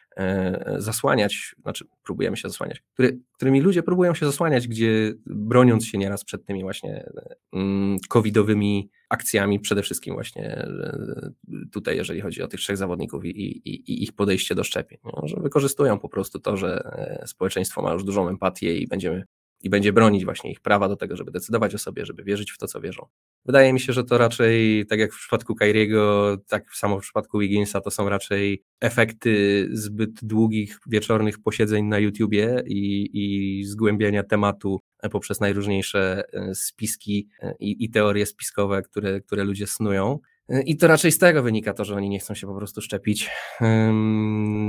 zasłaniać, 0.77 1.55
znaczy 1.61 1.85
próbujemy 2.03 2.37
się 2.37 2.44
zasłaniać, 2.49 2.81
który, 2.93 3.19
którymi 3.33 3.61
ludzie 3.61 3.83
próbują 3.83 4.13
się 4.13 4.25
zasłaniać, 4.25 4.67
gdzie 4.67 5.13
broniąc 5.25 5.85
się 5.85 5.97
nieraz 5.97 6.23
przed 6.23 6.45
tymi 6.45 6.63
właśnie 6.63 7.09
mm, 7.53 7.97
covidowymi 8.09 8.89
akcjami, 9.09 9.59
przede 9.59 9.81
wszystkim 9.81 10.13
właśnie 10.13 10.67
tutaj, 11.71 11.97
jeżeli 11.97 12.21
chodzi 12.21 12.41
o 12.41 12.47
tych 12.47 12.59
trzech 12.59 12.77
zawodników 12.77 13.25
i, 13.25 13.29
i, 13.29 13.91
i 13.91 14.03
ich 14.03 14.13
podejście 14.13 14.55
do 14.55 14.63
szczepień, 14.63 14.99
no, 15.03 15.27
że 15.27 15.35
wykorzystują 15.39 15.99
po 15.99 16.09
prostu 16.09 16.39
to, 16.39 16.57
że 16.57 16.91
społeczeństwo 17.25 17.81
ma 17.81 17.93
już 17.93 18.03
dużą 18.03 18.29
empatię 18.29 18.77
i 18.77 18.87
będziemy 18.87 19.23
i 19.63 19.69
będzie 19.69 19.93
bronić 19.93 20.25
właśnie 20.25 20.51
ich 20.51 20.59
prawa 20.59 20.89
do 20.89 20.95
tego, 20.95 21.15
żeby 21.15 21.31
decydować 21.31 21.75
o 21.75 21.77
sobie, 21.77 22.05
żeby 22.05 22.23
wierzyć 22.23 22.51
w 22.51 22.57
to, 22.57 22.67
co 22.67 22.81
wierzą. 22.81 23.07
Wydaje 23.45 23.73
mi 23.73 23.79
się, 23.79 23.93
że 23.93 24.03
to 24.03 24.17
raczej, 24.17 24.85
tak 24.85 24.99
jak 24.99 25.13
w 25.13 25.17
przypadku 25.17 25.55
Kairiego, 25.55 26.37
tak 26.47 26.75
samo 26.75 26.99
w 26.99 27.01
przypadku 27.01 27.39
Wigginsa, 27.39 27.81
to 27.81 27.91
są 27.91 28.09
raczej 28.09 28.63
efekty 28.81 29.67
zbyt 29.71 30.25
długich 30.25 30.79
wieczornych 30.87 31.39
posiedzeń 31.43 31.85
na 31.85 31.99
YouTubie 31.99 32.63
i, 32.67 33.09
i 33.13 33.63
zgłębiania 33.65 34.23
tematu 34.23 34.79
poprzez 35.11 35.39
najróżniejsze 35.39 36.23
e, 36.33 36.55
spiski 36.55 37.29
e, 37.41 37.53
i, 37.59 37.83
i 37.83 37.89
teorie 37.89 38.25
spiskowe, 38.25 38.81
które, 38.81 39.21
które 39.21 39.43
ludzie 39.43 39.67
snują. 39.67 40.19
I 40.49 40.77
to 40.77 40.87
raczej 40.87 41.11
z 41.11 41.17
tego 41.17 41.43
wynika 41.43 41.73
to, 41.73 41.85
że 41.85 41.95
oni 41.95 42.09
nie 42.09 42.19
chcą 42.19 42.33
się 42.33 42.47
po 42.47 42.55
prostu 42.55 42.81
szczepić. 42.81 43.29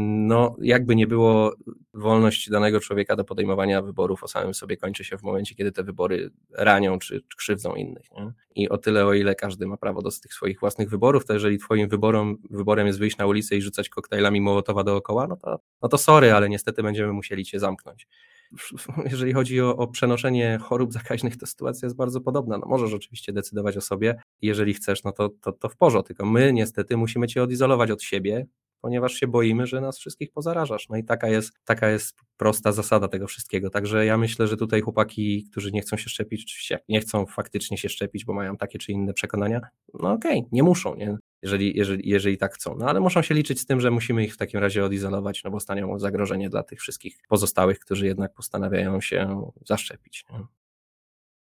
No, 0.02 0.56
jakby 0.62 0.96
nie 0.96 1.06
było, 1.06 1.54
wolność 1.94 2.50
danego 2.50 2.80
człowieka 2.80 3.16
do 3.16 3.24
podejmowania 3.24 3.82
wyborów 3.82 4.24
o 4.24 4.28
samym 4.28 4.54
sobie 4.54 4.76
kończy 4.76 5.04
się 5.04 5.18
w 5.18 5.22
momencie, 5.22 5.54
kiedy 5.54 5.72
te 5.72 5.82
wybory 5.82 6.30
ranią 6.52 6.98
czy, 6.98 7.22
krzywdzą 7.36 7.74
innych. 7.74 8.10
Nie? 8.12 8.32
I 8.54 8.68
o 8.68 8.78
tyle, 8.78 9.06
o 9.06 9.14
ile 9.14 9.34
każdy 9.34 9.66
ma 9.66 9.76
prawo 9.76 10.02
do 10.02 10.10
tych 10.22 10.34
swoich 10.34 10.60
własnych 10.60 10.90
wyborów, 10.90 11.24
to 11.24 11.32
jeżeli 11.32 11.58
twoim 11.58 11.88
wyborem, 11.88 12.36
wyborem 12.50 12.86
jest 12.86 12.98
wyjść 12.98 13.18
na 13.18 13.26
ulicę 13.26 13.56
i 13.56 13.62
rzucać 13.62 13.88
koktajlami 13.88 14.40
Mołotowa 14.40 14.84
dookoła, 14.84 15.26
no 15.26 15.36
to, 15.36 15.60
no 15.82 15.88
to 15.88 15.98
sorry, 15.98 16.32
ale 16.32 16.48
niestety 16.48 16.82
będziemy 16.82 17.12
musieli 17.12 17.44
cię 17.44 17.60
zamknąć 17.60 18.08
jeżeli 19.10 19.32
chodzi 19.32 19.60
o, 19.60 19.76
o, 19.76 19.86
przenoszenie 19.86 20.58
chorób 20.62 20.92
zakaźnych, 20.92 21.36
to 21.36 21.46
sytuacja 21.46 21.86
jest 21.86 21.96
bardzo 21.96 22.20
podobna. 22.20 22.58
No 22.58 22.66
możesz 22.66 22.92
oczywiście 22.92 23.32
decydować 23.32 23.76
o 23.76 23.80
sobie, 23.80 24.14
jeżeli 24.42 24.74
chcesz, 24.74 25.04
no 25.04 25.12
to, 25.12 25.28
to, 25.28 25.52
to 25.52 25.68
w 25.68 25.76
porządku, 25.76 26.06
tylko 26.06 26.26
my 26.26 26.52
niestety 26.52 26.96
musimy 26.96 27.26
cię 27.26 27.42
odizolować 27.42 27.90
od 27.90 28.02
siebie, 28.02 28.46
ponieważ 28.80 29.14
się 29.14 29.26
boimy, 29.26 29.66
że 29.66 29.80
nas 29.80 29.98
wszystkich 29.98 30.32
pozarażasz. 30.32 30.88
No 30.88 30.96
i 30.96 31.04
taka 31.04 31.28
jest, 31.28 31.52
taka 31.64 31.90
jest 31.90 32.16
prosta 32.36 32.72
zasada 32.72 33.08
tego 33.08 33.26
wszystkiego. 33.26 33.70
Także 33.70 34.06
ja 34.06 34.18
myślę, 34.18 34.46
że 34.46 34.56
tutaj 34.56 34.80
chłopaki, 34.80 35.44
którzy 35.50 35.72
nie 35.72 35.80
chcą 35.80 35.96
się 35.96 36.10
szczepić, 36.10 36.44
oczywiście 36.44 36.78
nie 36.88 37.00
chcą 37.00 37.26
faktycznie 37.26 37.78
się 37.78 37.88
szczepić, 37.88 38.24
bo 38.24 38.32
mają 38.32 38.56
takie 38.56 38.78
czy 38.78 38.92
inne 38.92 39.12
przekonania, 39.12 39.60
no 39.94 40.12
okej, 40.12 40.38
okay, 40.38 40.48
nie 40.52 40.62
muszą, 40.62 40.94
nie? 40.94 41.16
Jeżeli, 41.42 41.76
jeżeli, 41.76 42.08
jeżeli 42.08 42.38
tak 42.38 42.54
chcą. 42.54 42.76
No 42.78 42.88
ale 42.88 43.00
muszą 43.00 43.22
się 43.22 43.34
liczyć 43.34 43.60
z 43.60 43.66
tym, 43.66 43.80
że 43.80 43.90
musimy 43.90 44.24
ich 44.24 44.34
w 44.34 44.36
takim 44.36 44.60
razie 44.60 44.84
odizolować, 44.84 45.44
no 45.44 45.50
bo 45.50 45.60
stanią 45.60 45.98
zagrożenie 45.98 46.50
dla 46.50 46.62
tych 46.62 46.80
wszystkich 46.80 47.18
pozostałych, 47.28 47.78
którzy 47.78 48.06
jednak 48.06 48.34
postanawiają 48.34 49.00
się 49.00 49.50
zaszczepić. 49.66 50.24
Nie? 50.30 50.40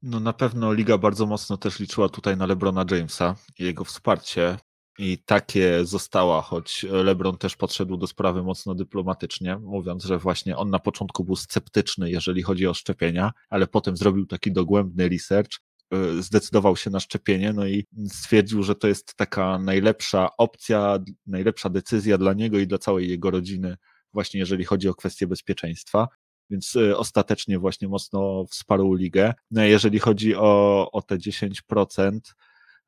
No 0.02 0.20
na 0.20 0.34
pewno 0.34 0.74
liga 0.74 0.98
bardzo 0.98 1.26
mocno 1.26 1.58
też 1.58 1.80
liczyła 1.80 2.10
tutaj 2.10 2.38
na 2.38 2.46
LeBrona 2.46 2.86
Jamesa 2.92 3.36
i 3.60 3.64
jego 3.64 3.84
wsparcie 3.84 4.58
i 4.98 5.18
takie 5.18 5.86
została, 5.86 6.42
choć 6.42 6.86
LeBron 6.90 7.38
też 7.38 7.56
podszedł 7.56 7.98
do 7.98 8.08
sprawy 8.08 8.44
mocno 8.44 8.76
dyplomatycznie, 8.76 9.58
mówiąc, 9.58 10.04
że 10.04 10.18
właśnie 10.18 10.58
on 10.58 10.70
na 10.70 10.80
początku 10.80 11.24
był 11.24 11.36
sceptyczny, 11.36 12.12
jeżeli 12.12 12.42
chodzi 12.42 12.68
o 12.68 12.74
szczepienia, 12.74 13.32
ale 13.50 13.68
potem 13.68 13.98
zrobił 13.98 14.26
taki 14.26 14.52
dogłębny 14.52 15.10
research, 15.10 15.60
zdecydował 16.20 16.76
się 16.76 16.90
na 16.90 17.00
szczepienie, 17.00 17.54
no 17.54 17.68
i 17.68 17.86
stwierdził, 18.08 18.64
że 18.64 18.76
to 18.76 18.88
jest 18.88 19.16
taka 19.16 19.60
najlepsza 19.60 20.30
opcja, 20.38 21.00
najlepsza 21.28 21.70
decyzja 21.70 22.18
dla 22.18 22.34
niego 22.34 22.60
i 22.60 22.68
dla 22.68 22.78
całej 22.78 23.10
jego 23.10 23.32
rodziny, 23.32 23.78
właśnie 24.14 24.40
jeżeli 24.40 24.64
chodzi 24.64 24.90
o 24.90 24.96
kwestie 24.96 25.28
bezpieczeństwa 25.28 26.08
więc 26.50 26.76
y, 26.76 26.98
ostatecznie 26.98 27.60
właśnie 27.60 27.88
mocno 27.88 28.46
wsparł 28.50 28.94
ligę. 28.94 29.34
No 29.52 29.64
jeżeli 29.64 30.00
chodzi 30.00 30.36
o, 30.36 30.90
o 30.92 31.02
te 31.02 31.18
10%, 31.18 32.20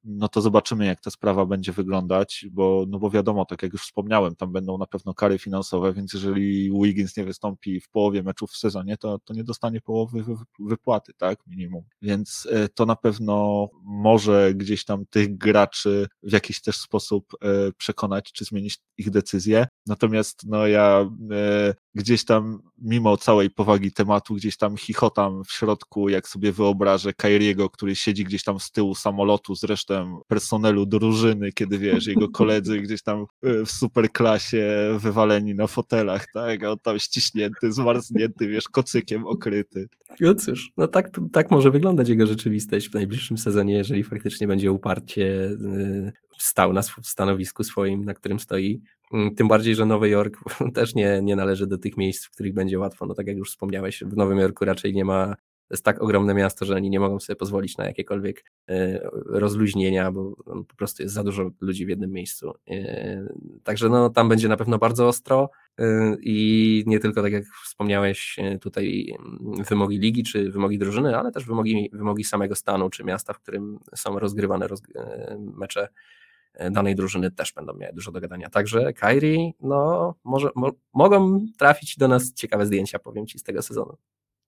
no 0.08 0.28
to 0.28 0.42
zobaczymy, 0.42 0.86
jak 0.86 1.02
ta 1.02 1.12
sprawa 1.12 1.46
będzie 1.46 1.72
wyglądać, 1.72 2.46
bo, 2.52 2.86
no 2.88 3.00
bo 3.00 3.10
wiadomo, 3.10 3.46
tak 3.46 3.64
jak 3.64 3.74
już 3.74 3.82
wspomniałem, 3.82 4.36
tam 4.36 4.52
będą 4.52 4.78
na 4.78 4.86
pewno 4.86 5.14
kary 5.14 5.40
finansowe, 5.40 5.94
więc 5.94 6.14
jeżeli 6.14 6.72
Wiggins 6.82 7.18
nie 7.18 7.24
wystąpi 7.24 7.80
w 7.80 7.90
połowie 7.90 8.24
meczów 8.24 8.52
w 8.52 8.58
sezonie, 8.58 8.98
to, 8.98 9.20
to 9.20 9.34
nie 9.34 9.44
dostanie 9.44 9.82
połowy 9.82 10.24
wypłaty, 10.60 11.14
tak, 11.18 11.40
minimum. 11.48 11.84
Więc 12.02 12.48
e, 12.52 12.70
to 12.70 12.86
na 12.86 12.96
pewno 12.96 13.68
może 13.84 14.54
gdzieś 14.54 14.86
tam 14.86 15.06
tych 15.10 15.38
graczy 15.38 16.08
w 16.24 16.32
jakiś 16.32 16.62
też 16.62 16.78
sposób 16.78 17.26
e, 17.42 17.48
przekonać, 17.78 18.32
czy 18.32 18.46
zmienić 18.46 18.78
ich 18.98 19.10
decyzję. 19.10 19.68
Natomiast 19.88 20.42
no 20.46 20.68
ja 20.68 21.10
e, 21.32 21.74
gdzieś 21.96 22.26
tam, 22.26 22.60
mimo 22.78 23.18
całej 23.18 23.50
powagi 23.50 23.92
tematu, 23.92 24.36
gdzieś 24.36 24.58
tam 24.58 24.78
chichotam 24.78 25.44
w 25.44 25.52
środku, 25.52 26.10
jak 26.10 26.28
sobie 26.28 26.52
wyobrażę 26.52 27.14
Kairiego, 27.14 27.70
który 27.70 27.96
siedzi 27.96 28.24
gdzieś 28.24 28.44
tam 28.44 28.60
z 28.60 28.72
tyłu 28.72 28.96
samolotu 28.96 29.56
z 29.56 29.64
resztą 29.98 30.22
personelu 30.28 30.86
drużyny, 30.86 31.52
kiedy 31.52 31.78
wiesz, 31.78 32.08
jego 32.08 32.30
koledzy 32.40 32.82
gdzieś 32.82 33.02
tam 33.02 33.26
e, 33.44 33.66
w 33.66 33.72
superklasie 33.72 34.98
wywaleni 35.00 35.56
na 35.56 35.68
fotelach, 35.68 36.26
tak, 36.34 36.64
a 36.64 36.72
on 36.72 36.80
tam 36.80 37.00
ściśnięty, 37.00 37.72
zmarznięty, 37.72 38.48
wiesz, 38.48 38.70
kocykiem 38.70 39.28
okryty. 39.28 39.88
No 40.20 40.36
cóż, 40.36 40.72
no 40.78 40.88
tak, 40.88 41.10
tak 41.32 41.52
może 41.52 41.72
wyglądać 41.72 42.10
jego 42.10 42.28
rzeczywistość 42.28 42.90
w 42.90 42.94
najbliższym 42.94 43.38
sezonie, 43.38 43.74
jeżeli 43.74 44.04
faktycznie 44.04 44.48
będzie 44.48 44.72
uparcie 44.72 45.46
e, 45.46 46.12
stał 46.38 46.74
na 46.74 46.82
stanowisku 46.84 47.64
swoim, 47.64 48.06
na 48.06 48.14
którym 48.14 48.40
stoi. 48.40 48.82
Mm, 49.14 49.36
tym 49.36 49.48
bardziej, 49.48 49.76
że 49.76 49.86
Nowy 49.86 50.10
Jork 50.10 50.38
też 50.76 50.96
nie, 50.96 51.22
nie 51.24 51.36
należy 51.36 51.68
do 51.68 51.78
tych 51.78 51.98
miejsc, 51.98 52.26
w 52.26 52.32
których 52.32 52.54
będzie 52.54 52.80
łatwo. 52.80 53.06
No 53.06 53.14
tak 53.14 53.28
jak 53.28 53.38
już 53.38 53.50
wspomniałeś, 53.50 54.04
w 54.04 54.18
Nowym 54.18 54.38
Jorku 54.38 54.66
raczej 54.66 54.94
nie 54.94 55.06
ma, 55.06 55.36
jest 55.70 55.84
tak 55.84 56.02
ogromne 56.02 56.34
miasto, 56.34 56.66
że 56.66 56.76
oni 56.76 56.90
nie 56.90 57.00
mogą 57.00 57.20
sobie 57.20 57.36
pozwolić 57.36 57.78
na 57.78 57.86
jakiekolwiek 57.86 58.44
e, 58.70 59.00
rozluźnienia, 59.26 60.12
bo 60.12 60.36
po 60.46 60.76
prostu 60.78 61.04
jest 61.04 61.16
za 61.16 61.24
dużo 61.24 61.52
ludzi 61.62 61.86
w 61.86 61.90
jednym 61.90 62.12
miejscu. 62.12 62.54
E, 62.70 63.28
także 63.64 63.90
no, 63.90 64.10
tam 64.10 64.30
będzie 64.30 64.48
na 64.48 64.58
pewno 64.58 64.78
bardzo 64.78 65.08
ostro 65.08 65.50
e, 65.78 66.16
i 66.22 66.84
nie 66.88 67.00
tylko, 67.00 67.22
tak 67.22 67.32
jak 67.32 67.46
wspomniałeś, 67.66 68.36
tutaj 68.62 69.16
mm, 69.20 69.64
wymogi 69.64 70.00
ligi 70.00 70.24
czy 70.24 70.52
wymogi 70.52 70.78
drużyny, 70.78 71.18
ale 71.18 71.32
też 71.32 71.46
wymogi, 71.46 71.90
wymogi 71.94 72.24
samego 72.24 72.56
stanu 72.56 72.90
czy 72.90 73.04
miasta, 73.04 73.34
w 73.34 73.40
którym 73.40 73.80
są 73.96 74.20
rozgrywane 74.20 74.68
mecze 75.40 75.88
danej 76.72 76.96
drużyny 76.96 77.32
też 77.32 77.54
będą 77.54 77.74
miały 77.74 77.94
dużo 77.94 78.12
do 78.12 78.22
gadania. 78.22 78.50
Także 78.50 78.94
Kairi, 78.94 79.54
no, 79.60 80.16
może, 80.24 80.50
mo, 80.56 80.72
mogą 80.94 81.46
trafić 81.58 81.98
do 81.98 82.08
nas 82.08 82.34
ciekawe 82.34 82.66
zdjęcia, 82.66 83.00
powiem 83.00 83.28
Ci, 83.28 83.40
z 83.40 83.44
tego 83.44 83.62
sezonu. 83.62 83.98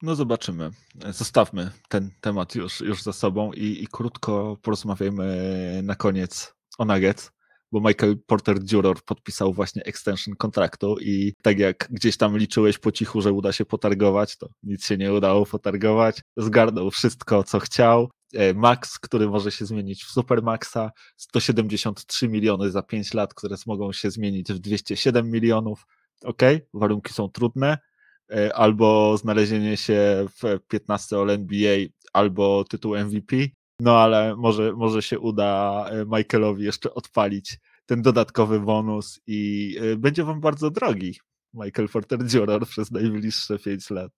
No 0.02 0.16
zobaczymy. 0.16 0.72
Zostawmy 1.10 1.72
ten 1.90 2.12
temat 2.22 2.56
już, 2.56 2.82
już 2.82 3.04
za 3.04 3.14
sobą 3.14 3.54
i, 3.54 3.84
i 3.84 3.88
krótko 3.88 4.58
porozmawiajmy 4.62 5.82
na 5.84 5.96
koniec 5.96 6.54
o 6.78 6.86
Nuggets, 6.86 7.32
bo 7.72 7.80
Michael 7.80 8.18
Porter 8.28 8.58
Juror 8.72 9.04
podpisał 9.04 9.54
właśnie 9.54 9.84
extension 9.84 10.36
kontraktu 10.36 10.96
i 11.00 11.34
tak 11.42 11.60
jak 11.60 11.88
gdzieś 11.92 12.18
tam 12.18 12.38
liczyłeś 12.38 12.78
po 12.78 12.92
cichu, 12.92 13.22
że 13.22 13.34
uda 13.34 13.52
się 13.52 13.66
potargować, 13.66 14.38
to 14.38 14.50
nic 14.64 14.86
się 14.86 14.98
nie 14.98 15.14
udało 15.14 15.46
potargować. 15.46 16.22
Zgarnął 16.38 16.92
wszystko, 16.92 17.44
co 17.44 17.60
chciał. 17.60 18.10
E, 18.34 18.54
Max, 18.54 19.00
który 19.00 19.30
może 19.30 19.52
się 19.52 19.66
zmienić 19.66 20.04
w 20.04 20.12
Supermaxa, 20.12 20.92
173 21.18 22.28
miliony 22.28 22.72
za 22.72 22.82
5 22.82 23.14
lat, 23.14 23.34
które 23.34 23.56
mogą 23.68 23.94
się 23.94 24.12
zmienić 24.12 24.54
w 24.54 24.60
207 24.60 25.32
milionów. 25.32 25.86
Ok, 26.24 26.42
warunki 26.74 27.14
są 27.14 27.30
trudne, 27.30 27.78
albo 28.54 29.18
znalezienie 29.18 29.78
się 29.78 30.26
w 30.42 30.60
15 30.68 31.18
All 31.18 31.30
NBA, 31.30 31.78
albo 32.14 32.64
tytuł 32.64 32.98
MVP, 32.98 33.36
no 33.80 33.98
ale 34.00 34.36
może, 34.36 34.74
może 34.74 35.02
się 35.02 35.20
uda 35.20 35.86
e, 35.90 36.06
Michaelowi 36.06 36.64
jeszcze 36.64 36.94
odpalić 36.94 37.60
ten 37.86 38.02
dodatkowy 38.02 38.60
bonus 38.60 39.20
i 39.28 39.76
będzie 39.98 40.24
wam 40.24 40.42
bardzo 40.42 40.72
drogi 40.72 41.20
Michael 41.54 41.90
Porter 41.90 42.20
Jr. 42.34 42.68
przez 42.68 42.92
najbliższe 42.92 43.60
5 43.60 43.90
lat. 43.90 44.12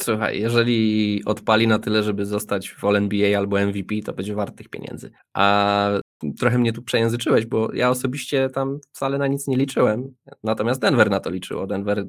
Słuchaj, 0.00 0.40
jeżeli 0.40 1.22
odpali 1.24 1.68
na 1.68 1.78
tyle, 1.78 2.02
żeby 2.02 2.26
zostać 2.26 2.70
w 2.70 2.84
All-NBA 2.84 3.38
albo 3.38 3.60
MVP, 3.66 3.94
to 4.04 4.12
będzie 4.12 4.34
wart 4.34 4.56
tych 4.56 4.68
pieniędzy. 4.68 5.10
A 5.34 5.90
trochę 6.38 6.58
mnie 6.58 6.72
tu 6.72 6.82
przejęzyczyłeś, 6.82 7.46
bo 7.46 7.74
ja 7.74 7.90
osobiście 7.90 8.50
tam 8.50 8.78
wcale 8.92 9.18
na 9.18 9.26
nic 9.26 9.46
nie 9.46 9.56
liczyłem. 9.56 10.14
Natomiast 10.42 10.80
Denver 10.80 11.10
na 11.10 11.20
to 11.20 11.30
liczyło. 11.30 11.66
Denver 11.66 11.98
y, 11.98 12.04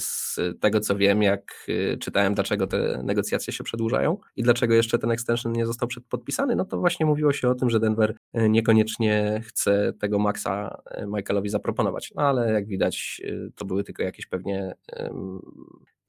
z 0.00 0.36
tego 0.60 0.80
co 0.80 0.96
wiem, 0.96 1.22
jak 1.22 1.66
y, 1.68 1.98
czytałem, 2.00 2.34
dlaczego 2.34 2.66
te 2.66 3.02
negocjacje 3.04 3.52
się 3.52 3.64
przedłużają 3.64 4.16
i 4.36 4.42
dlaczego 4.42 4.74
jeszcze 4.74 4.98
ten 4.98 5.10
extension 5.10 5.52
nie 5.52 5.66
został 5.66 5.88
podpisany, 6.08 6.56
no 6.56 6.64
to 6.64 6.78
właśnie 6.78 7.06
mówiło 7.06 7.32
się 7.32 7.48
o 7.48 7.54
tym, 7.54 7.70
że 7.70 7.80
Denver 7.80 8.14
y, 8.36 8.48
niekoniecznie 8.48 9.40
chce 9.44 9.92
tego 10.00 10.18
Maxa 10.18 10.82
Michaelowi 11.06 11.48
zaproponować. 11.48 12.12
No 12.14 12.22
ale 12.22 12.52
jak 12.52 12.66
widać, 12.66 13.22
to 13.54 13.64
były 13.64 13.84
tylko 13.84 14.02
jakieś 14.02 14.26
pewnie 14.26 14.74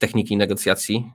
techniki 0.00 0.36
negocjacji, 0.36 1.12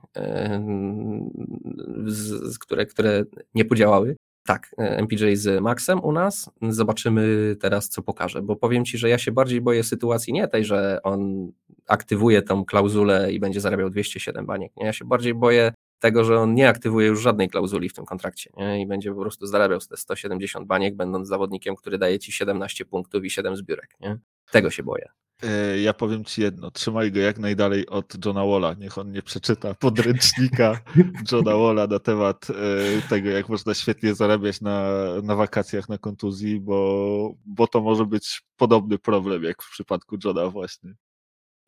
z, 2.06 2.52
z 2.52 2.58
które, 2.58 2.86
które 2.86 3.24
nie 3.54 3.64
podziałały. 3.64 4.16
Tak, 4.46 4.74
MPJ 4.78 5.36
z 5.36 5.62
Maxem 5.62 6.04
u 6.04 6.12
nas. 6.12 6.50
Zobaczymy 6.62 7.56
teraz, 7.60 7.88
co 7.88 8.02
pokaże, 8.02 8.42
bo 8.42 8.56
powiem 8.56 8.84
Ci, 8.84 8.98
że 8.98 9.08
ja 9.08 9.18
się 9.18 9.32
bardziej 9.32 9.60
boję 9.60 9.84
sytuacji 9.84 10.32
nie 10.32 10.48
tej, 10.48 10.64
że 10.64 11.00
on 11.02 11.52
aktywuje 11.86 12.42
tą 12.42 12.64
klauzulę 12.64 13.32
i 13.32 13.40
będzie 13.40 13.60
zarabiał 13.60 13.90
207 13.90 14.46
baniek. 14.46 14.76
Nie? 14.76 14.86
Ja 14.86 14.92
się 14.92 15.04
bardziej 15.04 15.34
boję 15.34 15.72
tego, 15.98 16.24
że 16.24 16.38
on 16.38 16.54
nie 16.54 16.68
aktywuje 16.68 17.06
już 17.06 17.22
żadnej 17.22 17.48
klauzuli 17.48 17.88
w 17.88 17.92
tym 17.92 18.04
kontrakcie 18.04 18.50
nie? 18.56 18.82
i 18.82 18.86
będzie 18.86 19.14
po 19.14 19.20
prostu 19.20 19.46
zarabiał 19.46 19.80
te 19.80 19.96
170 19.96 20.66
baniek, 20.66 20.96
będąc 20.96 21.28
zawodnikiem, 21.28 21.76
który 21.76 21.98
daje 21.98 22.18
Ci 22.18 22.32
17 22.32 22.84
punktów 22.84 23.24
i 23.24 23.30
7 23.30 23.56
zbiórek. 23.56 23.96
Nie? 24.00 24.18
Tego 24.50 24.70
się 24.70 24.82
boję. 24.82 25.08
E, 25.42 25.78
ja 25.78 25.92
powiem 25.92 26.24
ci 26.24 26.42
jedno, 26.42 26.70
trzymaj 26.70 27.12
go 27.12 27.20
jak 27.20 27.38
najdalej 27.38 27.86
od 27.86 28.24
Johna 28.24 28.46
Walla. 28.46 28.74
Niech 28.74 28.98
on 28.98 29.12
nie 29.12 29.22
przeczyta 29.22 29.74
podręcznika 29.74 30.80
Johna 31.32 31.56
Walla 31.56 31.86
na 31.86 31.98
temat 31.98 32.46
e, 32.50 33.08
tego, 33.08 33.30
jak 33.30 33.48
można 33.48 33.74
świetnie 33.74 34.14
zarabiać 34.14 34.60
na, 34.60 34.90
na 35.22 35.34
wakacjach 35.34 35.88
na 35.88 35.98
kontuzji, 35.98 36.60
bo, 36.60 37.34
bo 37.44 37.66
to 37.66 37.80
może 37.80 38.06
być 38.06 38.42
podobny 38.56 38.98
problem 38.98 39.42
jak 39.42 39.62
w 39.62 39.70
przypadku 39.70 40.16
Johna 40.24 40.50
właśnie. 40.50 40.94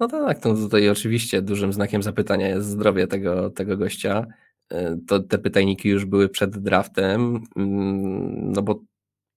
No 0.01 0.09
tak, 0.09 0.41
to 0.41 0.55
tutaj 0.55 0.89
oczywiście 0.89 1.43
dużym 1.43 1.73
znakiem 1.73 2.03
zapytania 2.03 2.49
jest 2.49 2.69
zdrowie 2.69 3.07
tego, 3.07 3.51
tego 3.51 3.77
gościa. 3.77 4.27
E, 4.71 4.97
to 5.07 5.21
te 5.21 5.39
pytajniki 5.39 5.89
już 5.89 6.05
były 6.05 6.29
przed 6.29 6.59
draftem, 6.59 7.41
mm, 7.57 8.53
no 8.53 8.63
bo 8.63 8.81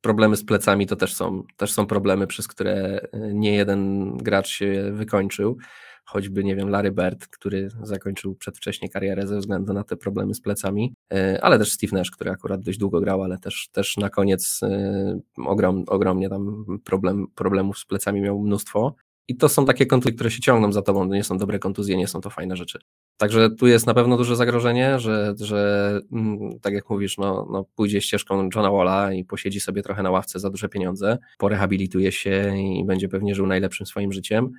problemy 0.02 0.38
z 0.38 0.46
plecami 0.46 0.88
to 0.88 0.96
też 0.96 1.14
są, 1.14 1.44
też 1.58 1.72
są 1.72 1.86
problemy, 1.86 2.28
przez 2.28 2.48
które 2.48 3.02
e, 3.12 3.34
nie 3.34 3.56
jeden 3.56 4.12
gracz 4.18 4.50
się 4.50 4.92
wykończył. 4.94 5.58
Choćby, 6.06 6.44
nie 6.44 6.56
wiem, 6.56 6.70
Larry 6.70 6.92
Bird, 6.92 7.28
który 7.28 7.70
zakończył 7.84 8.36
przedwcześnie 8.36 8.90
karierę 8.90 9.28
ze 9.28 9.38
względu 9.38 9.74
na 9.74 9.84
te 9.84 9.98
problemy 9.98 10.34
z 10.34 10.42
plecami, 10.42 10.96
e, 11.14 11.44
ale 11.44 11.60
też 11.60 11.72
Steve 11.72 11.98
Nash, 11.98 12.12
który 12.12 12.32
akurat 12.32 12.62
dość 12.62 12.78
długo 12.78 13.02
grał, 13.02 13.24
ale 13.24 13.38
też, 13.38 13.70
też 13.72 13.98
na 13.98 14.10
koniec 14.10 14.60
e, 14.64 15.20
ogrom, 15.46 15.84
ogromnie 15.88 16.30
tam 16.30 16.66
problem, 16.84 17.28
problemów 17.36 17.78
z 17.78 17.86
plecami 17.86 18.22
miał 18.22 18.40
mnóstwo. 18.40 18.96
I 19.32 19.36
to 19.36 19.50
są 19.50 19.66
takie 19.66 19.86
kontuzje, 19.86 20.16
które 20.16 20.32
się 20.32 20.40
ciągną 20.40 20.72
za 20.72 20.82
tobą, 20.82 21.10
to 21.10 21.16
nie 21.16 21.24
są 21.24 21.38
dobre 21.38 21.60
kontuzje, 21.60 21.98
nie 21.98 22.08
są 22.08 22.22
to 22.22 22.30
fajne 22.30 22.56
rzeczy. 22.56 22.80
Także 23.18 23.50
tu 23.50 23.68
jest 23.68 23.88
na 23.88 23.94
pewno 23.94 24.18
duże 24.18 24.36
zagrożenie, 24.36 25.00
że, 25.00 25.34
że 25.40 26.00
mm, 26.12 26.60
tak 26.60 26.74
jak 26.74 26.90
mówisz, 26.90 27.18
no, 27.18 27.48
no 27.52 27.66
pójdzie 27.76 28.02
ścieżką 28.02 28.50
Johna 28.56 28.72
Walla 28.72 29.14
i 29.14 29.24
posiedzi 29.26 29.60
sobie 29.60 29.82
trochę 29.82 30.04
na 30.04 30.12
ławce 30.12 30.40
za 30.40 30.50
duże 30.50 30.70
pieniądze, 30.70 31.18
porehabilituje 31.38 32.12
się 32.12 32.54
i 32.58 32.86
będzie 32.86 33.10
pewnie 33.10 33.36
żył 33.36 33.48
najlepszym 33.48 33.86
swoim 33.86 34.14
życiem. 34.14 34.52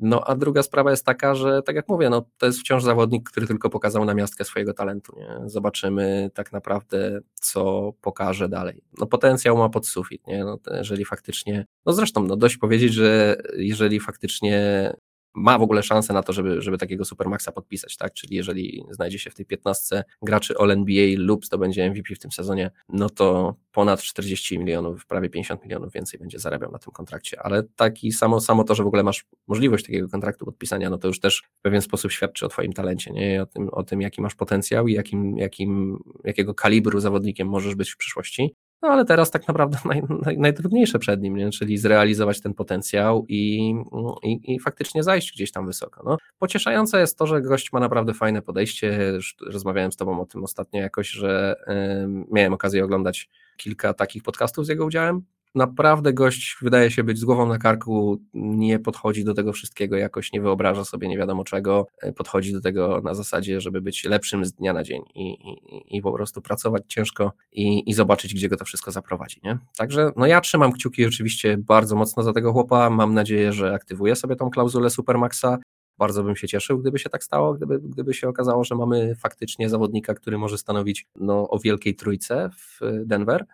No 0.00 0.24
a 0.26 0.36
druga 0.36 0.62
sprawa 0.62 0.90
jest 0.90 1.04
taka, 1.06 1.34
że 1.34 1.62
tak 1.62 1.76
jak 1.76 1.88
mówię, 1.88 2.10
no, 2.10 2.24
to 2.38 2.46
jest 2.46 2.60
wciąż 2.60 2.82
zawodnik, 2.82 3.30
który 3.30 3.46
tylko 3.46 3.70
pokazał 3.70 4.04
na 4.04 4.14
miastkę 4.14 4.44
swojego 4.44 4.74
talentu. 4.74 5.16
Nie? 5.16 5.48
Zobaczymy 5.48 6.30
tak 6.34 6.52
naprawdę, 6.52 7.20
co 7.34 7.92
pokaże 8.00 8.48
dalej. 8.48 8.82
No 8.98 9.06
potencjał 9.06 9.56
ma 9.56 9.68
pod 9.68 9.86
sufit, 9.86 10.26
nie? 10.26 10.44
No, 10.44 10.58
jeżeli 10.70 11.04
faktycznie, 11.04 11.66
no 11.86 11.92
zresztą 11.92 12.22
no, 12.22 12.36
dość 12.36 12.56
powiedzieć, 12.56 12.94
że 12.94 13.36
jeżeli 13.56 14.00
faktycznie 14.00 14.92
ma 15.34 15.58
w 15.58 15.62
ogóle 15.62 15.82
szansę 15.82 16.12
na 16.12 16.22
to, 16.22 16.32
żeby, 16.32 16.62
żeby 16.62 16.78
takiego 16.78 17.04
Supermaxa 17.04 17.48
podpisać, 17.54 17.96
tak? 17.96 18.12
Czyli 18.12 18.36
jeżeli 18.36 18.84
znajdzie 18.90 19.18
się 19.18 19.30
w 19.30 19.34
tej 19.34 19.46
15 19.46 20.04
graczy 20.22 20.54
All-NBA 20.58 21.14
lub 21.16 21.46
zdobędzie 21.46 21.90
MVP 21.90 22.14
w 22.14 22.18
tym 22.18 22.32
sezonie, 22.32 22.70
no 22.88 23.10
to 23.10 23.54
ponad 23.72 24.02
40 24.02 24.58
milionów, 24.58 25.06
prawie 25.06 25.28
50 25.28 25.62
milionów 25.62 25.92
więcej 25.92 26.20
będzie 26.20 26.38
zarabiał 26.38 26.72
na 26.72 26.78
tym 26.78 26.92
kontrakcie, 26.92 27.42
ale 27.42 27.62
taki 27.76 28.12
samo, 28.12 28.40
samo 28.40 28.64
to, 28.64 28.74
że 28.74 28.84
w 28.84 28.86
ogóle 28.86 29.02
masz 29.02 29.24
możliwość 29.46 29.84
takiego 29.84 30.08
kontraktu 30.08 30.44
podpisania, 30.44 30.90
no 30.90 30.98
to 30.98 31.08
już 31.08 31.20
też 31.20 31.42
w 31.58 31.62
pewien 31.62 31.82
sposób 31.82 32.12
świadczy 32.12 32.46
o 32.46 32.48
twoim 32.48 32.72
talencie, 32.72 33.10
nie? 33.10 33.42
O 33.42 33.46
tym, 33.46 33.68
o 33.72 33.82
tym 33.82 34.00
jaki 34.00 34.22
masz 34.22 34.34
potencjał 34.34 34.88
i 34.88 34.92
jakim, 34.92 35.38
jakim, 35.38 35.98
jakiego 36.24 36.54
kalibru 36.54 37.00
zawodnikiem 37.00 37.48
możesz 37.48 37.74
być 37.74 37.90
w 37.90 37.96
przyszłości. 37.96 38.54
No 38.82 38.88
ale 38.88 39.04
teraz 39.04 39.30
tak 39.30 39.48
naprawdę 39.48 39.78
naj, 39.88 40.02
naj, 40.24 40.38
najtrudniejsze 40.38 40.98
przed 40.98 41.22
nim, 41.22 41.36
nie? 41.36 41.50
czyli 41.50 41.78
zrealizować 41.78 42.40
ten 42.40 42.54
potencjał 42.54 43.26
i, 43.28 43.74
i, 44.22 44.54
i, 44.54 44.60
faktycznie 44.60 45.02
zajść 45.02 45.32
gdzieś 45.32 45.52
tam 45.52 45.66
wysoko. 45.66 46.02
No, 46.04 46.16
pocieszające 46.38 47.00
jest 47.00 47.18
to, 47.18 47.26
że 47.26 47.42
gość 47.42 47.72
ma 47.72 47.80
naprawdę 47.80 48.14
fajne 48.14 48.42
podejście. 48.42 49.12
Rozmawiałem 49.46 49.92
z 49.92 49.96
Tobą 49.96 50.20
o 50.20 50.26
tym 50.26 50.44
ostatnio 50.44 50.80
jakoś, 50.80 51.10
że 51.10 51.56
y, 51.68 52.26
miałem 52.32 52.52
okazję 52.52 52.84
oglądać 52.84 53.28
kilka 53.56 53.94
takich 53.94 54.22
podcastów 54.22 54.66
z 54.66 54.68
jego 54.68 54.84
udziałem 54.84 55.22
naprawdę 55.54 56.12
gość 56.12 56.56
wydaje 56.62 56.90
się 56.90 57.04
być 57.04 57.18
z 57.18 57.24
głową 57.24 57.46
na 57.46 57.58
karku, 57.58 58.20
nie 58.34 58.78
podchodzi 58.78 59.24
do 59.24 59.34
tego 59.34 59.52
wszystkiego 59.52 59.96
jakoś, 59.96 60.32
nie 60.32 60.40
wyobraża 60.40 60.84
sobie 60.84 61.08
nie 61.08 61.18
wiadomo 61.18 61.44
czego, 61.44 61.86
e, 62.02 62.12
podchodzi 62.12 62.52
do 62.52 62.60
tego 62.60 63.00
na 63.04 63.14
zasadzie, 63.14 63.60
żeby 63.60 63.80
być 63.80 64.04
lepszym 64.04 64.44
z 64.44 64.52
dnia 64.52 64.72
na 64.72 64.82
dzień 64.82 65.02
i, 65.14 65.30
i, 65.30 65.96
i 65.96 66.02
po 66.02 66.12
prostu 66.12 66.42
pracować 66.42 66.82
ciężko 66.88 67.32
i, 67.52 67.90
i 67.90 67.94
zobaczyć, 67.94 68.34
gdzie 68.34 68.48
go 68.48 68.56
to 68.56 68.64
wszystko 68.64 68.90
zaprowadzi. 68.90 69.40
Nie? 69.44 69.58
Także 69.76 70.10
no 70.16 70.26
ja 70.26 70.40
trzymam 70.40 70.72
kciuki 70.72 71.06
oczywiście 71.06 71.58
bardzo 71.58 71.96
mocno 71.96 72.22
za 72.22 72.32
tego 72.32 72.52
chłopa, 72.52 72.90
mam 72.90 73.14
nadzieję, 73.14 73.52
że 73.52 73.74
aktywuje 73.74 74.16
sobie 74.16 74.36
tą 74.36 74.50
klauzulę 74.50 74.90
Supermaxa, 74.90 75.58
bardzo 75.98 76.22
bym 76.22 76.36
się 76.36 76.48
cieszył, 76.48 76.78
gdyby 76.78 76.98
się 76.98 77.10
tak 77.10 77.24
stało, 77.24 77.54
gdyby, 77.54 77.80
gdyby 77.80 78.14
się 78.14 78.28
okazało, 78.28 78.64
że 78.64 78.74
mamy 78.74 79.14
faktycznie 79.14 79.68
zawodnika, 79.68 80.14
który 80.14 80.38
może 80.38 80.58
stanowić 80.58 81.06
no, 81.16 81.48
o 81.48 81.58
wielkiej 81.58 81.94
trójce 81.94 82.50
w 82.56 82.80
Denver. 83.06 83.46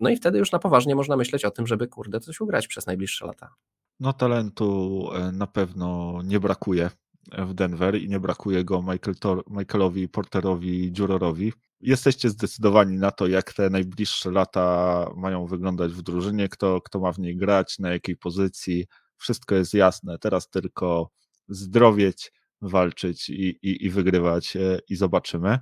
No 0.00 0.10
i 0.10 0.16
wtedy 0.16 0.38
już 0.38 0.52
na 0.52 0.58
poważnie 0.58 0.94
można 0.94 1.16
myśleć 1.16 1.44
o 1.44 1.50
tym, 1.50 1.66
żeby 1.66 1.88
kurde 1.88 2.20
coś 2.20 2.40
ugrać 2.40 2.66
przez 2.68 2.86
najbliższe 2.86 3.26
lata. 3.26 3.54
No 4.00 4.12
talentu 4.12 5.08
e, 5.14 5.32
na 5.32 5.46
pewno 5.46 6.20
nie 6.24 6.40
brakuje 6.40 6.90
w 7.32 7.54
Denver 7.54 8.02
i 8.02 8.08
nie 8.08 8.20
brakuje 8.20 8.64
go 8.64 8.82
Michael 8.82 9.16
Tor 9.20 9.42
Michaelowi 9.50 10.08
Porterowi 10.08 10.92
Dziurorowi. 10.92 11.52
Jesteście 11.80 12.30
zdecydowani 12.30 12.98
na 12.98 13.10
to, 13.10 13.26
jak 13.26 13.52
te 13.52 13.70
najbliższe 13.70 14.30
lata 14.30 15.06
mają 15.16 15.46
wyglądać 15.46 15.92
w 15.92 16.02
drużynie, 16.02 16.48
kto, 16.48 16.80
kto 16.80 17.00
ma 17.00 17.12
w 17.12 17.18
niej 17.18 17.36
grać, 17.36 17.78
na 17.78 17.90
jakiej 17.90 18.16
pozycji. 18.16 18.86
Wszystko 19.16 19.54
jest 19.54 19.74
jasne. 19.74 20.18
Teraz 20.18 20.48
tylko 20.50 21.10
zdrowieć, 21.48 22.32
walczyć 22.62 23.28
i, 23.28 23.58
i, 23.62 23.86
i 23.86 23.90
wygrywać 23.90 24.56
e, 24.56 24.78
i 24.88 24.96
zobaczymy. 24.96 25.58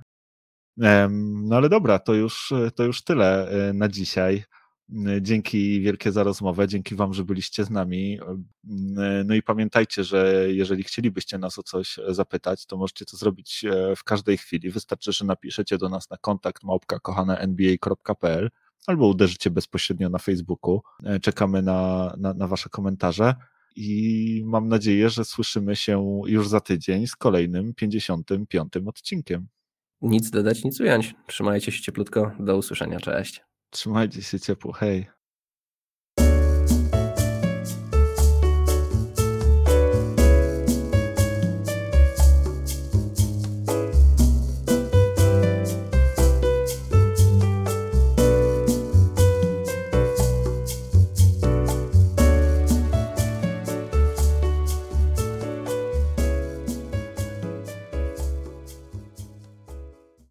No 0.77 1.55
ale 1.55 1.69
dobra, 1.69 1.99
to 1.99 2.13
już, 2.13 2.53
to 2.75 2.83
już 2.83 3.03
tyle 3.03 3.49
e, 3.69 3.73
na 3.73 3.87
dzisiaj. 3.87 4.43
Dzięki 5.21 5.81
wielkie 5.81 6.11
za 6.11 6.23
rozmowę, 6.23 6.67
dzięki 6.67 6.95
Wam, 6.95 7.13
że 7.13 7.23
byliście 7.23 7.63
z 7.63 7.69
nami. 7.69 8.19
No 9.25 9.35
i 9.35 9.43
pamiętajcie, 9.43 10.03
że 10.03 10.47
jeżeli 10.47 10.83
chcielibyście 10.83 11.37
nas 11.37 11.59
o 11.59 11.63
coś 11.63 11.99
zapytać, 12.07 12.65
to 12.65 12.77
możecie 12.77 13.05
to 13.05 13.17
zrobić 13.17 13.65
e, 13.65 13.95
w 13.95 14.03
każdej 14.03 14.37
chwili. 14.37 14.69
Wystarczy, 14.69 15.11
że 15.11 15.25
napiszecie 15.25 15.77
do 15.77 15.89
nas 15.89 16.09
na 16.09 16.17
kontakt 16.17 16.63
małpka 16.63 16.99
nba.pl 17.39 18.49
albo 18.87 19.07
uderzycie 19.07 19.49
bezpośrednio 19.51 20.09
na 20.09 20.17
Facebooku. 20.17 20.81
E, 21.03 21.19
czekamy 21.19 21.61
na, 21.61 22.13
na, 22.17 22.33
na 22.33 22.47
Wasze 22.47 22.69
komentarze 22.69 23.35
i 23.75 24.43
mam 24.45 24.67
nadzieję, 24.67 25.09
że 25.09 25.25
słyszymy 25.25 25.75
się 25.75 26.21
już 26.25 26.47
za 26.47 26.59
tydzień 26.61 27.07
z 27.07 27.15
kolejnym 27.15 27.73
55. 27.73 28.73
odcinkiem. 28.85 29.47
Nic 30.01 30.29
dodać, 30.29 30.63
nic 30.63 30.79
ująć. 30.79 31.15
Trzymajcie 31.27 31.71
się 31.71 31.81
cieplutko. 31.81 32.31
Do 32.39 32.57
usłyszenia. 32.57 32.99
Cześć. 32.99 33.43
Trzymajcie 33.69 34.21
się 34.21 34.39
ciepło. 34.39 34.73
Hej. 34.73 35.14